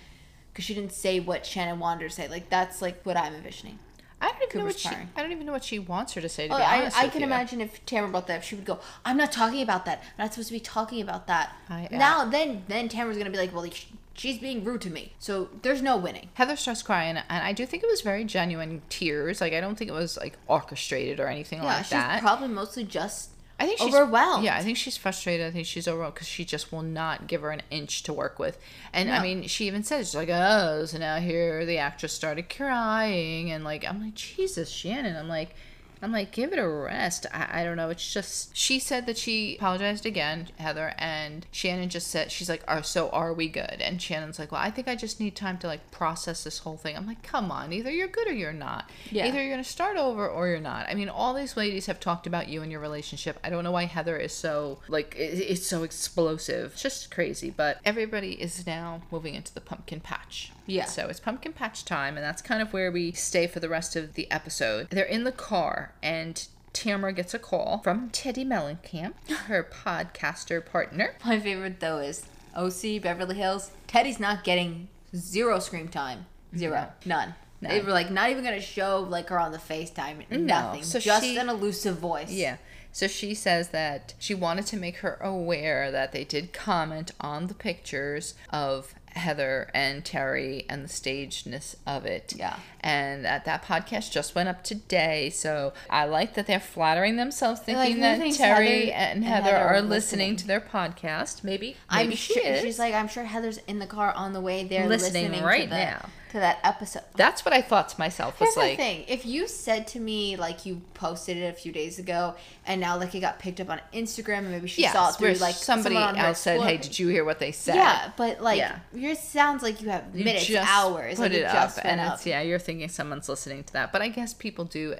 because 0.51 0.65
she 0.65 0.73
didn't 0.73 0.91
say 0.91 1.19
what 1.19 1.45
Shannon 1.45 1.79
wanted 1.79 2.03
her 2.03 2.09
to 2.09 2.15
say. 2.15 2.27
Like 2.27 2.49
that's 2.49 2.81
like 2.81 3.01
what 3.03 3.17
I'm 3.17 3.33
envisioning. 3.33 3.79
I 4.21 4.27
don't 4.27 4.43
even 4.43 4.59
know 4.59 4.65
what 4.65 4.75
Cooper's 4.75 4.81
she. 4.81 4.89
I 5.17 5.21
don't 5.21 5.31
even 5.33 5.45
know 5.45 5.51
what 5.51 5.63
she 5.65 5.79
wants 5.79 6.13
her 6.13 6.21
to 6.21 6.29
say. 6.29 6.47
To 6.47 6.53
Oh, 6.53 6.57
be 6.57 6.63
I, 6.63 6.81
honest 6.81 6.97
I 6.97 7.03
with 7.05 7.11
can 7.11 7.21
you. 7.21 7.27
imagine 7.27 7.59
if 7.59 7.85
Tamara 7.85 8.09
brought 8.09 8.27
that 8.27 8.37
up, 8.37 8.43
she 8.43 8.55
would 8.55 8.63
go, 8.63 8.79
"I'm 9.03 9.17
not 9.17 9.31
talking 9.33 9.61
about 9.61 9.85
that. 9.85 9.99
I'm 10.17 10.25
not 10.25 10.33
supposed 10.33 10.47
to 10.47 10.53
be 10.53 10.61
talking 10.61 11.01
about 11.01 11.27
that." 11.27 11.53
I- 11.69 11.89
now, 11.91 12.23
then, 12.25 12.63
then 12.69 12.87
Tamara's 12.87 13.17
gonna 13.17 13.29
be 13.31 13.37
like, 13.37 13.51
"Well, 13.53 13.63
like, 13.63 13.85
she's 14.13 14.37
being 14.37 14.63
rude 14.63 14.81
to 14.81 14.89
me." 14.89 15.13
So 15.19 15.49
there's 15.61 15.81
no 15.81 15.97
winning. 15.97 16.29
Heather 16.35 16.55
starts 16.55 16.81
crying, 16.81 17.17
and 17.17 17.43
I 17.43 17.53
do 17.53 17.65
think 17.65 17.83
it 17.83 17.87
was 17.87 18.01
very 18.01 18.23
genuine 18.23 18.81
tears. 18.89 19.41
Like 19.41 19.53
I 19.53 19.61
don't 19.61 19.75
think 19.75 19.89
it 19.89 19.93
was 19.93 20.17
like 20.17 20.37
orchestrated 20.47 21.19
or 21.19 21.27
anything 21.27 21.59
like 21.61 21.67
that. 21.89 21.91
Yeah, 21.91 21.97
like 21.97 22.11
she's 22.11 22.21
that. 22.21 22.21
probably 22.21 22.47
mostly 22.49 22.83
just 22.83 23.29
I 23.59 23.65
think 23.65 23.79
she's 23.79 23.93
overwhelmed. 23.93 24.43
Yeah, 24.43 24.57
I 24.57 24.61
think 24.61 24.77
she's 24.77 24.97
frustrated. 24.97 25.47
I 25.47 25.51
think 25.51 25.67
she's 25.67 25.87
overwhelmed 25.87 26.15
because 26.15 26.27
she 26.27 26.43
just 26.43 26.71
will 26.71 26.81
not 26.81 27.27
give 27.27 27.41
her 27.41 27.51
an 27.51 27.61
inch 27.69 28.03
to 28.03 28.13
work 28.13 28.39
with. 28.39 28.59
And 28.91 29.11
I 29.11 29.21
mean, 29.21 29.47
she 29.47 29.67
even 29.67 29.83
says 29.83 30.07
she's 30.07 30.15
like, 30.15 30.29
"Oh, 30.29 30.85
so 30.85 30.97
now 30.97 31.17
here 31.19 31.65
the 31.65 31.77
actress 31.77 32.13
started 32.13 32.49
crying," 32.49 33.51
and 33.51 33.63
like 33.63 33.85
I'm 33.85 34.01
like, 34.01 34.15
Jesus, 34.15 34.69
Shannon. 34.69 35.15
I'm 35.15 35.29
like. 35.29 35.55
I'm 36.03 36.11
like, 36.11 36.31
give 36.31 36.51
it 36.51 36.59
a 36.59 36.67
rest. 36.67 37.25
I, 37.33 37.61
I 37.61 37.63
don't 37.63 37.77
know. 37.77 37.89
It's 37.89 38.13
just 38.13 38.55
she 38.55 38.79
said 38.79 39.05
that 39.05 39.17
she 39.17 39.55
apologized 39.55 40.05
again, 40.05 40.49
Heather, 40.57 40.93
and 40.97 41.45
Shannon 41.51 41.89
just 41.89 42.07
said 42.07 42.31
she's 42.31 42.49
like, 42.49 42.63
"Are 42.67 42.83
so 42.83 43.09
are 43.09 43.33
we 43.33 43.47
good?" 43.47 43.77
And 43.79 44.01
Shannon's 44.01 44.39
like, 44.39 44.51
"Well, 44.51 44.61
I 44.61 44.69
think 44.69 44.87
I 44.87 44.95
just 44.95 45.19
need 45.19 45.35
time 45.35 45.57
to 45.59 45.67
like 45.67 45.91
process 45.91 46.43
this 46.43 46.59
whole 46.59 46.77
thing." 46.77 46.97
I'm 46.97 47.07
like, 47.07 47.23
"Come 47.23 47.51
on, 47.51 47.71
either 47.71 47.91
you're 47.91 48.07
good 48.07 48.27
or 48.27 48.33
you're 48.33 48.51
not. 48.51 48.89
Yeah. 49.11 49.27
Either 49.27 49.41
you're 49.41 49.53
gonna 49.53 49.63
start 49.63 49.97
over 49.97 50.27
or 50.27 50.47
you're 50.47 50.59
not." 50.59 50.87
I 50.89 50.93
mean, 50.95 51.09
all 51.09 51.33
these 51.33 51.55
ladies 51.55 51.85
have 51.85 51.99
talked 51.99 52.27
about 52.27 52.49
you 52.49 52.61
and 52.61 52.71
your 52.71 52.81
relationship. 52.81 53.39
I 53.43 53.49
don't 53.49 53.63
know 53.63 53.71
why 53.71 53.85
Heather 53.85 54.17
is 54.17 54.33
so 54.33 54.79
like 54.87 55.15
it, 55.17 55.39
it's 55.39 55.65
so 55.65 55.83
explosive. 55.83 56.73
It's 56.73 56.81
just 56.81 57.11
crazy. 57.11 57.49
But 57.49 57.79
everybody 57.85 58.33
is 58.33 58.67
now 58.67 59.01
moving 59.11 59.35
into 59.35 59.53
the 59.53 59.61
pumpkin 59.61 59.99
patch. 60.01 60.51
Yeah. 60.65 60.85
So 60.85 61.07
it's 61.07 61.19
pumpkin 61.19 61.53
patch 61.53 61.85
time, 61.85 62.15
and 62.17 62.23
that's 62.25 62.41
kind 62.41 62.61
of 62.61 62.71
where 62.73 62.91
we 62.91 63.11
stay 63.11 63.47
for 63.47 63.59
the 63.59 63.69
rest 63.69 63.95
of 63.95 64.13
the 64.13 64.29
episode. 64.31 64.89
They're 64.89 65.03
in 65.05 65.23
the 65.23 65.31
car, 65.31 65.93
and 66.01 66.45
Tamara 66.73 67.13
gets 67.13 67.33
a 67.33 67.39
call 67.39 67.79
from 67.83 68.09
Teddi 68.11 68.45
Mellencamp, 68.45 69.13
her 69.47 69.63
podcaster 69.63 70.65
partner. 70.65 71.15
My 71.25 71.39
favorite 71.39 71.79
though 71.79 71.97
is 71.99 72.25
OC 72.55 73.01
Beverly 73.01 73.35
Hills. 73.35 73.71
Teddi's 73.87 74.19
not 74.19 74.43
getting 74.43 74.87
zero 75.15 75.59
screen 75.59 75.87
time. 75.87 76.25
Zero. 76.55 76.87
None. 77.05 77.35
They 77.61 77.77
None. 77.77 77.85
were 77.85 77.91
like 77.93 78.11
not 78.11 78.29
even 78.29 78.43
gonna 78.43 78.59
show 78.61 78.99
like 79.07 79.29
her 79.29 79.39
on 79.39 79.51
the 79.51 79.57
FaceTime. 79.57 80.29
Nothing. 80.29 80.83
so 80.83 80.99
just 80.99 81.23
she- 81.25 81.37
an 81.37 81.49
elusive 81.49 81.97
voice. 81.97 82.31
Yeah. 82.31 82.57
So 82.91 83.07
she 83.07 83.33
says 83.33 83.69
that 83.69 84.13
she 84.19 84.35
wanted 84.35 84.67
to 84.67 84.77
make 84.77 84.97
her 84.97 85.15
aware 85.19 85.89
that 85.89 86.11
they 86.11 86.23
did 86.23 86.53
comment 86.53 87.09
on 87.19 87.47
the 87.47 87.55
pictures 87.55 88.35
of 88.51 88.93
Heather 89.15 89.69
and 89.73 90.03
Terry 90.03 90.65
and 90.69 90.83
the 90.83 90.89
stagedness 90.89 91.75
of 91.85 92.05
it. 92.05 92.33
Yeah. 92.35 92.57
And 92.79 93.23
that 93.25 93.45
that 93.45 93.63
podcast 93.63 94.11
just 94.11 94.35
went 94.35 94.49
up 94.49 94.63
today. 94.63 95.29
So 95.29 95.73
I 95.89 96.05
like 96.05 96.33
that 96.33 96.47
they're 96.47 96.59
flattering 96.59 97.15
themselves 97.15 97.61
thinking 97.61 97.95
who 97.95 98.01
that 98.01 98.33
Terry 98.33 98.87
Heather 98.87 98.91
and 98.91 99.13
and 99.13 99.23
Heather, 99.23 99.51
Heather 99.51 99.57
are 99.57 99.81
listening 99.81 99.89
listening? 99.89 100.35
to 100.37 100.47
their 100.47 100.61
podcast. 100.61 101.43
Maybe. 101.43 101.77
I'm 101.89 102.07
maybe 102.07 102.15
sure 102.15 102.41
she 102.41 102.47
is. 102.47 102.61
she's 102.61 102.79
like, 102.79 102.93
I'm 102.93 103.07
sure 103.07 103.23
Heather's 103.23 103.59
in 103.67 103.79
the 103.79 103.87
car 103.87 104.11
on 104.13 104.33
the 104.33 104.41
way 104.41 104.63
there 104.63 104.87
Listening 104.87 105.31
listening, 105.31 105.43
right 105.43 105.69
the, 105.69 105.75
now. 105.75 106.09
To 106.33 106.39
that 106.39 106.59
episode. 106.63 107.03
That's 107.15 107.45
what 107.45 107.53
I 107.53 107.61
thought 107.61 107.89
to 107.89 107.99
myself. 107.99 108.39
Was 108.39 108.49
Here's 108.49 108.57
like, 108.57 108.77
the 108.77 108.83
thing: 108.83 109.05
if 109.07 109.25
you 109.25 109.47
said 109.47 109.87
to 109.87 109.99
me 109.99 110.35
like 110.35 110.65
you 110.65 110.81
posted 110.93 111.37
it 111.37 111.41
a 111.41 111.53
few 111.53 111.71
days 111.71 111.99
ago, 111.99 112.35
and 112.65 112.81
now 112.81 112.97
like 112.97 113.15
it 113.15 113.19
got 113.21 113.39
picked 113.39 113.61
up 113.61 113.69
on 113.69 113.79
Instagram, 113.93 114.39
and 114.39 114.51
maybe 114.51 114.67
she 114.67 114.81
yes, 114.81 114.93
saw 114.93 115.09
it 115.09 115.15
through 115.15 115.33
like 115.35 115.55
somebody 115.55 115.95
else 115.95 116.39
said, 116.39 116.61
"Hey, 116.61 116.77
did 116.77 116.97
you 116.99 117.07
hear 117.07 117.23
what 117.23 117.39
they 117.39 117.51
said?" 117.51 117.75
Yeah, 117.75 118.11
but 118.17 118.41
like 118.41 118.57
Yeah. 118.57 118.79
yours 118.93 119.19
sounds 119.19 119.63
like 119.63 119.81
you 119.81 119.89
have 119.89 120.03
You 120.13 120.25
minutes, 120.25 120.45
just 120.45 120.69
hours, 120.69 121.15
put 121.15 121.31
like 121.31 121.31
it 121.33 121.43
just 121.43 121.79
up, 121.79 121.85
and 121.85 122.01
up. 122.01 122.15
it's 122.15 122.25
yeah, 122.25 122.41
you're 122.41 122.59
thinking 122.59 122.89
someone's 122.89 123.29
listening 123.29 123.63
to 123.65 123.73
that. 123.73 123.91
But 123.91 124.01
I 124.01 124.09
guess 124.09 124.33
people 124.33 124.65
do 124.65 124.91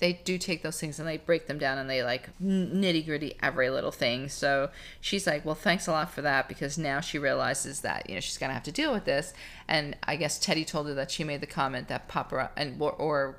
they 0.00 0.14
do 0.14 0.38
take 0.38 0.62
those 0.62 0.80
things 0.80 0.98
and 0.98 1.06
they 1.06 1.18
break 1.18 1.46
them 1.46 1.58
down 1.58 1.78
and 1.78 1.88
they 1.88 2.02
like 2.02 2.30
nitty 2.42 3.04
gritty 3.04 3.36
every 3.42 3.70
little 3.70 3.92
thing. 3.92 4.28
So 4.28 4.70
she's 5.00 5.26
like, 5.26 5.44
well, 5.44 5.54
thanks 5.54 5.86
a 5.86 5.92
lot 5.92 6.10
for 6.10 6.22
that 6.22 6.48
because 6.48 6.76
now 6.78 7.00
she 7.00 7.18
realizes 7.18 7.82
that 7.82 8.08
you 8.08 8.14
know 8.14 8.20
she's 8.20 8.38
gonna 8.38 8.54
have 8.54 8.62
to 8.64 8.72
deal 8.72 8.92
with 8.92 9.04
this. 9.04 9.32
And 9.68 9.96
I 10.02 10.16
guess 10.16 10.38
Teddi 10.38 10.66
told 10.66 10.88
her 10.88 10.94
that 10.94 11.10
she 11.10 11.22
made 11.22 11.40
the 11.40 11.46
comment 11.46 11.88
that 11.88 12.08
paparazzi 12.08 12.50
and 12.56 12.80
or, 12.80 12.92
or 12.92 13.36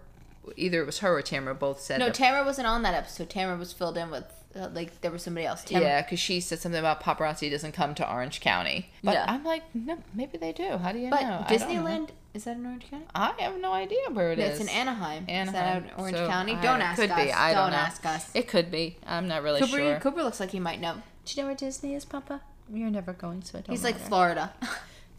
either 0.56 0.82
it 0.82 0.86
was 0.86 1.00
her 1.00 1.17
or 1.17 1.21
Tamara 1.21 1.56
both 1.56 1.82
said 1.82 2.00
No, 2.00 2.10
Tamara 2.10 2.45
wasn't 2.45 2.67
on 2.67 2.84
that 2.84 2.93
episode. 2.93 3.30
Tamara 3.30 3.58
was 3.58 3.74
filled 3.74 3.97
in 3.97 4.12
with 4.12 4.26
uh, 4.56 4.70
like 4.74 5.02
there 5.02 5.12
was 5.12 5.24
somebody 5.24 5.46
else. 5.46 5.64
Tamara, 5.64 5.86
Yeah, 5.86 6.02
because 6.02 6.20
she 6.20 6.40
said 6.40 6.60
something 6.60 6.80
about 6.80 7.02
paparazzi 7.02 7.50
doesn't 7.50 7.72
come 7.74 7.96
to 7.96 8.12
Orange 8.12 8.42
County. 8.42 8.90
But 9.04 9.14
Yeah. 9.14 9.26
I'm 9.28 9.44
like, 9.44 9.64
no, 9.74 9.98
maybe 10.14 10.38
they 10.38 10.52
do. 10.54 10.78
How 10.78 10.92
do 10.92 11.00
you 11.00 11.10
But 11.10 11.22
know? 11.22 11.46
I 11.48 11.58
don't 11.58 11.60
know. 11.62 11.68
Disneyland 11.84 12.10
is 12.34 12.44
that 12.46 12.56
in 12.58 12.66
Orange 12.66 12.90
County? 12.90 13.06
I 13.14 13.34
have 13.40 13.60
no 13.60 13.74
idea 13.74 14.00
where 14.12 14.32
it 14.32 14.40
is. 14.40 14.60
It's 14.60 14.62
in 14.62 14.70
Anaheim. 14.70 15.24
Is 15.24 15.30
Anaheim. 15.30 15.84
that 15.84 15.94
in 15.94 16.00
Orange 16.00 16.18
So, 16.18 16.28
County? 16.28 16.54
I- 16.54 16.62
Don't 16.62 16.80
it 16.82 16.84
ask 16.84 17.00
could 17.02 17.12
us. 17.12 17.24
Be. 17.26 17.32
I 17.34 17.54
don't, 17.54 17.72
know. 17.72 17.78
ask 17.78 18.06
us. 18.06 18.32
It 18.34 18.48
could 18.48 18.72
be. 18.72 18.98
I'm 19.06 19.28
not 19.28 19.44
really 19.44 19.60
Cooper, 19.62 19.78
sure. 19.78 20.00
Cooper 20.00 20.24
looks 20.24 20.40
like 20.40 20.52
he 20.52 20.60
might 20.60 20.80
know. 20.80 20.96
Do 21.26 21.34
you 21.36 21.42
know 21.44 21.48
where 21.48 21.56
Disney 21.56 21.94
is, 21.96 22.06
Papa? 22.06 22.42
You're 22.74 22.90
never 22.90 23.12
going, 23.14 23.44
so 23.44 23.58
it 23.58 23.66
don't 23.66 23.74
He's 23.76 23.84
like. 23.84 23.98
Florida. 23.98 24.54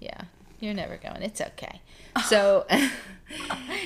Yeah, 0.00 0.22
you're 0.62 0.74
never 0.74 0.96
going. 0.96 1.22
It's 1.22 1.40
okay. 1.40 1.80
So, 2.28 2.66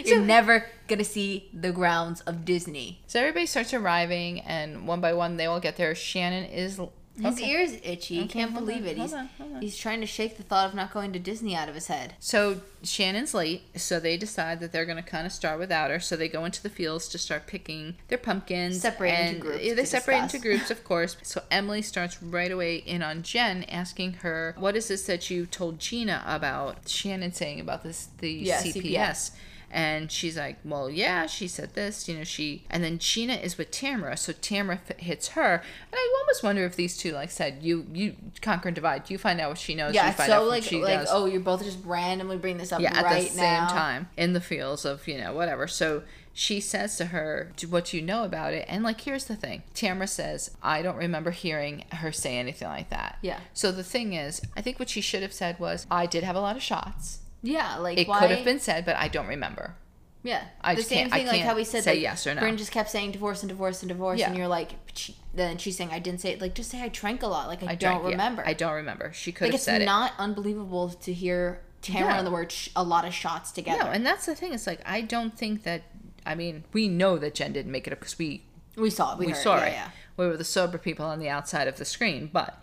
You're 0.05 0.21
never 0.21 0.67
gonna 0.89 1.05
see 1.05 1.49
the 1.53 1.71
grounds 1.71 2.21
of 2.23 2.45
Disney. 2.45 3.01
so 3.07 3.21
everybody 3.21 3.47
starts 3.47 3.73
arriving, 3.73 4.41
and 4.41 4.89
one 4.89 5.01
by 5.01 5.13
one, 5.13 5.37
they 5.37 5.47
all 5.47 5.61
get 5.61 5.77
there. 5.77 5.95
Shannon 5.95 6.45
is. 6.45 6.81
His 7.21 7.35
okay. 7.39 7.51
ears 7.51 7.73
itchy. 7.83 8.17
He 8.17 8.21
Okay, 8.23 8.41
can't 8.41 8.55
believe 8.55 8.83
on, 8.83 8.89
it. 8.89 8.97
hold 8.99 9.09
He's 9.09 9.15
on, 9.15 9.31
hold 9.39 9.55
on. 9.55 9.63
he's 9.63 9.77
trying 9.77 10.01
to 10.01 10.07
shake 10.07 10.37
the 10.37 10.43
thought 10.43 10.69
of 10.69 10.75
not 10.75 10.93
going 10.93 11.13
to 11.15 11.19
Disney 11.19 11.55
out 11.57 11.69
of 11.69 11.75
his 11.75 11.87
head. 11.87 12.15
So 12.21 12.61
Shannon's 12.83 13.33
late, 13.33 13.63
so 13.79 13.99
they 13.99 14.17
decide 14.17 14.61
that 14.61 14.73
they're 14.73 14.85
going 14.85 15.03
to 15.03 15.09
kind 15.09 15.27
of 15.27 15.33
start 15.33 15.59
without 15.59 15.91
her. 15.91 15.99
So 15.99 16.15
they 16.17 16.29
go 16.29 16.45
into 16.45 16.63
the 16.63 16.69
fields 16.69 17.09
to 17.09 17.19
start 17.19 17.47
picking 17.47 17.95
their 18.09 18.19
pumpkins. 18.19 18.81
Separate 18.81 19.19
into 19.29 19.41
groups 19.41 19.59
they 19.77 19.85
separate 19.85 20.15
discuss. 20.23 20.35
into 20.35 20.47
groups, 20.49 20.71
of 20.71 20.85
course. 20.85 21.17
So 21.23 21.43
Emily 21.51 21.83
starts 21.83 22.23
right 22.23 22.51
away 22.51 22.77
in 22.77 23.03
on 23.03 23.23
Jen, 23.23 23.65
asking 23.65 24.15
her, 24.15 24.55
"What 24.59 24.77
is 24.77 24.89
this 24.89 25.07
that 25.07 25.31
you 25.31 25.47
told 25.47 25.79
Gina 25.79 26.23
about 26.27 26.89
Shannon 26.89 27.33
saying 27.33 27.61
about 27.61 27.83
this 27.83 28.09
the 28.19 28.31
Yeah, 28.31 28.61
CPS?" 28.63 28.73
CPS. 28.75 29.31
And 29.71 30.11
she's 30.11 30.37
like, 30.37 30.59
"Well, 30.65 30.89
yeah, 30.89 31.27
she 31.27 31.49
said 31.49 31.75
this, 31.75 32.09
you 32.09 32.17
know." 32.17 32.25
She 32.25 32.65
and 32.71 32.83
then 32.85 32.99
Gina 32.99 33.35
is 33.35 33.59
with 33.59 33.71
Tamara, 33.71 34.17
so 34.17 34.33
Tamara 34.33 34.81
f- 34.89 34.99
hits 34.99 35.29
her, 35.29 35.55
and 35.55 35.95
I 35.95 36.15
almost 36.21 36.43
wonder 36.43 36.65
if 36.65 36.77
these 36.77 36.97
two, 36.97 37.13
like 37.13 37.31
said, 37.31 37.59
you 37.63 37.87
you 37.93 38.17
conquer 38.41 38.69
and 38.69 38.75
divide. 38.75 39.11
You 39.11 39.19
find 39.19 39.41
out 39.41 39.51
what 39.51 39.59
she 39.59 39.75
knows. 39.75 39.95
Yeah, 39.95 40.07
you 40.07 40.13
find 40.13 40.31
so 40.31 40.45
like 40.45 40.63
she 40.63 40.83
like 40.83 41.07
oh, 41.11 41.27
you're 41.27 41.41
both 41.41 41.65
just 41.65 41.79
randomly 41.85 42.37
bring 42.37 42.59
this 42.59 42.73
up 42.73 42.81
yeah, 42.81 43.01
right 43.03 43.27
at 43.27 43.33
the 43.33 43.37
now. 43.37 43.67
same 43.69 43.77
time 43.77 44.09
in 44.17 44.33
the 44.33 44.41
fields 44.41 44.85
of 44.85 45.07
you 45.09 45.19
know 45.19 45.35
whatever. 45.35 45.67
So 45.67 46.03
she 46.39 46.61
says 46.61 46.99
to 46.99 47.07
her, 47.07 47.47
What 47.49 47.57
"Do 47.57 47.69
"What 47.69 47.93
you 47.95 48.03
know 48.03 48.25
about 48.25 48.53
it?" 48.53 48.67
And 48.69 48.85
like, 48.85 49.01
here's 49.01 49.25
the 49.25 49.37
thing: 49.37 49.63
Tamara 49.73 50.07
says, 50.07 50.51
"I 50.63 50.83
don't 50.83 50.97
remember 50.97 51.31
hearing 51.31 51.85
her 51.93 52.13
say 52.13 52.37
anything 52.37 52.69
like 52.69 52.91
that." 52.91 53.19
Yeah. 53.23 53.41
So 53.55 53.73
the 53.73 53.83
thing 53.83 54.13
is, 54.13 54.43
I 54.55 54.61
think 54.61 54.79
what 54.79 54.91
she 54.91 55.01
should 55.01 55.23
have 55.23 55.33
said 55.33 55.59
was, 55.59 55.87
"I 55.91 56.05
did 56.05 56.25
have 56.25 56.37
a 56.37 56.41
lot 56.41 56.55
of 56.55 56.63
shots. 56.63 57.21
Yeah, 57.47 57.77
like 57.79 57.99
It 57.99 58.09
why? 58.09 58.19
could 58.21 58.31
have 58.31 58.45
been 58.45 58.61
said, 58.61 58.85
but 58.85 58.97
I 58.97 59.09
don't 59.09 59.27
remember." 59.27 59.75
Yeah, 60.23 60.43
I 60.61 60.75
the 60.75 60.79
just 60.81 60.89
same 60.89 60.99
can't- 61.09 61.13
I 61.13 61.19
thing 61.19 61.27
like 61.29 61.43
how 61.43 61.55
we 61.55 61.63
said 61.63 61.85
say 61.85 61.93
like, 61.93 62.01
yes 62.01 62.27
or 62.27 62.35
no. 62.35 62.41
Bryn 62.41 62.57
just 62.57 62.73
kept 62.73 62.91
saying 62.91 63.13
divorce 63.13 63.43
and 63.43 63.49
divorce 63.49 63.83
and 63.83 63.89
divorce, 63.89 64.19
Yeah. 64.19 64.27
and 64.29 64.37
you're 64.37 64.49
like, 64.49 64.71
she, 64.93 65.15
then 65.33 65.57
she's 65.57 65.77
saying 65.77 65.91
I 65.93 66.01
didn't 66.01 66.21
say 66.21 66.31
it. 66.33 66.41
Like 66.41 66.55
just 66.55 66.69
say 66.71 66.83
I 66.83 66.89
drank 66.89 67.23
a 67.23 67.29
lot. 67.29 67.47
Like 67.47 67.63
I, 67.63 67.67
I 67.73 67.75
don't 67.77 67.79
drank- 68.01 68.03
yeah, 68.05 68.11
remember. 68.11 68.43
I 68.45 68.53
don't 68.53 68.73
remember. 68.73 69.13
She 69.13 69.31
could 69.31 69.43
Like 69.45 69.53
have 69.53 69.59
it's 69.59 69.65
said 69.65 69.83
it. 69.83 69.85
not 69.85 70.15
unbelievable 70.19 70.89
to 70.89 71.13
hear 71.13 71.61
Tamara 71.81 72.07
Yeah. 72.15 72.19
and 72.19 72.27
the 72.27 72.33
word 72.33 72.51
sh- 72.51 72.71
a 72.75 72.83
lot 72.83 73.05
of 73.05 73.15
shots 73.15 73.53
together. 73.53 73.85
No, 73.85 73.91
and 73.91 74.05
that's 74.05 74.27
the 74.27 74.35
thing. 74.35 74.53
It's 74.53 74.67
like 74.67 74.81
I 74.85 75.01
don't 75.01 75.37
think 75.39 75.63
that. 75.63 75.83
I 76.25 76.35
mean, 76.35 76.65
we 76.73 76.89
know 76.89 77.19
that 77.19 77.35
Jen 77.37 77.53
didn't 77.53 77.71
make 77.71 77.87
it 77.87 77.93
up 77.93 78.01
because 78.01 78.19
we 78.19 78.43
we 78.75 78.91
saw 78.91 79.13
it. 79.13 79.19
We, 79.21 79.27
we 79.27 79.33
heard 79.33 79.43
saw 79.43 79.59
it. 79.59 79.69
it. 79.69 79.73
Yeah, 79.75 79.91
We 80.17 80.27
were 80.27 80.37
the 80.37 80.43
sober 80.45 80.77
people 80.77 81.07
on 81.07 81.21
the 81.21 81.29
outside 81.29 81.69
of 81.69 81.77
the 81.77 81.85
screen, 81.85 82.29
but 82.33 82.61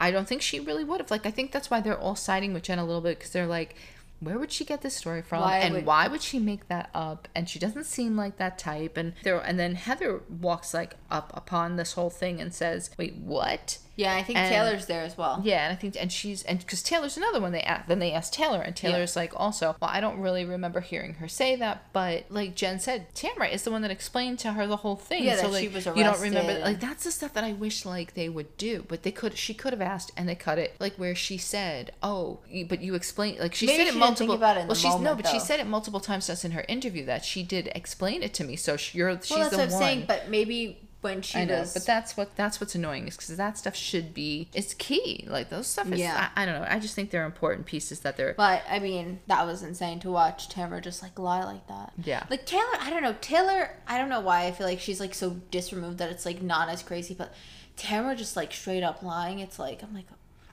I 0.00 0.10
don't 0.10 0.26
think 0.26 0.42
she 0.42 0.58
really 0.58 0.82
would 0.82 1.00
have. 1.00 1.10
Like, 1.12 1.24
I 1.24 1.30
think 1.30 1.52
that's 1.52 1.70
why 1.70 1.80
they're 1.80 1.96
all 1.96 2.16
siding 2.16 2.52
with 2.52 2.64
Jen 2.64 2.80
a 2.80 2.84
little 2.84 3.00
bit 3.00 3.16
because 3.18 3.30
they're 3.32 3.46
like, 3.46 3.76
where 4.20 4.38
would 4.38 4.50
she 4.52 4.64
get 4.64 4.82
this 4.82 4.94
story 4.96 5.22
from, 5.22 5.42
Why 5.42 5.58
and 5.58 5.74
would- 5.74 5.86
why 5.86 6.08
would 6.08 6.22
she 6.22 6.38
make 6.38 6.68
that 6.68 6.90
up? 6.94 7.28
And 7.34 7.48
she 7.48 7.58
doesn't 7.58 7.84
seem 7.84 8.16
like 8.16 8.36
that 8.38 8.58
type. 8.58 8.96
And 8.96 9.12
there, 9.22 9.38
and 9.38 9.58
then 9.58 9.74
Heather 9.74 10.22
walks 10.28 10.72
like 10.72 10.94
up 11.10 11.30
upon 11.36 11.76
this 11.76 11.92
whole 11.92 12.10
thing 12.10 12.40
and 12.40 12.54
says, 12.54 12.90
"Wait, 12.98 13.16
what?" 13.16 13.78
Yeah. 13.96 14.14
I 14.14 14.22
think 14.22 14.38
And- 14.38 14.48
Taylor's 14.48 14.86
there 14.86 15.02
as 15.02 15.16
well. 15.18 15.40
Yeah, 15.42 15.64
and 15.64 15.72
I 15.72 15.76
think, 15.76 15.96
and 15.98 16.12
she's, 16.12 16.42
and 16.44 16.58
because 16.58 16.82
Taylor's 16.82 17.16
another 17.16 17.40
one. 17.40 17.52
They 17.52 17.62
asked, 17.62 17.88
then 17.88 17.98
they 17.98 18.12
asked 18.12 18.32
Taylor, 18.32 18.60
and 18.60 18.76
Taylor's 18.76 19.16
like, 19.16 19.32
also, 19.34 19.76
well, 19.80 19.90
I 19.92 20.00
don't 20.00 20.20
really 20.20 20.44
remember 20.44 20.80
hearing 20.80 21.14
her 21.14 21.28
say 21.28 21.56
that, 21.56 21.92
but 21.92 22.26
like 22.30 22.54
Jen 22.54 22.78
said, 22.78 23.14
Tamara 23.14 23.48
is 23.48 23.62
the 23.62 23.70
one 23.70 23.82
that 23.82 23.90
explained 23.90 24.38
to 24.40 24.52
her 24.52 24.66
the 24.66 24.76
whole 24.76 24.96
thing. 24.96 25.24
Yeah, 25.24 25.36
so 25.36 25.42
that 25.42 25.52
like, 25.52 25.62
she 25.62 25.68
was 25.68 25.86
you 25.86 26.04
don't 26.04 26.20
remember, 26.20 26.58
like 26.60 26.80
that's 26.80 27.04
the 27.04 27.10
stuff 27.10 27.32
that 27.34 27.44
I 27.44 27.52
wish 27.52 27.84
like 27.84 28.14
they 28.14 28.28
would 28.28 28.56
do, 28.56 28.84
but 28.86 29.02
they 29.02 29.12
could. 29.12 29.36
She 29.36 29.54
could 29.54 29.72
have 29.72 29.82
asked, 29.82 30.12
and 30.16 30.28
they 30.28 30.34
cut 30.34 30.58
it, 30.58 30.74
like 30.78 30.94
where 30.96 31.14
she 31.14 31.38
said, 31.38 31.92
"Oh, 32.02 32.40
but 32.68 32.80
you 32.80 32.94
explained," 32.94 33.38
like 33.38 33.54
she 33.54 33.66
Maybe 33.66 33.84
said 33.84 33.94
it 33.94 33.98
multiple. 33.98 34.34
it 34.34 34.40
well, 34.40 34.74
she's 34.74 34.84
no, 34.84 34.98
moment, 34.98 35.22
but 35.22 35.30
she 35.30 35.40
said 35.40 35.60
it 35.60 35.66
multiple 35.66 36.00
times 36.00 36.26
to 36.26 36.32
us 36.32 36.44
in 36.44 36.52
her 36.52 36.64
interview 36.68 37.04
that 37.06 37.24
she 37.24 37.42
did 37.42 37.70
explain 37.74 38.22
it 38.22 38.34
to 38.34 38.44
me. 38.44 38.56
So 38.56 38.76
she, 38.76 38.98
you're, 38.98 39.12
she's 39.22 39.36
that's 39.36 39.50
the 39.50 39.56
what 39.56 39.66
I'm 39.66 39.70
one. 39.72 39.80
saying. 39.80 40.04
But 40.06 40.28
maybe 40.28 40.85
when 41.00 41.22
she 41.22 41.38
I 41.38 41.44
know, 41.44 41.60
was, 41.60 41.74
but 41.74 41.86
that's 41.86 42.16
what 42.16 42.34
that's 42.36 42.60
what's 42.60 42.74
annoying 42.74 43.06
is 43.06 43.16
because 43.16 43.36
that 43.36 43.58
stuff 43.58 43.76
should 43.76 44.12
be 44.14 44.48
it's 44.54 44.74
key. 44.74 45.24
Like 45.28 45.50
those 45.50 45.66
stuff 45.66 45.90
is 45.92 46.00
Yeah. 46.00 46.30
I, 46.34 46.42
I 46.42 46.46
don't 46.46 46.60
know. 46.60 46.66
I 46.68 46.78
just 46.78 46.94
think 46.94 47.10
they're 47.10 47.26
important 47.26 47.66
pieces 47.66 48.00
that 48.00 48.16
they're 48.16 48.34
But 48.36 48.62
I 48.68 48.78
mean, 48.78 49.20
that 49.26 49.46
was 49.46 49.62
insane 49.62 50.00
to 50.00 50.10
watch 50.10 50.48
Tamara 50.48 50.80
just 50.80 51.02
like 51.02 51.18
lie 51.18 51.44
like 51.44 51.66
that. 51.68 51.92
Yeah. 52.02 52.24
Like 52.30 52.46
Taylor, 52.46 52.64
I 52.80 52.90
don't 52.90 53.02
know. 53.02 53.14
Taylor, 53.20 53.70
I 53.86 53.98
don't 53.98 54.08
know 54.08 54.20
why 54.20 54.46
I 54.46 54.52
feel 54.52 54.66
like 54.66 54.80
she's 54.80 55.00
like 55.00 55.14
so 55.14 55.30
disremoved 55.50 55.98
that 55.98 56.10
it's 56.10 56.26
like 56.26 56.42
not 56.42 56.68
as 56.68 56.82
crazy. 56.82 57.14
But 57.14 57.32
Tamara 57.76 58.16
just 58.16 58.36
like 58.36 58.52
straight 58.52 58.82
up 58.82 59.02
lying. 59.02 59.40
It's 59.40 59.58
like 59.58 59.82
I'm 59.82 59.94
like. 59.94 60.06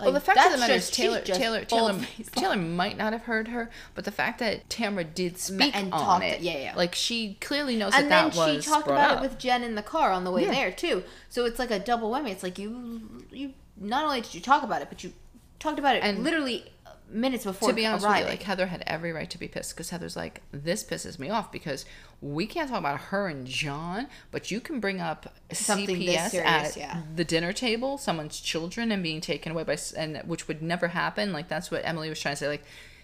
Well. 0.04 0.14
The 0.14 0.20
like, 0.20 0.24
fact 0.24 0.46
of 0.46 0.52
the 0.52 0.58
matter 0.58 0.74
is 0.74 0.90
Taylor 0.90 1.22
Taylor 1.22 1.66
Taylor 1.66 2.00
Taylor 2.36 2.56
might 2.58 2.98
not 2.98 3.14
have 3.14 3.24
heard 3.24 3.48
her, 3.50 3.70
but 3.96 4.06
the 4.06 4.12
fact 4.12 4.40
that 4.40 4.70
Tamara 4.70 5.04
did 5.04 5.38
speak 5.38 5.76
and 5.76 5.94
on 5.94 6.22
it, 6.22 6.42
yeah, 6.42 6.58
yeah. 6.58 6.76
like 6.76 6.96
she 6.96 7.38
clearly 7.42 7.76
knows 7.76 7.94
and 7.96 8.12
that 8.12 8.34
that 8.34 8.38
was. 8.38 8.38
And 8.38 8.56
then 8.56 8.62
she 8.62 8.70
talked 8.70 8.88
about 8.88 9.12
up. 9.12 9.18
it 9.20 9.22
with 9.22 9.38
Jen 9.38 9.64
in 9.64 9.76
the 9.76 9.84
car 9.84 10.12
on 10.12 10.24
the 10.24 10.32
way 10.32 10.44
Yeah. 10.44 10.52
there 10.52 10.72
too. 10.72 11.04
So 11.30 11.46
it's 11.46 11.60
like 11.60 11.72
a 11.72 11.80
double 11.80 12.12
whammy. 12.12 12.32
It's 12.32 12.44
like 12.44 12.58
you 12.60 13.26
you 13.32 13.54
not 13.78 14.04
only 14.06 14.22
did 14.22 14.34
you 14.34 14.42
talk 14.42 14.64
about 14.64 14.82
it, 14.82 14.90
but 14.90 15.04
you 15.04 15.14
talked 15.60 15.80
about 15.80 15.96
it 15.96 16.04
And- 16.04 16.24
literally 16.24 16.66
minutes 17.10 17.44
before 17.44 17.70
to 17.70 17.76
be 17.76 17.86
honest 17.86 18.08
with 18.08 18.18
you, 18.20 18.26
like 18.26 18.44
Heather 18.44 18.68
had 18.68 18.84
every 18.88 19.12
right 19.12 19.30
to 19.30 19.38
be 19.38 19.48
pissed 19.48 19.76
because 19.76 19.90
Heather's 19.92 20.16
like, 20.16 20.42
this 20.52 20.84
pisses 20.84 21.20
me 21.20 21.30
off 21.30 21.52
because 21.52 21.86
we 22.22 22.46
can't 22.46 22.70
talk 22.70 22.80
about 22.80 23.00
her 23.00 23.28
and 23.28 23.46
John, 23.46 24.08
but 24.32 24.50
you 24.52 24.60
can 24.60 24.80
bring 24.80 25.00
up 25.02 25.34
Something 25.52 26.00
this 26.00 26.16
CPS 26.18 26.30
serious, 26.30 26.46
at 26.48 26.78
yeah. 26.78 27.02
the 27.16 27.24
dinner 27.24 27.54
table, 27.54 27.98
someone's 27.98 28.40
children 28.40 28.92
and 28.92 29.04
being 29.04 29.22
taken 29.22 29.52
away 29.52 29.64
by, 29.64 29.74
s- 29.74 29.92
and 29.92 30.18
which 30.26 30.48
would 30.48 30.62
never 30.62 30.90
happen. 30.90 31.34
Like 31.34 31.48
that's 31.50 31.70
what 31.70 31.82
Emily 31.86 32.10
was 32.10 32.20
trying 32.20 32.34
to 32.36 32.40
say. 32.40 32.48
Like, 32.48 32.64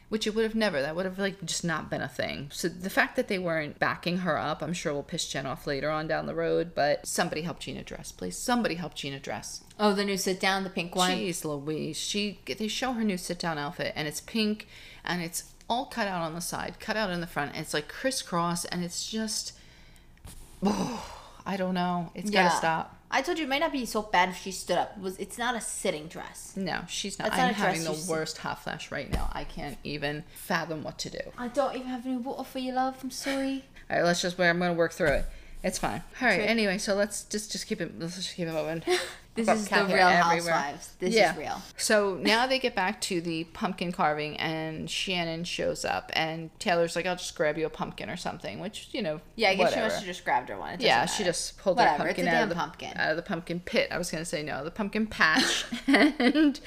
which 0.10 0.26
it 0.26 0.36
would 0.36 0.44
have 0.44 0.56
never. 0.56 0.82
That 0.82 0.96
would 0.96 1.06
have 1.06 1.20
like 1.20 1.44
just 1.46 1.64
not 1.64 1.90
been 1.90 2.02
a 2.02 2.08
thing. 2.08 2.50
So 2.52 2.68
the 2.68 2.90
fact 2.90 3.16
that 3.16 3.28
they 3.28 3.40
weren't 3.40 3.80
backing 3.80 4.20
her 4.20 4.38
up, 4.38 4.62
I'm 4.62 4.74
sure 4.74 4.94
will 4.94 5.04
piss 5.04 5.28
Jen 5.28 5.46
off 5.46 5.68
later 5.68 5.90
on 5.90 6.08
down 6.08 6.26
the 6.26 6.36
road. 6.36 6.72
But 6.76 7.08
somebody 7.08 7.44
help 7.44 7.60
Gina 7.60 7.84
dress, 7.84 8.12
please. 8.12 8.36
Somebody 8.36 8.76
help 8.76 8.96
Gina 8.96 9.20
dress. 9.20 9.64
oh, 9.80 9.94
the 9.94 10.04
new 10.04 10.18
sit 10.18 10.40
down, 10.40 10.64
the 10.64 10.70
pink 10.70 10.96
one. 10.96 11.12
Jeez 11.12 11.46
Louise. 11.46 11.98
She 11.98 12.40
they 12.46 12.68
show 12.68 12.94
her 12.94 13.04
new 13.04 13.18
sit 13.18 13.40
down 13.40 13.58
outfit 13.58 13.94
and 13.96 14.08
it's 14.08 14.22
pink 14.22 14.68
and 15.06 15.22
it's 15.22 15.54
all 15.70 15.86
cut 15.86 16.08
out 16.08 16.24
on 16.24 16.34
the 16.34 16.42
side, 16.42 16.80
cut 16.80 16.98
out 16.98 17.12
in 17.12 17.22
the 17.22 17.28
front. 17.28 17.52
And 17.52 17.62
it's 17.62 17.74
like 17.74 17.88
crisscross 17.88 18.66
and 18.66 18.84
it's 18.84 19.10
just 19.10 19.54
oh, 20.64 21.06
I 21.46 21.56
don't 21.56 21.76
know. 21.76 22.12
It's 22.16 22.30
gotta 22.30 22.56
stop. 22.56 22.99
I 23.12 23.22
told 23.22 23.40
you 23.40 23.46
it 23.46 23.50
might 23.50 23.60
not 23.60 23.72
be 23.72 23.86
so 23.86 24.04
bad 24.04 24.30
if 24.30 24.38
she 24.38 24.52
stood 24.52 24.78
up. 24.78 24.94
It 24.98 25.02
was 25.02 25.18
it's 25.18 25.38
not 25.38 25.56
a 25.56 25.62
sitting 25.62 26.08
dress. 26.08 26.54
No, 26.56 26.82
she's 26.88 27.18
not. 27.18 27.30
That's 27.30 27.40
I'm 27.40 27.48
not 27.48 27.52
a 27.52 27.60
dress 27.60 27.84
having 27.84 27.84
the 27.84 28.12
worst 28.12 28.38
hot 28.38 28.64
flash 28.64 28.92
right 28.92 29.12
now. 29.12 29.30
I 29.34 29.44
can't 29.44 29.78
even 29.84 30.24
fathom 30.34 30.84
what 30.84 31.00
to 31.00 31.10
do. 31.10 31.20
I 31.38 31.48
don't 31.48 31.76
even 31.76 31.88
have 31.88 32.06
any 32.06 32.18
water 32.18 32.44
for 32.44 32.60
you, 32.60 32.74
love. 32.74 32.98
I'm 33.04 33.12
sorry. 33.12 33.66
All 33.90 33.98
right, 33.98 34.06
let's 34.06 34.22
just. 34.22 34.38
Wear 34.38 34.50
I'm 34.50 34.60
gonna 34.60 34.74
work 34.74 34.94
through 34.94 35.08
it. 35.08 35.26
It's 35.64 35.78
fine. 35.78 36.04
All 36.22 36.28
right. 36.28 36.36
True. 36.36 36.46
Anyway, 36.46 36.78
so 36.78 36.94
let's 36.96 37.24
just 37.24 37.52
just 37.52 37.68
keep 37.68 37.82
it. 37.82 38.00
Let's 38.00 38.16
just 38.16 38.36
keep 38.36 38.48
it 38.48 38.54
moving. 38.54 38.84
This 39.36 39.48
is 39.48 39.70
the 39.70 39.76
real 39.86 39.96
everywhere. 40.08 40.22
housewives. 40.54 40.90
This 41.00 41.14
Yeah. 41.14 41.32
is 41.32 41.38
real. 41.38 41.62
So 41.78 42.16
now 42.16 42.46
they 42.46 42.60
get 42.60 42.76
back 42.76 43.00
to 43.02 43.22
the 43.22 43.46
pumpkin 43.46 43.92
carving, 43.94 44.36
and 44.38 44.90
Shannon 44.90 45.46
shows 45.46 45.86
up, 45.86 46.12
and 46.14 46.50
Taylor's 46.60 46.96
like, 46.96 47.06
"I'll 47.06 47.16
just 47.16 47.36
grab 47.36 47.58
you 47.58 47.66
a 47.66 47.70
pumpkin 47.70 48.10
or 48.10 48.18
something," 48.18 48.60
which 48.60 48.90
you 48.92 49.02
know, 49.02 49.22
Yeah, 49.36 49.52
I 49.52 49.56
guess 49.56 49.66
whatever. 49.72 49.76
she 49.76 49.84
must 49.86 49.96
have 49.98 50.06
just 50.06 50.26
grabbed 50.26 50.50
her 50.50 50.58
one. 50.60 50.74
It 50.74 50.82
Yeah, 50.82 51.02
doesn't 51.02 51.16
she 51.18 51.24
just 51.24 51.58
pulled 51.58 51.78
Whatever, 51.78 52.00
her 52.00 52.04
pumpkin 52.10 52.28
out 52.28 52.44
of 52.44 52.50
the 52.50 52.56
pumpkin. 52.56 52.98
out 52.98 53.12
of 53.12 53.16
the 53.16 53.22
pumpkin 53.24 53.60
pit. 53.62 53.88
I 53.92 53.98
was 53.98 54.12
gonna 54.12 54.26
say 54.26 54.44
no, 54.44 54.64
the 54.66 54.72
pumpkin 54.72 55.08
patch, 55.20 55.66
and 55.88 56.60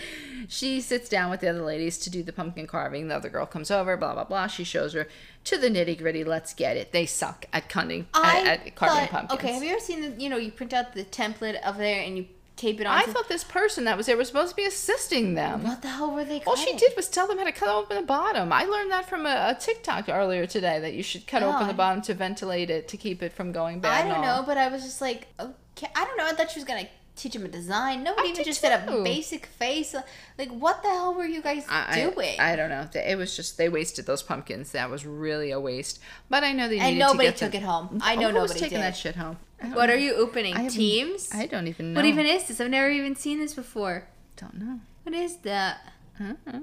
she 0.49 0.81
sits 0.81 1.09
down 1.11 1.31
with 1.31 1.41
the 1.41 1.49
other 1.49 1.63
ladies 1.63 1.99
to 1.99 2.11
do 2.11 2.23
the 2.23 2.33
pumpkin 2.33 2.67
carving. 2.67 3.09
The 3.09 3.17
other 3.17 3.29
girl 3.29 3.45
comes 3.45 3.71
over, 3.71 3.97
blah 3.99 4.15
blah 4.15 4.25
blah. 4.25 4.47
She 4.47 4.65
shows 4.65 4.95
her 4.95 5.09
to 5.45 5.59
the 5.59 5.69
nitty 5.69 5.99
gritty. 5.99 6.25
Let's 6.25 6.55
get 6.55 6.77
it. 6.79 6.93
They 6.93 7.05
suck 7.07 7.45
at 7.53 7.69
cunning 7.69 8.07
I 8.15 8.41
at, 8.41 8.67
at 8.67 8.75
carving 8.77 8.99
thought, 9.09 9.11
pumpkins. 9.11 9.41
okay, 9.41 9.53
have 9.53 9.63
you 9.63 9.71
ever 9.73 9.81
seen 9.81 10.01
the? 10.01 10.23
You 10.23 10.31
know, 10.31 10.37
you 10.39 10.51
print 10.53 10.73
out 10.73 10.95
the 10.95 11.05
template 11.05 11.61
of 11.63 11.77
there 11.77 12.01
and 12.01 12.17
you 12.17 12.27
tape 12.63 12.81
it 12.81 12.87
on. 12.87 12.97
I 12.97 13.03
thought 13.03 13.29
this 13.29 13.45
person 13.45 13.85
that 13.85 13.97
was 13.97 14.07
there 14.07 14.17
was 14.17 14.29
supposed 14.29 14.51
to 14.51 14.57
be 14.57 14.65
assisting 14.65 15.35
them. 15.35 15.65
What 15.65 15.83
the 15.83 15.89
hell 15.89 16.13
were 16.15 16.25
they? 16.25 16.41
All 16.47 16.57
she 16.57 16.77
did 16.77 16.93
was 16.97 17.09
tell 17.09 17.27
them 17.27 17.39
how 17.39 17.45
to 17.45 17.53
cut 17.53 17.69
open 17.69 17.97
the 17.97 18.03
bottom. 18.03 18.53
I 18.53 18.65
learned 18.65 18.91
that 18.93 19.09
from 19.09 19.27
a, 19.27 19.55
a 19.57 19.57
TikTok 19.59 20.09
earlier 20.09 20.47
today 20.47 20.79
that 20.81 20.95
you 20.95 21.03
should 21.03 21.27
cut 21.27 21.43
open 21.43 21.67
the 21.67 21.75
bottom 21.75 22.03
to 22.03 22.15
ventilate 22.15 22.71
it 22.71 22.89
to 22.89 22.97
keep 22.97 23.23
it 23.23 23.33
from 23.33 23.53
going 23.53 23.81
bad. 23.81 24.05
I 24.05 24.09
don't 24.09 24.23
know, 24.23 24.45
but 24.47 24.57
I 24.57 24.69
was 24.69 24.83
just 24.83 25.01
like, 25.01 25.27
okay, 25.41 25.89
I 25.95 26.05
don't 26.05 26.17
know. 26.17 26.27
I 26.27 26.33
thought 26.33 26.51
she 26.51 26.59
was 26.59 26.65
gonna 26.65 26.89
teach 27.23 27.37
him 27.37 27.45
a 27.45 27.49
design. 27.49 28.03
Nobody 28.03 28.29
I 28.29 28.33
even 28.33 28.45
just 28.45 28.61
did 28.63 28.73
a 28.73 29.03
basic 29.05 29.47
face. 29.47 29.95
Like, 30.39 30.51
what 30.51 30.83
the 30.83 30.89
hell 30.89 31.15
were 31.15 31.25
you 31.25 31.41
guys 31.41 31.65
I, 31.69 32.11
doing? 32.11 32.37
I, 32.41 32.53
I 32.53 32.57
don't 32.57 32.69
know. 32.69 32.89
It 32.95 33.17
was 33.17 33.37
just 33.37 33.59
they 33.59 33.69
wasted 33.69 34.07
those 34.07 34.23
pumpkins. 34.23 34.73
That 34.73 34.91
was 34.91 35.07
really 35.07 35.51
a 35.53 35.61
waste. 35.61 36.01
But 36.29 36.43
I 36.43 36.53
know 36.53 36.69
they 36.69 36.79
and 36.81 36.99
nobody 36.99 37.29
to 37.29 37.33
get 37.33 37.39
took 37.39 37.53
them. 37.53 37.63
it 37.63 37.67
home. 37.67 38.01
I 38.03 38.17
know 38.17 38.29
Oh, 38.29 38.33
who 38.33 38.41
was 38.41 38.53
taking 38.55 38.79
did. 38.79 38.81
that 38.81 38.97
shit 38.97 39.17
home. 39.17 39.37
What 39.61 39.87
know. 39.87 39.95
are 39.95 39.97
you 39.97 40.15
opening? 40.15 40.57
I 40.57 40.69
Teams? 40.69 41.31
I 41.33 41.47
don't 41.47 41.69
even 41.69 41.93
know. 41.93 41.99
What 41.99 42.05
even 42.07 42.27
is 42.27 42.49
this? 42.49 42.61
I've 42.61 42.71
never 42.71 42.91
even 42.91 43.15
seen 43.15 43.39
this 43.39 43.55
before. 43.55 44.09
Don't 44.37 44.55
know. 44.55 44.81
What 45.05 45.15
is 45.15 45.37
that? 45.39 45.93
Uh-uh. 46.21 46.61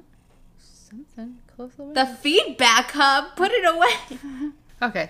Something 0.58 1.38
close 1.56 1.72
the 1.78 1.92
The 1.94 2.06
feedback 2.06 2.92
hub. 2.92 3.36
Put 3.36 3.52
it 3.52 3.66
away. 3.66 4.52
Okay. 4.82 5.10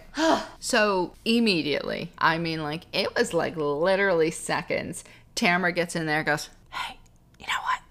so 0.59 1.13
immediately, 1.25 2.11
I 2.17 2.39
mean, 2.39 2.63
like, 2.63 2.85
it 2.91 3.15
was 3.15 3.35
like 3.35 3.55
literally 3.55 4.31
seconds. 4.31 5.03
Tamara 5.35 5.71
gets 5.71 5.95
in 5.95 6.05
there 6.05 6.17
and 6.19 6.25
goes, 6.25 6.49
Hey, 6.71 6.97
you 7.39 7.45
know 7.47 7.61
what? 7.63 7.81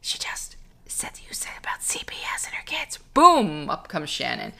She 0.00 0.18
just 0.18 0.56
said 0.86 1.12
you 1.26 1.34
said 1.34 1.52
about 1.58 1.80
CPS 1.80 2.46
and 2.46 2.54
her 2.54 2.64
kids. 2.64 2.98
Boom! 3.14 3.68
Up 3.70 3.88
comes 3.88 4.10
Shannon. 4.10 4.52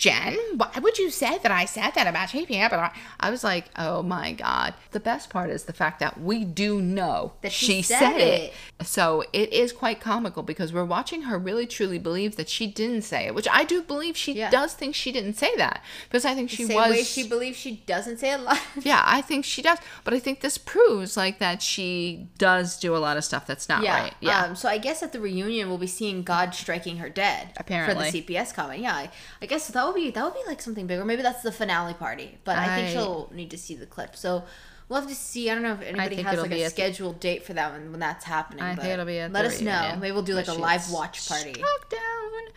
Jen, 0.00 0.38
why 0.56 0.70
would 0.80 0.96
you 0.98 1.10
say 1.10 1.36
that 1.42 1.52
I 1.52 1.66
said 1.66 1.90
that 1.94 2.06
about 2.06 2.30
CPS? 2.30 2.70
But 2.70 2.78
I- 2.78 2.92
I 3.20 3.30
was 3.30 3.44
like, 3.44 3.66
oh 3.76 4.02
my 4.02 4.32
God. 4.32 4.72
The 4.92 4.98
best 4.98 5.28
part 5.28 5.50
is 5.50 5.64
the 5.64 5.74
fact 5.74 6.00
that 6.00 6.18
we 6.18 6.42
do 6.42 6.80
know 6.80 7.34
That 7.42 7.52
she, 7.52 7.66
she 7.66 7.82
said, 7.82 7.98
said 7.98 8.16
it. 8.20 8.54
So 8.82 9.24
it 9.34 9.52
is 9.52 9.72
quite 9.72 10.00
comical 10.00 10.42
because 10.42 10.72
we're 10.72 10.86
watching 10.86 11.22
her 11.24 11.38
really 11.38 11.66
truly 11.66 11.98
believe 11.98 12.36
that 12.36 12.48
she 12.48 12.66
didn't 12.66 13.02
say 13.02 13.26
it, 13.26 13.34
which 13.34 13.46
I 13.52 13.62
do 13.64 13.82
believe 13.82 14.16
she 14.16 14.32
Yeah. 14.32 14.48
does 14.48 14.72
think 14.72 14.94
she 14.94 15.12
didn't 15.12 15.34
say 15.34 15.54
that 15.56 15.82
because 16.08 16.24
I 16.24 16.34
think 16.34 16.48
she 16.48 16.64
Same 16.64 16.76
was. 16.76 16.90
way 16.90 17.02
she 17.04 17.28
believes 17.28 17.58
she 17.58 17.82
doesn't 17.84 18.20
say 18.20 18.32
a 18.32 18.38
lot. 18.38 18.58
yeah, 18.80 19.02
I 19.04 19.20
think 19.20 19.44
she 19.44 19.60
does, 19.60 19.78
but 20.02 20.14
I 20.14 20.18
think 20.18 20.40
this 20.40 20.56
proves 20.56 21.14
like 21.14 21.40
that 21.40 21.60
she 21.60 22.28
does 22.38 22.78
do 22.78 22.96
a 22.96 22.98
lot 22.98 23.18
of 23.18 23.24
stuff 23.24 23.46
that's 23.46 23.68
not 23.68 23.82
Yeah. 23.82 24.00
right. 24.04 24.14
Yeah, 24.20 24.44
Um, 24.46 24.56
so 24.56 24.66
I 24.66 24.78
guess 24.78 25.02
at 25.02 25.12
the 25.12 25.20
reunion 25.20 25.68
we'll 25.68 25.76
be 25.76 25.86
seeing 25.86 26.22
God 26.22 26.54
striking 26.54 26.96
her 26.96 27.10
dead. 27.10 27.50
Apparently. 27.58 28.06
For 28.06 28.10
the 28.12 28.22
CPS 28.22 28.54
comment. 28.54 28.80
Yeah. 28.80 28.94
I, 28.94 29.10
I 29.42 29.46
guess 29.46 29.66
that 29.68 29.89
would 29.92 30.00
be 30.00 30.10
that 30.10 30.24
would 30.24 30.34
be 30.34 30.42
like 30.46 30.60
something 30.62 30.86
big, 30.86 30.98
or 30.98 31.04
maybe 31.04 31.22
that's 31.22 31.42
the 31.42 31.52
finale 31.52 31.94
party. 31.94 32.38
But 32.44 32.58
I, 32.58 32.76
think 32.76 32.88
I- 32.88 32.92
she'll 32.92 33.30
need 33.34 33.50
to 33.50 33.58
see 33.58 33.74
the 33.74 33.86
clip. 33.86 34.16
So 34.16 34.44
we'll 34.88 35.00
have 35.00 35.08
to 35.08 35.14
see. 35.14 35.50
I 35.50 35.54
don't 35.54 35.62
know 35.62 35.74
if 35.74 35.82
anybody 35.82 36.16
has 36.22 36.40
like 36.40 36.50
a 36.52 36.68
scheduled 36.68 37.20
date 37.20 37.44
for 37.44 37.54
that 37.54 37.72
when 37.72 37.90
when 37.90 38.00
that's 38.00 38.24
happening. 38.24 38.62
I 38.62 38.74
but 38.74 38.82
think 38.82 38.92
it'll 38.94 39.06
be 39.06 39.26
let 39.28 39.44
us 39.44 39.60
know. 39.60 39.72
reunion. 39.78 40.00
Maybe 40.00 40.12
we'll 40.12 40.22
do 40.22 40.34
like 40.34 40.48
a 40.48 40.54
live 40.54 40.90
watch 40.90 41.28
party. 41.28 41.54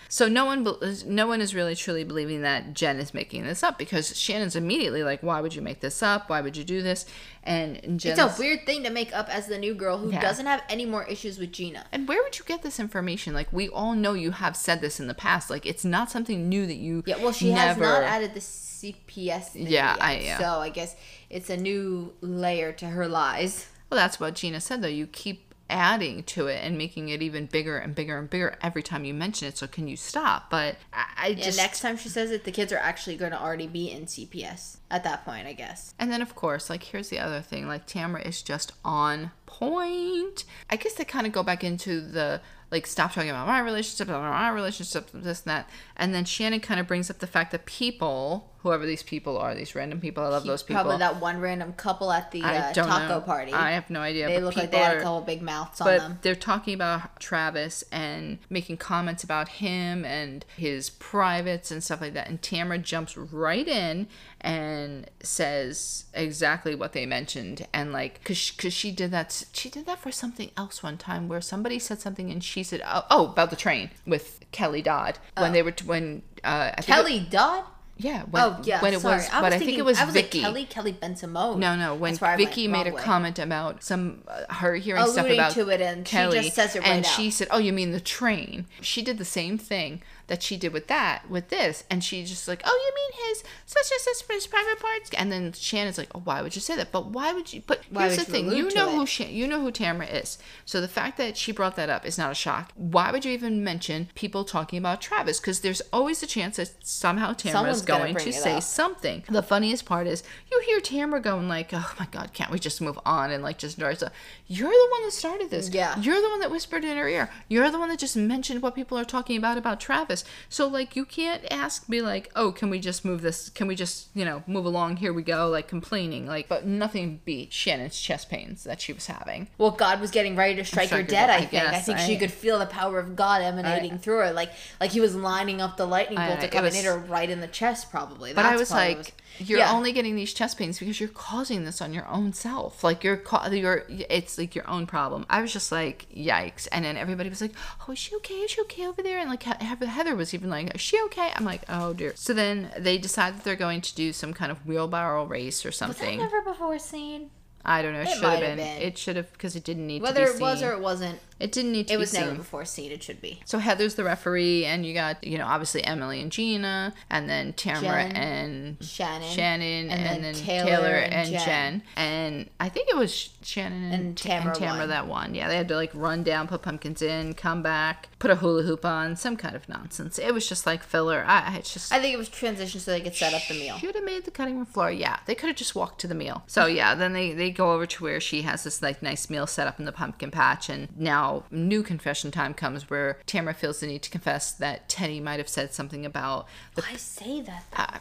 So 0.09 0.27
no 0.27 0.45
one, 0.45 0.67
no 1.07 1.25
one 1.25 1.41
is 1.41 1.55
really 1.55 1.73
truly 1.75 2.03
believing 2.03 2.43
that 2.43 2.75
Jen 2.75 2.99
is 2.99 3.15
making 3.15 3.45
this 3.45 3.63
up 3.63 3.79
because 3.79 4.15
Shannon's 4.15 4.55
immediately 4.55 5.03
like, 5.03 5.23
"Why 5.23 5.41
would 5.41 5.55
you 5.55 5.61
make 5.61 5.79
this 5.79 6.03
up? 6.03 6.29
Why 6.29 6.39
would 6.41 6.55
you 6.55 6.63
do 6.63 6.83
this?" 6.83 7.05
And 7.45 7.99
Jen's, 7.99 8.17
It's 8.19 8.19
a 8.19 8.41
weird 8.41 8.65
thing 8.65 8.83
to 8.83 8.89
make 8.89 9.13
up 9.13 9.27
as 9.27 9.47
the 9.47 9.57
new 9.57 9.73
girl 9.73 9.97
who 9.97 10.11
Yeah. 10.11 10.21
doesn't 10.21 10.45
have 10.45 10.61
any 10.69 10.85
more 10.85 11.03
issues 11.05 11.37
with 11.37 11.51
Gina. 11.51 11.85
And 11.91 12.07
where 12.07 12.23
would 12.23 12.39
you 12.39 12.45
get 12.45 12.61
this 12.63 12.79
information? 12.79 13.33
Like 13.33 13.51
we 13.51 13.67
all 13.67 13.95
know 13.95 14.13
you 14.13 14.31
have 14.31 14.55
said 14.55 14.79
this 14.79 14.99
in 14.99 15.07
the 15.07 15.13
past. 15.13 15.49
Like 15.49 15.65
it's 15.65 15.83
not 15.83 16.09
something 16.09 16.47
new 16.47 16.65
that 16.65 16.77
you. 16.77 17.03
Yeah, 17.05 17.17
well, 17.17 17.33
she 17.33 17.51
has 17.51 17.77
not 17.77 18.03
added 18.03 18.33
the 18.33 18.39
CPS. 18.39 19.51
Yeah, 19.55 19.93
yet, 19.95 20.01
I- 20.01 20.19
yeah. 20.19 20.37
So 20.39 20.45
I 20.59 20.69
guess 20.69 20.95
it's 21.29 21.49
a 21.49 21.57
new 21.57 22.13
layer 22.21 22.71
to 22.73 22.85
her 22.87 23.07
lies. 23.07 23.67
Well, 23.89 23.99
that's 23.99 24.19
what 24.19 24.35
Gina 24.35 24.59
said, 24.61 24.81
though. 24.81 24.87
You 24.87 25.05
keep 25.07 25.52
adding 25.73 26.21
to 26.23 26.45
it 26.47 26.63
and 26.63 26.77
making 26.77 27.09
it 27.09 27.21
even 27.21 27.47
bigger 27.47 27.77
and 27.77 27.95
bigger 27.95 28.17
and 28.17 28.29
bigger 28.29 28.55
every 28.61 28.83
time 28.83 29.03
you 29.03 29.13
mention 29.13 29.47
it. 29.47 29.57
So 29.57 29.65
can 29.65 29.87
you 29.87 29.97
stop? 29.97 30.49
But 30.51 30.77
I, 30.93 31.05
I 31.17 31.33
just 31.33 31.57
next 31.57 31.81
time 31.81 31.97
she 31.97 32.09
says 32.09 32.29
it, 32.29 32.43
the 32.43 32.51
kids 32.51 32.71
are 32.71 32.77
actually 32.77 33.17
going 33.17 33.31
to 33.31 33.41
already 33.41 33.67
be 33.67 33.89
in 33.89 34.05
CPS 34.05 34.77
at 34.91 35.03
that 35.03 35.25
point, 35.25 35.47
I 35.47 35.53
guess. 35.53 35.95
And 35.97 36.11
then, 36.11 36.21
of 36.21 36.35
course, 36.35 36.69
like, 36.69 36.83
here's 36.83 37.09
the 37.09 37.17
other 37.17 37.41
thing. 37.41 37.67
Like, 37.67 37.87
Tamara 37.87 38.21
is 38.21 38.43
just 38.43 38.71
on 38.85 39.31
point. 39.47 40.45
I 40.69 40.75
guess 40.75 40.93
they 40.93 41.03
kind 41.03 41.25
of 41.25 41.33
go 41.33 41.41
back 41.41 41.63
into 41.63 41.99
the, 41.99 42.39
like, 42.71 42.85
stop 42.85 43.11
talking 43.13 43.31
about 43.31 43.47
my 43.47 43.59
relationship, 43.59 44.09
about 44.09 44.21
my 44.21 44.49
relationship, 44.49 45.09
this 45.11 45.41
and 45.41 45.49
that. 45.49 45.69
And 45.97 46.13
then 46.13 46.25
Shannon 46.25 46.59
kind 46.59 46.79
of 46.79 46.87
brings 46.87 47.09
up 47.09 47.17
the 47.17 47.27
fact 47.27 47.51
that 47.51 47.65
people, 47.65 48.52
whoever 48.63 48.85
these 48.85 49.03
people 49.03 49.37
are, 49.37 49.53
these 49.53 49.75
random 49.75 49.99
people, 49.99 50.23
I 50.23 50.29
love 50.29 50.45
those 50.45 50.63
people. 50.63 50.83
Probably 50.83 50.99
that 50.99 51.19
one 51.19 51.41
random 51.41 51.73
couple 51.73 52.13
at 52.13 52.31
the 52.31 52.41
I 52.43 52.57
uh, 52.57 52.73
don't 52.73 52.87
taco 52.87 53.15
know. 53.15 53.21
party. 53.21 53.51
I 53.51 53.71
have 53.71 53.89
no 53.89 53.99
idea. 53.99 54.27
they 54.27 54.39
look 54.39 54.55
like 54.55 54.71
they 54.71 54.77
had 54.77 54.97
a 54.97 55.01
couple 55.01 55.19
big 55.19 55.41
mouths 55.41 55.81
on 55.81 55.87
but 55.87 55.99
them. 55.99 56.19
they're 56.21 56.33
talking 56.33 56.73
about 56.73 57.19
Travis 57.19 57.83
and 57.91 58.39
making 58.49 58.77
comments 58.77 59.21
about 59.21 59.49
him 59.49 60.05
and 60.05 60.45
his 60.55 60.89
privates 60.89 61.71
and 61.71 61.83
stuff 61.83 61.99
like 61.99 62.13
that. 62.13 62.29
And 62.29 62.41
Tamara 62.41 62.77
jumps 62.77 63.17
right 63.17 63.67
in 63.67 64.07
and 64.39 65.09
says 65.21 66.05
exactly 66.13 66.73
what 66.73 66.93
they 66.93 67.05
mentioned. 67.05 67.67
And 67.73 67.91
like, 67.91 68.23
cause, 68.23 68.37
she- 68.37 68.55
cause 68.55 68.71
she 68.73 68.91
did 68.91 69.11
that, 69.11 69.43
she 69.51 69.69
did 69.69 69.85
that 69.87 69.99
for 69.99 70.11
something 70.11 70.51
else 70.55 70.81
one 70.81 70.97
time 70.97 71.27
where 71.27 71.41
somebody 71.41 71.79
said 71.79 71.99
something 71.99 72.31
and 72.31 72.41
she 72.41 72.63
said, 72.63 72.81
oh, 72.85 73.03
oh 73.11 73.25
about 73.27 73.49
the 73.49 73.57
train 73.57 73.89
with 74.07 74.39
Kelly 74.53 74.81
Dodd 74.81 75.19
when 75.37 75.51
they 75.51 75.61
were, 75.61 75.71
t- 75.71 75.85
when, 75.85 76.21
uh, 76.45 76.69
think 76.75 76.79
it- 76.79 76.85
Kelly 76.85 77.27
Dodd? 77.29 77.65
Yeah. 77.97 78.23
When, 78.23 78.43
Oh, 78.43 78.59
yeah. 78.63 78.81
When 78.81 78.93
it 78.93 79.01
sorry. 79.01 79.17
was, 79.17 79.29
I 79.29 79.41
but 79.41 79.51
was 79.53 79.61
I 79.61 79.65
think 79.65 79.77
it 79.77 79.85
was 79.85 79.99
I 79.99 80.05
was 80.05 80.13
Vicki. 80.13 80.39
like 80.39 80.45
Kelly, 80.45 80.65
Kelly 80.65 80.93
Bensimon. 80.93 81.57
No, 81.57 81.75
no. 81.75 81.93
When 81.95 82.15
Vicki 82.15 82.67
made 82.67 82.87
a 82.87 82.91
way. 82.91 83.01
comment 83.01 83.37
about 83.39 83.83
some 83.83 84.23
uh, 84.27 84.51
her 84.53 84.75
hearing 84.75 85.05
stuff 85.05 85.27
about 85.29 85.51
to 85.53 85.69
it 85.69 85.79
and 85.79 86.07
she 86.07 86.11
Kelly, 86.15 86.41
just 86.41 86.55
says 86.55 86.75
it 86.75 86.79
right 86.79 86.87
and 86.87 87.05
out. 87.05 87.11
she 87.11 87.29
said, 87.29 87.47
"Oh, 87.51 87.59
you 87.59 87.71
mean 87.71 87.91
the 87.91 87.99
train?" 87.99 88.65
She 88.81 89.01
did 89.03 89.17
the 89.19 89.25
same 89.25 89.57
thing 89.57 90.01
that 90.27 90.41
she 90.43 90.57
did 90.57 90.73
with 90.73 90.87
that 90.87 91.29
with 91.29 91.49
this, 91.49 91.83
and 91.89 92.03
she 92.03 92.23
just 92.23 92.47
like, 92.47 92.61
"Oh, 92.65 92.71
you 92.85 92.93
mean 92.95 93.29
his 93.29 93.43
such 93.65 93.91
and 93.91 94.01
such 94.01 94.25
for 94.25 94.33
his 94.33 94.47
private 94.47 94.79
parts?" 94.79 95.09
And 95.17 95.31
then 95.31 95.53
Shannon's 95.53 95.97
like, 95.97 96.09
"Oh, 96.15 96.21
why 96.23 96.41
would 96.41 96.55
you 96.55 96.61
say 96.61 96.75
that? 96.75 96.91
But 96.91 97.07
why 97.07 97.33
would 97.33 97.53
you?" 97.53 97.61
But 97.65 97.81
Why 97.89 98.03
here's 98.07 98.17
the 98.17 98.25
thing: 98.25 98.51
you 98.51 98.73
know 98.73 98.91
who 98.91 99.05
Shan- 99.05 99.33
you 99.33 99.47
know 99.47 99.61
who 99.61 99.71
Tamara 99.71 100.07
is, 100.07 100.37
so 100.65 100.81
the 100.81 100.87
fact 100.87 101.17
that 101.17 101.37
she 101.37 101.51
brought 101.51 101.75
that 101.75 101.89
up 101.89 102.05
is 102.05 102.17
not 102.17 102.31
a 102.31 102.35
shock. 102.35 102.71
Why 102.75 103.11
would 103.11 103.25
you 103.25 103.31
even 103.31 103.63
mention 103.63 104.09
people 104.15 104.43
talking 104.43 104.79
about 104.79 105.01
Travis? 105.01 105.39
Because 105.39 105.61
there's 105.61 105.81
always 105.91 106.21
a 106.23 106.27
chance 106.27 106.57
that 106.57 106.71
somehow 106.83 107.33
Tamara's 107.33 107.53
Someone's 107.53 107.81
gonna 107.81 108.13
going 108.13 108.15
to 108.25 108.33
say 108.33 108.55
up. 108.57 108.63
something. 108.63 109.23
The 109.29 109.43
funniest 109.43 109.85
part 109.85 110.07
is 110.07 110.23
you 110.51 110.61
hear 110.65 110.79
Tamara 110.79 111.21
going 111.21 111.47
like, 111.47 111.71
"Oh 111.73 111.93
my 111.99 112.07
God, 112.11 112.33
can't 112.33 112.51
we 112.51 112.59
just 112.59 112.81
move 112.81 112.99
on?" 113.05 113.31
and 113.31 113.43
like 113.43 113.57
just. 113.57 113.77
So 113.79 114.09
you're 114.47 114.69
the 114.69 114.87
one 114.91 115.03
that 115.03 115.11
started 115.11 115.49
this. 115.49 115.69
Yeah. 115.69 115.99
You're 115.99 116.21
the 116.21 116.29
one 116.29 116.39
that 116.39 116.51
whispered 116.51 116.85
in 116.85 116.95
her 116.97 117.07
ear. 117.07 117.29
You're 117.49 117.69
the 117.69 117.79
one 117.79 117.89
that 117.89 117.99
just 117.99 118.15
mentioned 118.15 118.61
what 118.61 118.75
people 118.75 118.97
are 118.97 119.05
talking 119.05 119.37
about 119.37 119.57
about 119.57 119.79
Travis. 119.79 120.12
So 120.49 120.67
like 120.67 120.95
you 120.95 121.05
can't 121.05 121.43
ask, 121.49 121.87
be 121.89 122.01
like, 122.01 122.29
"Oh, 122.35 122.51
can 122.51 122.69
we 122.69 122.79
just 122.79 123.03
move 123.05 123.21
this? 123.21 123.49
Can 123.49 123.67
we 123.67 123.75
just 123.75 124.09
you 124.13 124.25
know 124.25 124.43
move 124.47 124.65
along? 124.65 124.97
Here 124.97 125.13
we 125.13 125.23
go." 125.23 125.47
Like 125.49 125.67
complaining, 125.67 126.27
like, 126.27 126.47
but 126.47 126.65
nothing 126.65 127.21
beat 127.25 127.51
Shannon's 127.53 127.99
chest 127.99 128.29
pains 128.29 128.63
that 128.65 128.81
she 128.81 128.93
was 128.93 129.07
having. 129.07 129.47
Well, 129.57 129.71
God 129.71 129.99
was 130.01 130.11
getting 130.11 130.35
ready 130.35 130.55
to 130.55 130.65
strike 130.65 130.89
her 130.89 130.97
Strike 130.97 131.05
her 131.05 131.09
dead. 131.09 131.27
dead, 131.27 131.29
I 131.29 131.35
I 131.37 131.45
think. 131.45 131.63
I 131.63 131.71
guess. 131.71 131.85
think 131.85 131.99
she 131.99 132.17
could 132.17 132.31
feel 132.31 132.59
the 132.59 132.65
power 132.65 132.99
of 132.99 133.15
God 133.15 133.41
emanating 133.41 133.97
through 133.97 134.17
her, 134.17 134.31
like 134.33 134.51
like 134.79 134.91
he 134.91 134.99
was 135.01 135.15
lining 135.15 135.61
up 135.61 135.77
the 135.77 135.85
lightning 135.87 136.17
I- 136.19 136.27
bolt 136.29 136.41
to 136.41 136.47
come 136.49 136.63
was- 136.65 136.75
and 136.75 136.83
hit 136.83 136.91
her 136.91 136.97
right 136.99 137.29
in 137.29 137.39
the 137.41 137.47
chest, 137.47 137.89
probably. 137.89 138.33
But 138.33 138.45
I 138.45 138.55
was 138.55 138.71
like, 138.71 138.97
what 138.97 139.11
you're 139.39 139.57
Yeah. 139.59 139.71
only 139.73 139.91
getting 139.93 140.15
these 140.15 140.31
chest 140.31 140.59
pains 140.59 140.77
because 140.77 140.99
you're 140.99 141.09
causing 141.09 141.65
this 141.65 141.81
on 141.81 141.91
your 141.91 142.07
own 142.07 142.33
self. 142.33 142.83
Like 142.83 143.03
you're, 143.03 143.17
ca- 143.17 143.49
you're, 143.49 143.83
it's 143.89 144.37
like 144.37 144.53
your 144.53 144.69
own 144.69 144.85
problem. 144.85 145.25
I 145.27 145.41
was 145.41 145.51
just 145.51 145.71
like, 145.71 146.05
yikes. 146.15 146.67
And 146.71 146.85
then 146.85 146.97
everybody 146.97 147.29
was 147.29 147.41
like, 147.41 147.53
oh, 147.87 147.93
is 147.93 147.97
she 147.99 148.15
okay? 148.17 148.35
Is 148.35 148.51
she 148.51 148.61
okay 148.61 148.85
over 148.85 149.01
there? 149.01 149.17
And 149.17 149.29
like 149.31 149.41
He- 149.41 149.65
Heather 150.03 150.17
was 150.17 150.33
even 150.33 150.49
like, 150.49 150.75
is 150.75 150.81
she 150.81 151.01
okay? 151.03 151.31
I'm 151.33 151.45
like, 151.45 151.61
oh 151.69 151.93
dear. 151.93 152.11
So 152.15 152.33
then 152.33 152.69
they 152.77 152.97
decide 152.97 153.37
that 153.37 153.45
they're 153.45 153.55
going 153.55 153.79
to 153.79 153.95
do 153.95 154.11
some 154.11 154.33
kind 154.33 154.51
of 154.51 154.65
wheelbarrow 154.65 155.23
race 155.23 155.65
or 155.65 155.71
something. 155.71 156.19
was 156.19 156.27
that 156.29 156.35
never 156.35 156.41
before 156.41 156.77
seen? 156.77 157.29
I 157.65 157.81
don't 157.81 157.93
know. 157.93 158.01
It 158.01 158.07
It 158.09 158.13
should 158.15 158.23
have 158.23 158.39
been. 158.39 158.57
been. 158.57 158.81
It 158.81 158.97
should 158.97 159.15
have 159.15 159.31
because 159.33 159.55
it 159.55 159.63
didn't 159.63 159.87
need 159.87 160.01
Whether 160.01 160.25
to 160.27 160.33
be 160.37 160.41
Whether 160.41 160.41
it 160.43 160.43
was 160.43 160.59
seen. 160.59 160.67
or 160.67 160.71
it 160.73 160.79
wasn't, 160.81 161.19
it 161.39 161.51
didn't 161.51 161.71
need 161.71 161.87
to 161.87 161.91
be. 161.91 161.95
it 161.95 161.97
was 161.97 162.11
seen. 162.11 162.21
never 162.21 162.35
before 162.35 162.65
seen. 162.65 162.91
It 162.91 163.01
should 163.03 163.21
be. 163.21 163.39
So 163.45 163.57
Heather's 163.59 163.95
the 163.95 164.03
referee, 164.03 164.65
and 164.65 164.85
you 164.85 164.93
got 164.93 165.23
you 165.23 165.37
know 165.37 165.45
obviously 165.45 165.83
Emily 165.83 166.21
and 166.21 166.31
Gina, 166.31 166.93
and 167.09 167.29
then 167.29 167.53
Tamara 167.53 168.03
Jen, 168.03 168.15
and 168.15 168.83
Shannon, 168.85 169.29
Shannon, 169.29 169.89
and, 169.89 169.91
and 169.91 170.05
then, 170.05 170.21
then 170.21 170.33
Taylor, 170.35 170.65
Taylor 170.69 170.95
and, 170.95 171.29
Jen. 171.31 171.45
Jen. 171.45 171.81
and 171.95 172.49
I 172.59 172.69
think 172.69 172.89
it 172.89 172.95
was 172.97 173.29
Shannon 173.43 173.83
and, 173.85 173.93
And 173.93 174.17
Ta- 174.17 174.29
and 174.29 174.41
Tamara 174.43 174.55
Tamara 174.55 174.79
won. 174.79 174.89
that 174.89 175.07
won. 175.07 175.35
Yeah, 175.35 175.47
they 175.47 175.57
had 175.57 175.67
to 175.69 175.75
like 175.75 175.91
run 175.93 176.23
down, 176.23 176.47
put 176.47 176.61
pumpkins 176.61 177.01
in, 177.01 177.33
come 177.33 177.61
back, 177.63 178.09
put 178.19 178.29
a 178.31 178.35
hula 178.35 178.63
hoop 178.63 178.85
on, 178.85 179.15
some 179.15 179.35
kind 179.37 179.55
of 179.55 179.67
nonsense. 179.69 180.19
It 180.19 180.33
was 180.33 180.47
just 180.47 180.65
like 180.65 180.83
filler. 180.83 181.23
I, 181.27 181.53
I 181.53 181.55
it's 181.57 181.73
just 181.73 181.91
I 181.93 181.99
think 182.01 182.13
it 182.13 182.17
was 182.17 182.29
transition 182.29 182.79
so 182.79 182.91
they 182.91 183.01
could 183.01 183.15
set 183.15 183.33
up 183.33 183.41
the 183.47 183.53
meal. 183.55 183.77
should 183.77 183.95
have 183.95 184.03
made 184.03 184.25
the 184.25 184.31
cutting 184.31 184.57
room 184.57 184.65
floor. 184.65 184.91
Yeah, 184.91 185.19
they 185.25 185.35
could 185.35 185.47
have 185.47 185.55
just 185.57 185.75
walked 185.75 185.99
to 186.01 186.07
the 186.07 186.15
meal. 186.15 186.43
So 186.47 186.65
yeah, 186.67 186.93
then 186.95 187.13
they 187.13 187.33
they 187.33 187.51
go 187.53 187.71
over 187.73 187.85
to 187.85 188.03
where 188.03 188.19
she 188.19 188.41
has 188.41 188.63
this 188.63 188.81
like 188.81 189.01
nice 189.01 189.29
meal 189.29 189.47
set 189.47 189.67
up 189.67 189.79
in 189.79 189.85
the 189.85 189.91
pumpkin 189.91 190.31
patch, 190.31 190.69
and 190.69 190.89
now 190.97 191.43
new 191.51 191.83
confession 191.83 192.31
time 192.31 192.53
comes 192.53 192.89
where 192.89 193.19
Tamara 193.25 193.53
feels 193.53 193.79
the 193.79 193.87
need 193.87 194.01
to 194.03 194.09
confess 194.09 194.51
that 194.51 194.89
Teddi 194.89 195.21
might 195.21 195.37
have 195.39 195.47
said 195.49 195.73
something 195.73 196.05
about 196.05 196.47
the 196.75 196.81
Why 196.81 196.95
say 196.97 197.41
that? 197.41 197.63
uh, 197.75 197.99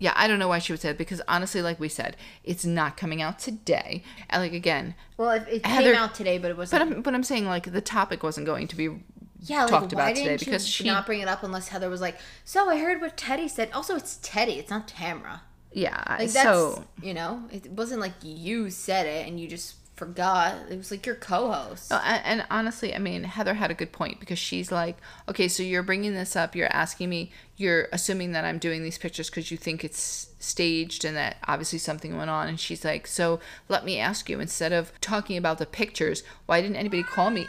yeah, 0.00 0.12
I 0.16 0.26
don't 0.26 0.38
know 0.40 0.48
why 0.48 0.58
she 0.58 0.72
would 0.72 0.80
say 0.80 0.90
it 0.90 0.98
because 0.98 1.20
honestly, 1.28 1.62
like 1.62 1.78
we 1.78 1.88
said, 1.88 2.16
it's 2.42 2.64
not 2.64 2.96
coming 2.96 3.22
out 3.22 3.38
today. 3.38 4.02
And 4.28 4.42
like 4.42 4.52
again, 4.52 4.94
Well, 5.16 5.30
it, 5.30 5.46
it 5.48 5.66
Heather- 5.66 5.92
came 5.92 6.00
out 6.02 6.14
today, 6.14 6.38
but 6.38 6.50
it 6.50 6.56
wasn't. 6.56 6.82
I'm 6.82 7.02
but 7.02 7.14
I'm 7.14 7.22
saying 7.22 7.46
like 7.46 7.70
the 7.72 7.80
topic 7.80 8.22
wasn't 8.22 8.46
going 8.46 8.66
to 8.68 8.76
be 8.76 8.88
yeah, 9.46 9.62
like 9.62 9.70
talked 9.70 9.92
why 9.92 10.02
about 10.04 10.16
today 10.16 10.28
didn't 10.30 10.40
because 10.40 10.66
she 10.66 10.84
not 10.84 11.04
bring 11.06 11.20
it 11.20 11.28
up 11.28 11.42
unless 11.42 11.68
Heather 11.68 11.90
was 11.90 12.00
like, 12.00 12.16
"So 12.44 12.70
I 12.70 12.78
heard 12.78 13.00
what 13.00 13.16
Teddi 13.16 13.48
said." 13.50 13.70
Also, 13.72 13.94
it's 13.94 14.16
Teddi. 14.22 14.56
It's 14.56 14.70
not 14.70 14.88
Tamara. 14.88 15.42
Yeah. 15.74 16.02
Like 16.08 16.30
that's 16.30 16.42
so 16.42 16.84
you 17.02 17.12
know, 17.12 17.42
it 17.52 17.70
wasn't 17.70 18.00
like 18.00 18.14
you 18.22 18.70
said 18.70 19.06
it 19.06 19.28
and 19.28 19.38
you 19.38 19.48
just 19.48 19.74
forgot. 19.96 20.56
It 20.70 20.76
was 20.76 20.90
like 20.90 21.06
your 21.06 21.14
co-host. 21.14 21.90
No, 21.90 22.00
and, 22.04 22.22
and 22.24 22.46
honestly, 22.50 22.94
I 22.94 22.98
mean, 22.98 23.24
Heather 23.24 23.54
had 23.54 23.70
a 23.70 23.74
good 23.74 23.92
point 23.92 24.20
because 24.20 24.38
she's 24.38 24.72
like, 24.72 24.96
okay, 25.28 25.48
so 25.48 25.62
you're 25.62 25.82
bringing 25.82 26.14
this 26.14 26.36
up, 26.36 26.56
you're 26.56 26.72
asking 26.72 27.10
me, 27.10 27.30
you're 27.56 27.88
assuming 27.92 28.32
that 28.32 28.44
I'm 28.44 28.58
doing 28.58 28.82
these 28.82 28.98
pictures 28.98 29.30
because 29.30 29.50
you 29.50 29.56
think 29.56 29.84
it's 29.84 30.28
staged 30.38 31.04
and 31.04 31.16
that 31.16 31.36
obviously 31.46 31.78
something 31.78 32.16
went 32.16 32.30
on. 32.30 32.48
And 32.48 32.58
she's 32.58 32.84
like, 32.84 33.06
so 33.06 33.40
let 33.68 33.84
me 33.84 33.98
ask 33.98 34.28
you, 34.28 34.40
instead 34.40 34.72
of 34.72 34.92
talking 35.00 35.36
about 35.36 35.58
the 35.58 35.66
pictures, 35.66 36.22
why 36.46 36.60
didn't 36.60 36.76
anybody 36.76 37.02
call 37.02 37.30
me? 37.30 37.46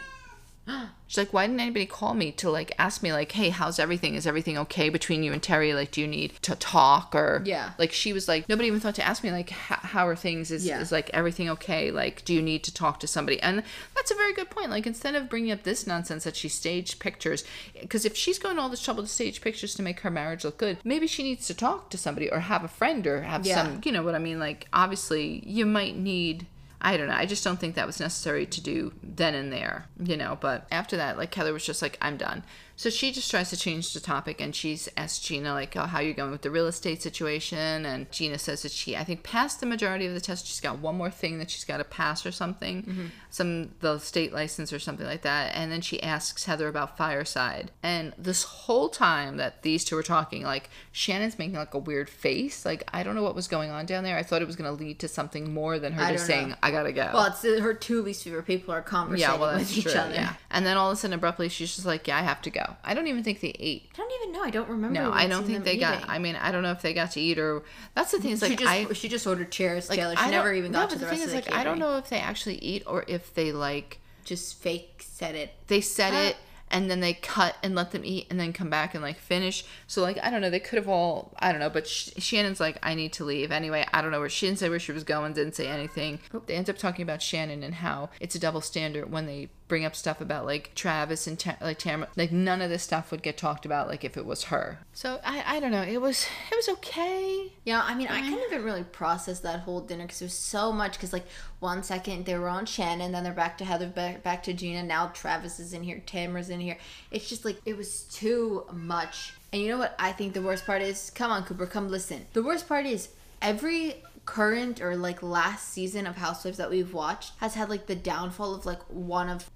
She's 1.08 1.18
like, 1.18 1.32
why 1.32 1.46
didn't 1.46 1.60
anybody 1.60 1.86
call 1.86 2.14
me 2.14 2.32
to 2.32 2.50
like 2.50 2.72
ask 2.78 3.00
me 3.00 3.12
like, 3.12 3.30
hey, 3.30 3.50
how's 3.50 3.78
everything? 3.78 4.16
Is 4.16 4.26
everything 4.26 4.58
okay 4.58 4.88
between 4.88 5.22
you 5.22 5.32
and 5.32 5.40
Terry? 5.40 5.72
Like, 5.72 5.92
do 5.92 6.00
you 6.00 6.08
need 6.08 6.32
to 6.42 6.56
talk 6.56 7.14
or 7.14 7.42
Yeah. 7.44 7.70
Like 7.78 7.92
she 7.92 8.12
was 8.12 8.26
like, 8.26 8.48
nobody 8.48 8.66
even 8.66 8.80
thought 8.80 8.96
to 8.96 9.06
ask 9.06 9.22
me 9.22 9.30
like, 9.30 9.50
how, 9.50 10.08
are 10.08 10.16
things? 10.16 10.50
Is 10.50 10.66
Yeah. 10.66 10.80
is 10.80 10.90
like 10.90 11.08
everything 11.14 11.48
okay? 11.50 11.92
Like, 11.92 12.24
do 12.24 12.34
you 12.34 12.42
need 12.42 12.64
to 12.64 12.74
talk 12.74 12.98
to 13.00 13.06
somebody? 13.06 13.40
And 13.40 13.62
that's 13.94 14.10
a 14.10 14.16
very 14.16 14.32
good 14.34 14.50
point. 14.50 14.70
Like, 14.70 14.84
instead 14.86 15.14
of 15.14 15.28
bringing 15.30 15.52
up 15.52 15.62
this 15.62 15.86
nonsense 15.86 16.24
that 16.24 16.34
she 16.34 16.48
staged 16.48 16.98
pictures, 16.98 17.44
because 17.80 18.04
if 18.04 18.16
she's 18.16 18.40
going 18.40 18.56
to 18.56 18.62
all 18.62 18.68
this 18.68 18.82
trouble 18.82 19.04
to 19.04 19.08
stage 19.08 19.40
pictures 19.40 19.74
to 19.76 19.82
make 19.82 20.00
her 20.00 20.10
marriage 20.10 20.44
look 20.44 20.58
good, 20.58 20.78
maybe 20.82 21.06
she 21.06 21.22
needs 21.22 21.46
to 21.46 21.54
talk 21.54 21.88
to 21.90 21.98
somebody 21.98 22.28
or 22.30 22.40
have 22.40 22.64
a 22.64 22.68
friend 22.68 23.06
or 23.06 23.22
have 23.22 23.46
Yeah. 23.46 23.62
some, 23.62 23.80
you 23.84 23.92
know 23.92 24.02
what 24.02 24.16
I 24.16 24.18
mean? 24.18 24.40
Like, 24.40 24.66
obviously, 24.72 25.40
you 25.46 25.66
might 25.66 25.96
need. 25.96 26.46
I 26.80 26.96
don't 26.96 27.08
know. 27.08 27.14
I 27.14 27.26
just 27.26 27.42
don't 27.44 27.58
think 27.58 27.74
that 27.74 27.86
was 27.86 28.00
necessary 28.00 28.46
to 28.46 28.60
do 28.60 28.92
then 29.02 29.34
and 29.34 29.52
there, 29.52 29.86
you 30.02 30.16
know. 30.16 30.36
But 30.40 30.66
after 30.70 30.96
that, 30.96 31.16
like 31.16 31.34
Heather 31.34 31.52
was 31.52 31.64
just 31.64 31.82
like, 31.82 31.98
I'm 32.00 32.16
done. 32.16 32.42
So 32.76 32.90
she 32.90 33.10
just 33.10 33.30
tries 33.30 33.48
to 33.50 33.56
change 33.56 33.94
the 33.94 34.00
topic 34.00 34.40
and 34.40 34.54
she's 34.54 34.88
asked 34.96 35.24
Gina, 35.24 35.54
like, 35.54 35.74
oh, 35.76 35.86
how 35.86 36.00
you 36.00 36.12
going 36.12 36.30
with 36.30 36.42
the 36.42 36.50
real 36.50 36.66
estate 36.66 37.02
situation? 37.02 37.86
And 37.86 38.10
Gina 38.12 38.38
says 38.38 38.62
that 38.62 38.72
she, 38.72 38.94
I 38.94 39.02
think, 39.02 39.22
passed 39.22 39.60
the 39.60 39.66
majority 39.66 40.04
of 40.04 40.12
the 40.12 40.20
test. 40.20 40.46
She's 40.46 40.60
got 40.60 40.78
one 40.78 40.96
more 40.96 41.10
thing 41.10 41.38
that 41.38 41.50
she's 41.50 41.64
got 41.64 41.78
to 41.78 41.84
pass 41.84 42.26
or 42.26 42.32
something, 42.32 42.82
mm-hmm. 42.82 43.06
some, 43.30 43.70
the 43.80 43.98
state 43.98 44.32
license 44.32 44.74
or 44.74 44.78
something 44.78 45.06
like 45.06 45.22
that. 45.22 45.56
And 45.56 45.72
then 45.72 45.80
she 45.80 46.02
asks 46.02 46.44
Heather 46.44 46.68
about 46.68 46.98
Fireside. 46.98 47.70
And 47.82 48.12
this 48.18 48.42
whole 48.42 48.90
time 48.90 49.38
that 49.38 49.62
these 49.62 49.82
two 49.82 49.96
were 49.96 50.02
talking, 50.02 50.42
like, 50.42 50.68
Shannon's 50.92 51.38
making 51.38 51.56
like 51.56 51.72
a 51.72 51.78
weird 51.78 52.10
face. 52.10 52.66
Like, 52.66 52.84
I 52.92 53.02
don't 53.02 53.14
know 53.14 53.22
what 53.22 53.34
was 53.34 53.48
going 53.48 53.70
on 53.70 53.86
down 53.86 54.04
there. 54.04 54.18
I 54.18 54.22
thought 54.22 54.42
it 54.42 54.46
was 54.46 54.56
going 54.56 54.76
to 54.76 54.84
lead 54.84 54.98
to 54.98 55.08
something 55.08 55.54
more 55.54 55.78
than 55.78 55.94
her 55.94 56.02
I 56.02 56.12
just 56.12 56.28
know. 56.28 56.34
saying, 56.34 56.54
I 56.62 56.70
gotta 56.70 56.92
go. 56.92 57.10
Well, 57.14 57.24
it's 57.26 57.42
her 57.42 57.72
two 57.72 58.02
least 58.02 58.24
favorite 58.24 58.44
people 58.44 58.74
are 58.74 58.82
conversating 58.82 59.32
yeah, 59.32 59.40
well, 59.40 59.56
with 59.56 59.74
each 59.76 59.84
true. 59.84 59.92
other. 59.92 60.12
Yeah. 60.12 60.34
And 60.50 60.66
then 60.66 60.76
all 60.76 60.90
of 60.90 60.94
a 60.94 60.96
sudden, 60.96 61.14
abruptly, 61.14 61.48
she's 61.48 61.74
just 61.74 61.86
like, 61.86 62.06
yeah, 62.06 62.18
I 62.18 62.22
have 62.22 62.42
to 62.42 62.50
go. 62.50 62.65
I 62.84 62.94
don't 62.94 63.06
even 63.06 63.22
think 63.24 63.40
they 63.40 63.54
ate. 63.58 63.90
I 63.94 63.96
don't 63.98 64.12
even 64.22 64.32
know. 64.32 64.42
I 64.42 64.50
don't 64.50 64.68
remember. 64.68 64.98
No, 65.00 65.12
I 65.12 65.26
don't 65.26 65.44
think 65.46 65.64
they 65.64 65.76
got. 65.76 66.08
I 66.08 66.18
mean, 66.18 66.36
I 66.36 66.52
don't 66.52 66.62
know 66.62 66.72
if 66.72 66.82
they 66.82 66.94
got 66.94 67.12
to 67.12 67.20
eat 67.20 67.38
or. 67.38 67.62
That's 67.94 68.10
the 68.12 68.18
thing. 68.20 68.30
Is 68.32 68.42
like 68.42 68.52
she 68.52 68.56
just 68.56 68.70
I. 68.70 68.92
she 68.92 69.08
just 69.08 69.26
ordered 69.26 69.50
chairs, 69.50 69.88
Like, 69.88 69.98
Taylor. 69.98 70.16
She 70.16 70.30
never 70.30 70.52
even 70.52 70.72
no, 70.72 70.80
got 70.80 70.88
but 70.90 70.92
to 70.94 70.98
the, 70.98 71.04
the 71.06 71.10
rest 71.10 71.22
thing 71.22 71.28
of 71.30 71.34
is, 71.38 71.44
the 71.44 71.50
like, 71.50 71.60
I 71.60 71.64
don't 71.64 71.78
know 71.78 71.96
if 71.98 72.08
they 72.08 72.18
actually 72.18 72.56
eat 72.56 72.82
or 72.86 73.04
if 73.08 73.32
they 73.34 73.52
like 73.52 74.00
Just 74.24 74.60
fake 74.60 75.04
said 75.06 75.34
it. 75.34 75.54
they 75.68 75.80
set 75.80 76.12
Uh, 76.12 76.28
it 76.30 76.36
and 76.68 76.90
then 76.90 76.98
they 76.98 77.14
cut 77.14 77.54
and 77.62 77.76
let 77.76 77.92
them 77.92 78.02
eat 78.04 78.26
and 78.28 78.40
then 78.40 78.52
come 78.52 78.68
back 78.68 78.92
and 78.92 79.00
like 79.00 79.18
finish. 79.20 79.64
So 79.86 80.02
like 80.02 80.18
I 80.20 80.30
don't 80.30 80.40
know, 80.40 80.50
they 80.50 80.58
could 80.58 80.78
have 80.78 80.88
all 80.88 81.32
I 81.38 81.52
don't 81.52 81.60
know, 81.60 81.70
but 81.70 81.86
Sh- 81.86 82.10
Shannon's 82.18 82.58
like 82.58 82.76
I 82.82 82.94
need 82.94 83.12
to 83.14 83.24
leave 83.24 83.52
anyway. 83.52 83.86
I 83.92 84.02
don't 84.02 84.10
know 84.10 84.18
where 84.18 84.28
she 84.28 84.46
didn't 84.46 84.58
say 84.58 84.68
where 84.68 84.80
she 84.80 84.90
was 84.90 85.04
going, 85.04 85.32
didn't 85.32 85.54
say 85.54 85.68
anything. 85.68 86.18
They 86.46 86.54
end 86.56 86.68
up 86.68 86.76
talking 86.76 87.04
about 87.04 87.22
Shannon 87.22 87.62
and 87.62 87.76
how 87.76 88.10
it's 88.20 88.34
a 88.34 88.40
double 88.40 88.60
standard 88.60 89.12
when 89.12 89.26
they 89.26 89.48
bring 89.68 89.84
up 89.84 89.96
stuff 89.96 90.20
about 90.20 90.46
like 90.46 90.72
Travis 90.74 91.26
and 91.26 91.38
Ta- 91.38 91.56
like 91.60 91.78
Tamara. 91.78 92.08
Like 92.16 92.32
none 92.32 92.62
of 92.62 92.70
this 92.70 92.82
stuff 92.82 93.10
would 93.10 93.22
get 93.22 93.36
talked 93.36 93.66
about 93.66 93.88
like 93.88 94.04
if 94.04 94.16
it 94.16 94.24
was 94.24 94.44
her. 94.44 94.78
So 94.92 95.20
I 95.24 95.42
I 95.46 95.60
don't 95.60 95.70
know. 95.70 95.82
It 95.82 96.00
was 96.00 96.26
it 96.50 96.56
was 96.56 96.68
okay. 96.68 97.52
Yeah, 97.64 97.82
I 97.84 97.94
mean, 97.94 98.08
I 98.08 98.20
couldn't 98.20 98.44
even 98.46 98.64
really 98.64 98.84
process 98.84 99.40
that 99.40 99.60
whole 99.60 99.80
dinner 99.80 100.04
because 100.04 100.20
there's 100.20 100.34
so 100.34 100.72
much. 100.72 100.92
Because 100.92 101.12
like 101.12 101.26
one 101.60 101.82
second 101.82 102.24
they 102.24 102.36
were 102.38 102.48
on 102.48 102.66
Shannon, 102.66 103.12
then 103.12 103.24
they're 103.24 103.32
back 103.32 103.58
to 103.58 103.64
Heather, 103.64 103.88
back, 103.88 104.22
back 104.22 104.42
to 104.44 104.52
Gina. 104.52 104.82
Now 104.82 105.08
Travis 105.08 105.58
is 105.58 105.72
in 105.72 105.82
here, 105.82 106.02
Tamara's 106.06 106.50
in 106.50 106.60
here. 106.60 106.78
It's 107.10 107.28
just 107.28 107.44
like 107.44 107.58
it 107.64 107.76
was 107.76 108.02
too 108.04 108.64
much. 108.72 109.34
And 109.52 109.62
you 109.62 109.68
know 109.68 109.78
what? 109.78 109.94
I 109.98 110.12
think 110.12 110.34
the 110.34 110.42
worst 110.42 110.66
part 110.66 110.82
is, 110.82 111.10
come 111.10 111.30
on, 111.30 111.44
Cooper, 111.44 111.66
come 111.66 111.88
listen. 111.88 112.26
The 112.32 112.42
worst 112.42 112.68
part 112.68 112.84
is 112.84 113.08
every 113.40 114.02
current 114.26 114.80
or 114.80 114.96
like 114.96 115.22
last 115.22 115.68
season 115.68 116.06
of 116.06 116.16
Housewives 116.16 116.58
that 116.58 116.68
we've 116.68 116.92
watched 116.92 117.32
has 117.38 117.54
had 117.54 117.70
like 117.70 117.86
the 117.86 117.94
downfall 117.94 118.54
of 118.54 118.66
like 118.66 118.82
one 118.90 119.28
of 119.28 119.50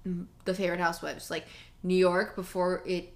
the 0.45 0.53
favorite 0.53 0.79
Housewives, 0.79 1.29
like 1.29 1.45
New 1.83 1.95
York 1.95 2.35
before 2.35 2.81
it 2.85 3.13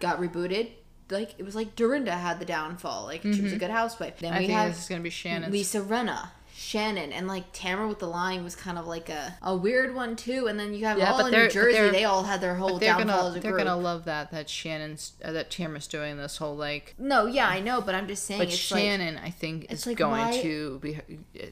got 0.00 0.20
rebooted. 0.20 0.70
Like 1.10 1.34
it 1.38 1.44
was 1.44 1.54
like 1.54 1.74
Dorinda 1.74 2.12
had 2.12 2.38
the 2.38 2.44
downfall. 2.44 3.04
Like 3.04 3.22
she 3.22 3.28
was 3.28 3.38
a 3.38 3.42
mm-hmm. 3.42 3.56
good 3.56 3.70
housewife. 3.70 4.18
Then 4.18 4.34
I 4.34 4.40
we 4.40 4.46
think 4.46 4.58
have 4.58 4.72
this 4.72 4.82
is 4.82 4.88
gonna 4.88 5.00
be 5.00 5.10
Shannon's. 5.10 5.52
Lisa 5.52 5.80
Rinna, 5.80 6.28
Shannon, 6.58 7.12
and 7.12 7.28
like 7.28 7.52
Tamara 7.52 7.86
with 7.86 8.00
the 8.00 8.08
line 8.08 8.42
was 8.42 8.56
kind 8.56 8.78
of 8.78 8.86
like 8.86 9.08
a, 9.08 9.36
a 9.42 9.54
weird 9.56 9.94
one 9.94 10.16
too. 10.16 10.48
And 10.48 10.58
then 10.58 10.74
you 10.74 10.84
have 10.86 10.98
Yeah, 10.98 11.12
all 11.12 11.24
in 11.26 11.30
New 11.32 11.48
Jersey, 11.48 11.90
they're- 11.96 12.08
all 12.08 12.24
had 12.24 12.40
their 12.40 12.56
whole 12.56 12.78
they're 12.80 12.94
downfall 12.96 13.06
gonna 13.16 13.28
as 13.30 13.36
a 13.36 13.40
they're 13.40 13.52
group. 13.52 13.64
gonna 13.66 13.80
love 13.80 14.04
that 14.06 14.32
that 14.32 14.50
Shannon's 14.50 15.12
uh, 15.24 15.30
that 15.32 15.50
Tamara's 15.50 15.86
doing 15.86 16.16
this 16.16 16.36
whole 16.38 16.56
like 16.56 16.94
No, 16.98 17.26
yeah, 17.26 17.46
I 17.48 17.60
know, 17.60 17.80
but 17.80 17.94
I'm 17.94 18.08
just 18.08 18.24
saying 18.24 18.40
But 18.40 18.48
it's 18.48 18.70
like 18.72 18.80
Shannon, 18.82 19.18
I 19.18 19.30
think, 19.30 19.64
it's 19.70 19.82
is 19.82 19.86
like, 19.86 19.96
going 19.98 20.20
why- 20.20 20.40
to 20.42 20.78
be. 20.80 20.98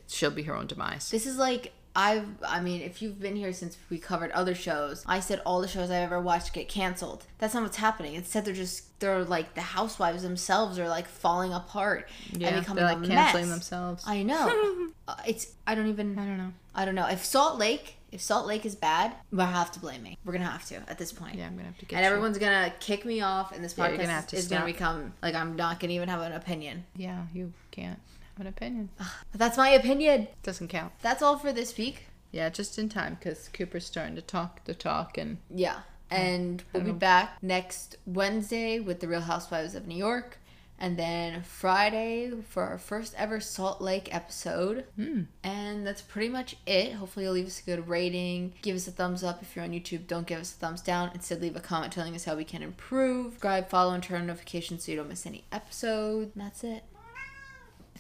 She'll 0.09 0.31
be 0.33 0.43
her 0.43 0.55
own 0.57 0.67
demise. 0.67 1.11
this 1.11 1.25
is 1.27 1.37
like 1.37 1.73
I've 1.97 2.29
I 2.47 2.61
mean, 2.61 2.83
if 2.83 3.01
you've 3.01 3.19
been 3.19 3.35
here 3.35 3.55
since 3.55 3.79
we 3.89 3.99
covered 3.99 4.31
other 4.33 4.55
shows, 4.55 5.03
I 5.07 5.21
said 5.21 5.41
all 5.47 5.63
the 5.63 5.67
shows 5.67 5.91
I've 5.91 6.03
ever 6.03 6.21
watched 6.21 6.53
get 6.53 6.69
canceled. 6.69 7.25
That's 7.39 7.55
not 7.55 7.63
what's 7.63 7.79
happening. 7.79 8.15
Instead, 8.15 8.45
they're 8.45 8.55
just 8.55 9.01
they're 9.01 9.25
like 9.25 9.55
the 9.55 9.63
housewives 9.63 10.23
themselves 10.23 10.79
are 10.79 10.89
like 10.89 11.09
falling 11.09 11.55
apart 11.55 12.09
yeah, 12.33 12.49
and 12.49 12.61
becoming 12.61 12.85
like 12.85 12.99
a 12.99 13.07
canceling 13.07 13.45
mess. 13.49 13.55
themselves. 13.55 14.05
I 14.07 14.23
know. 14.23 14.91
uh, 15.09 15.17
it's 15.27 15.55
I 15.67 15.75
don't 15.75 15.89
even 15.89 16.19
I 16.19 16.27
don't 16.27 16.37
know. 16.37 16.53
I 16.75 16.85
don't 16.85 16.95
know. 16.95 17.07
If 17.09 17.25
Salt 17.25 17.59
Lake, 17.59 17.97
if 18.13 18.21
Salt 18.21 18.47
Lake 18.47 18.67
is 18.67 18.75
bad, 18.75 19.15
we'll 19.33 19.47
have 19.47 19.73
to 19.73 19.81
blame 19.81 20.03
me. 20.03 20.19
We're 20.23 20.35
gonna 20.35 20.45
have 20.45 20.67
to 20.67 20.75
at 20.91 20.99
this 20.99 21.15
point. 21.15 21.37
Yeah, 21.37 21.47
I'm 21.47 21.55
gonna 21.57 21.69
have 21.69 21.79
to 21.79 21.87
get. 21.87 21.97
And 21.97 22.05
you. 22.05 22.11
everyone's 22.11 22.37
gonna 22.37 22.75
kick 22.79 23.07
me 23.07 23.23
off, 23.23 23.53
and 23.53 23.65
this 23.65 23.75
Yeah, 23.75 23.87
podcast 23.87 23.97
you're 23.97 24.07
gonna 24.07 24.27
is 24.33 24.49
gonna 24.49 24.67
become 24.67 25.15
like 25.23 25.35
I'm 25.35 25.57
not 25.57 25.81
gonna 25.81 25.95
even 25.95 26.11
have 26.11 26.21
an 26.21 26.33
opinion. 26.33 26.85
Yeah, 26.95 27.23
you 27.33 27.55
can't 27.71 27.99
an 28.39 28.47
opinion. 28.47 28.91
Ah, 29.01 29.21
that's 29.35 29.57
my 29.57 29.71
opinion. 29.71 30.29
Doesn't 30.43 30.69
count. 30.69 30.93
That's 31.03 31.23
all 31.23 31.39
for 31.39 31.53
this 31.53 31.77
week. 31.77 32.07
Yeah, 32.33 32.49
just 32.49 32.79
in 32.79 32.89
time 32.89 33.15
because 33.19 33.49
Cooper's 33.49 33.87
starting 33.87 34.15
to 34.17 34.23
talk 34.23 34.65
the 34.65 34.75
talk 34.75 35.17
and 35.17 35.39
Yeah, 35.55 35.81
and 36.11 36.63
we'll 36.73 36.85
be 36.85 36.93
back 36.93 37.43
next 37.43 37.97
Wednesday 38.07 38.79
with 38.81 39.01
the 39.01 39.09
Real 39.09 39.23
Housewives 39.23 39.75
of 39.75 39.87
New 39.87 39.97
York. 39.97 40.39
And 40.79 40.99
then 40.99 41.43
Friday 41.43 42.31
for 42.51 42.65
our 42.65 42.77
first 42.77 43.15
ever 43.17 43.41
Salt 43.41 43.81
Lake 43.81 44.15
episode. 44.15 44.85
Hmm. 44.97 45.23
And 45.43 45.87
that's 45.87 46.03
pretty 46.03 46.29
much 46.29 46.57
it. 46.67 46.93
Hopefully, 46.93 47.25
you'll 47.25 47.35
leave 47.35 47.47
us 47.47 47.61
a 47.61 47.65
good 47.65 47.89
rating. 47.89 48.53
Give 48.61 48.77
us 48.77 48.87
a 48.87 48.91
thumbs 48.91 49.25
up 49.25 49.41
if 49.41 49.57
you're 49.57 49.65
on 49.65 49.71
YouTube. 49.71 50.07
Don't 50.07 50.27
give 50.27 50.39
us 50.39 50.53
a 50.53 50.57
thumbs 50.57 50.83
down. 50.83 51.13
Instead, 51.15 51.41
leave 51.41 51.57
a 51.57 51.61
comment 51.61 51.95
telling 51.95 52.15
us 52.15 52.27
how 52.27 52.37
we 52.37 52.45
can 52.45 52.63
improve. 52.63 53.33
Subscribe, 53.33 53.71
follow, 53.71 53.95
and 53.95 54.03
turn 54.03 54.21
on 54.21 54.27
notifications 54.27 54.85
so 54.85 54.93
you 54.93 54.99
don't 54.99 55.09
miss 55.09 55.25
any 55.25 55.45
episode. 55.51 56.33
And 56.35 56.45
that's 56.45 56.63
it. 56.63 56.83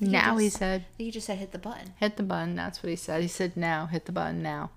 Now 0.00 0.36
he 0.36 0.46
just- 0.46 0.58
said, 0.58 0.82
I 0.82 0.96
think 0.96 1.06
you 1.06 1.12
just 1.12 1.26
said 1.26 1.38
hit 1.38 1.52
the 1.52 1.58
button. 1.58 1.94
"Hit 1.98 2.16
the 2.16 2.22
button." 2.22 2.54
That's 2.56 2.82
what 2.82 2.90
he 2.90 2.96
said. 2.96 3.22
He 3.22 3.28
said, 3.28 3.56
"Now 3.56 3.86
hit 3.86 4.06
the 4.06 4.12
button 4.12 4.42
now." 4.42 4.70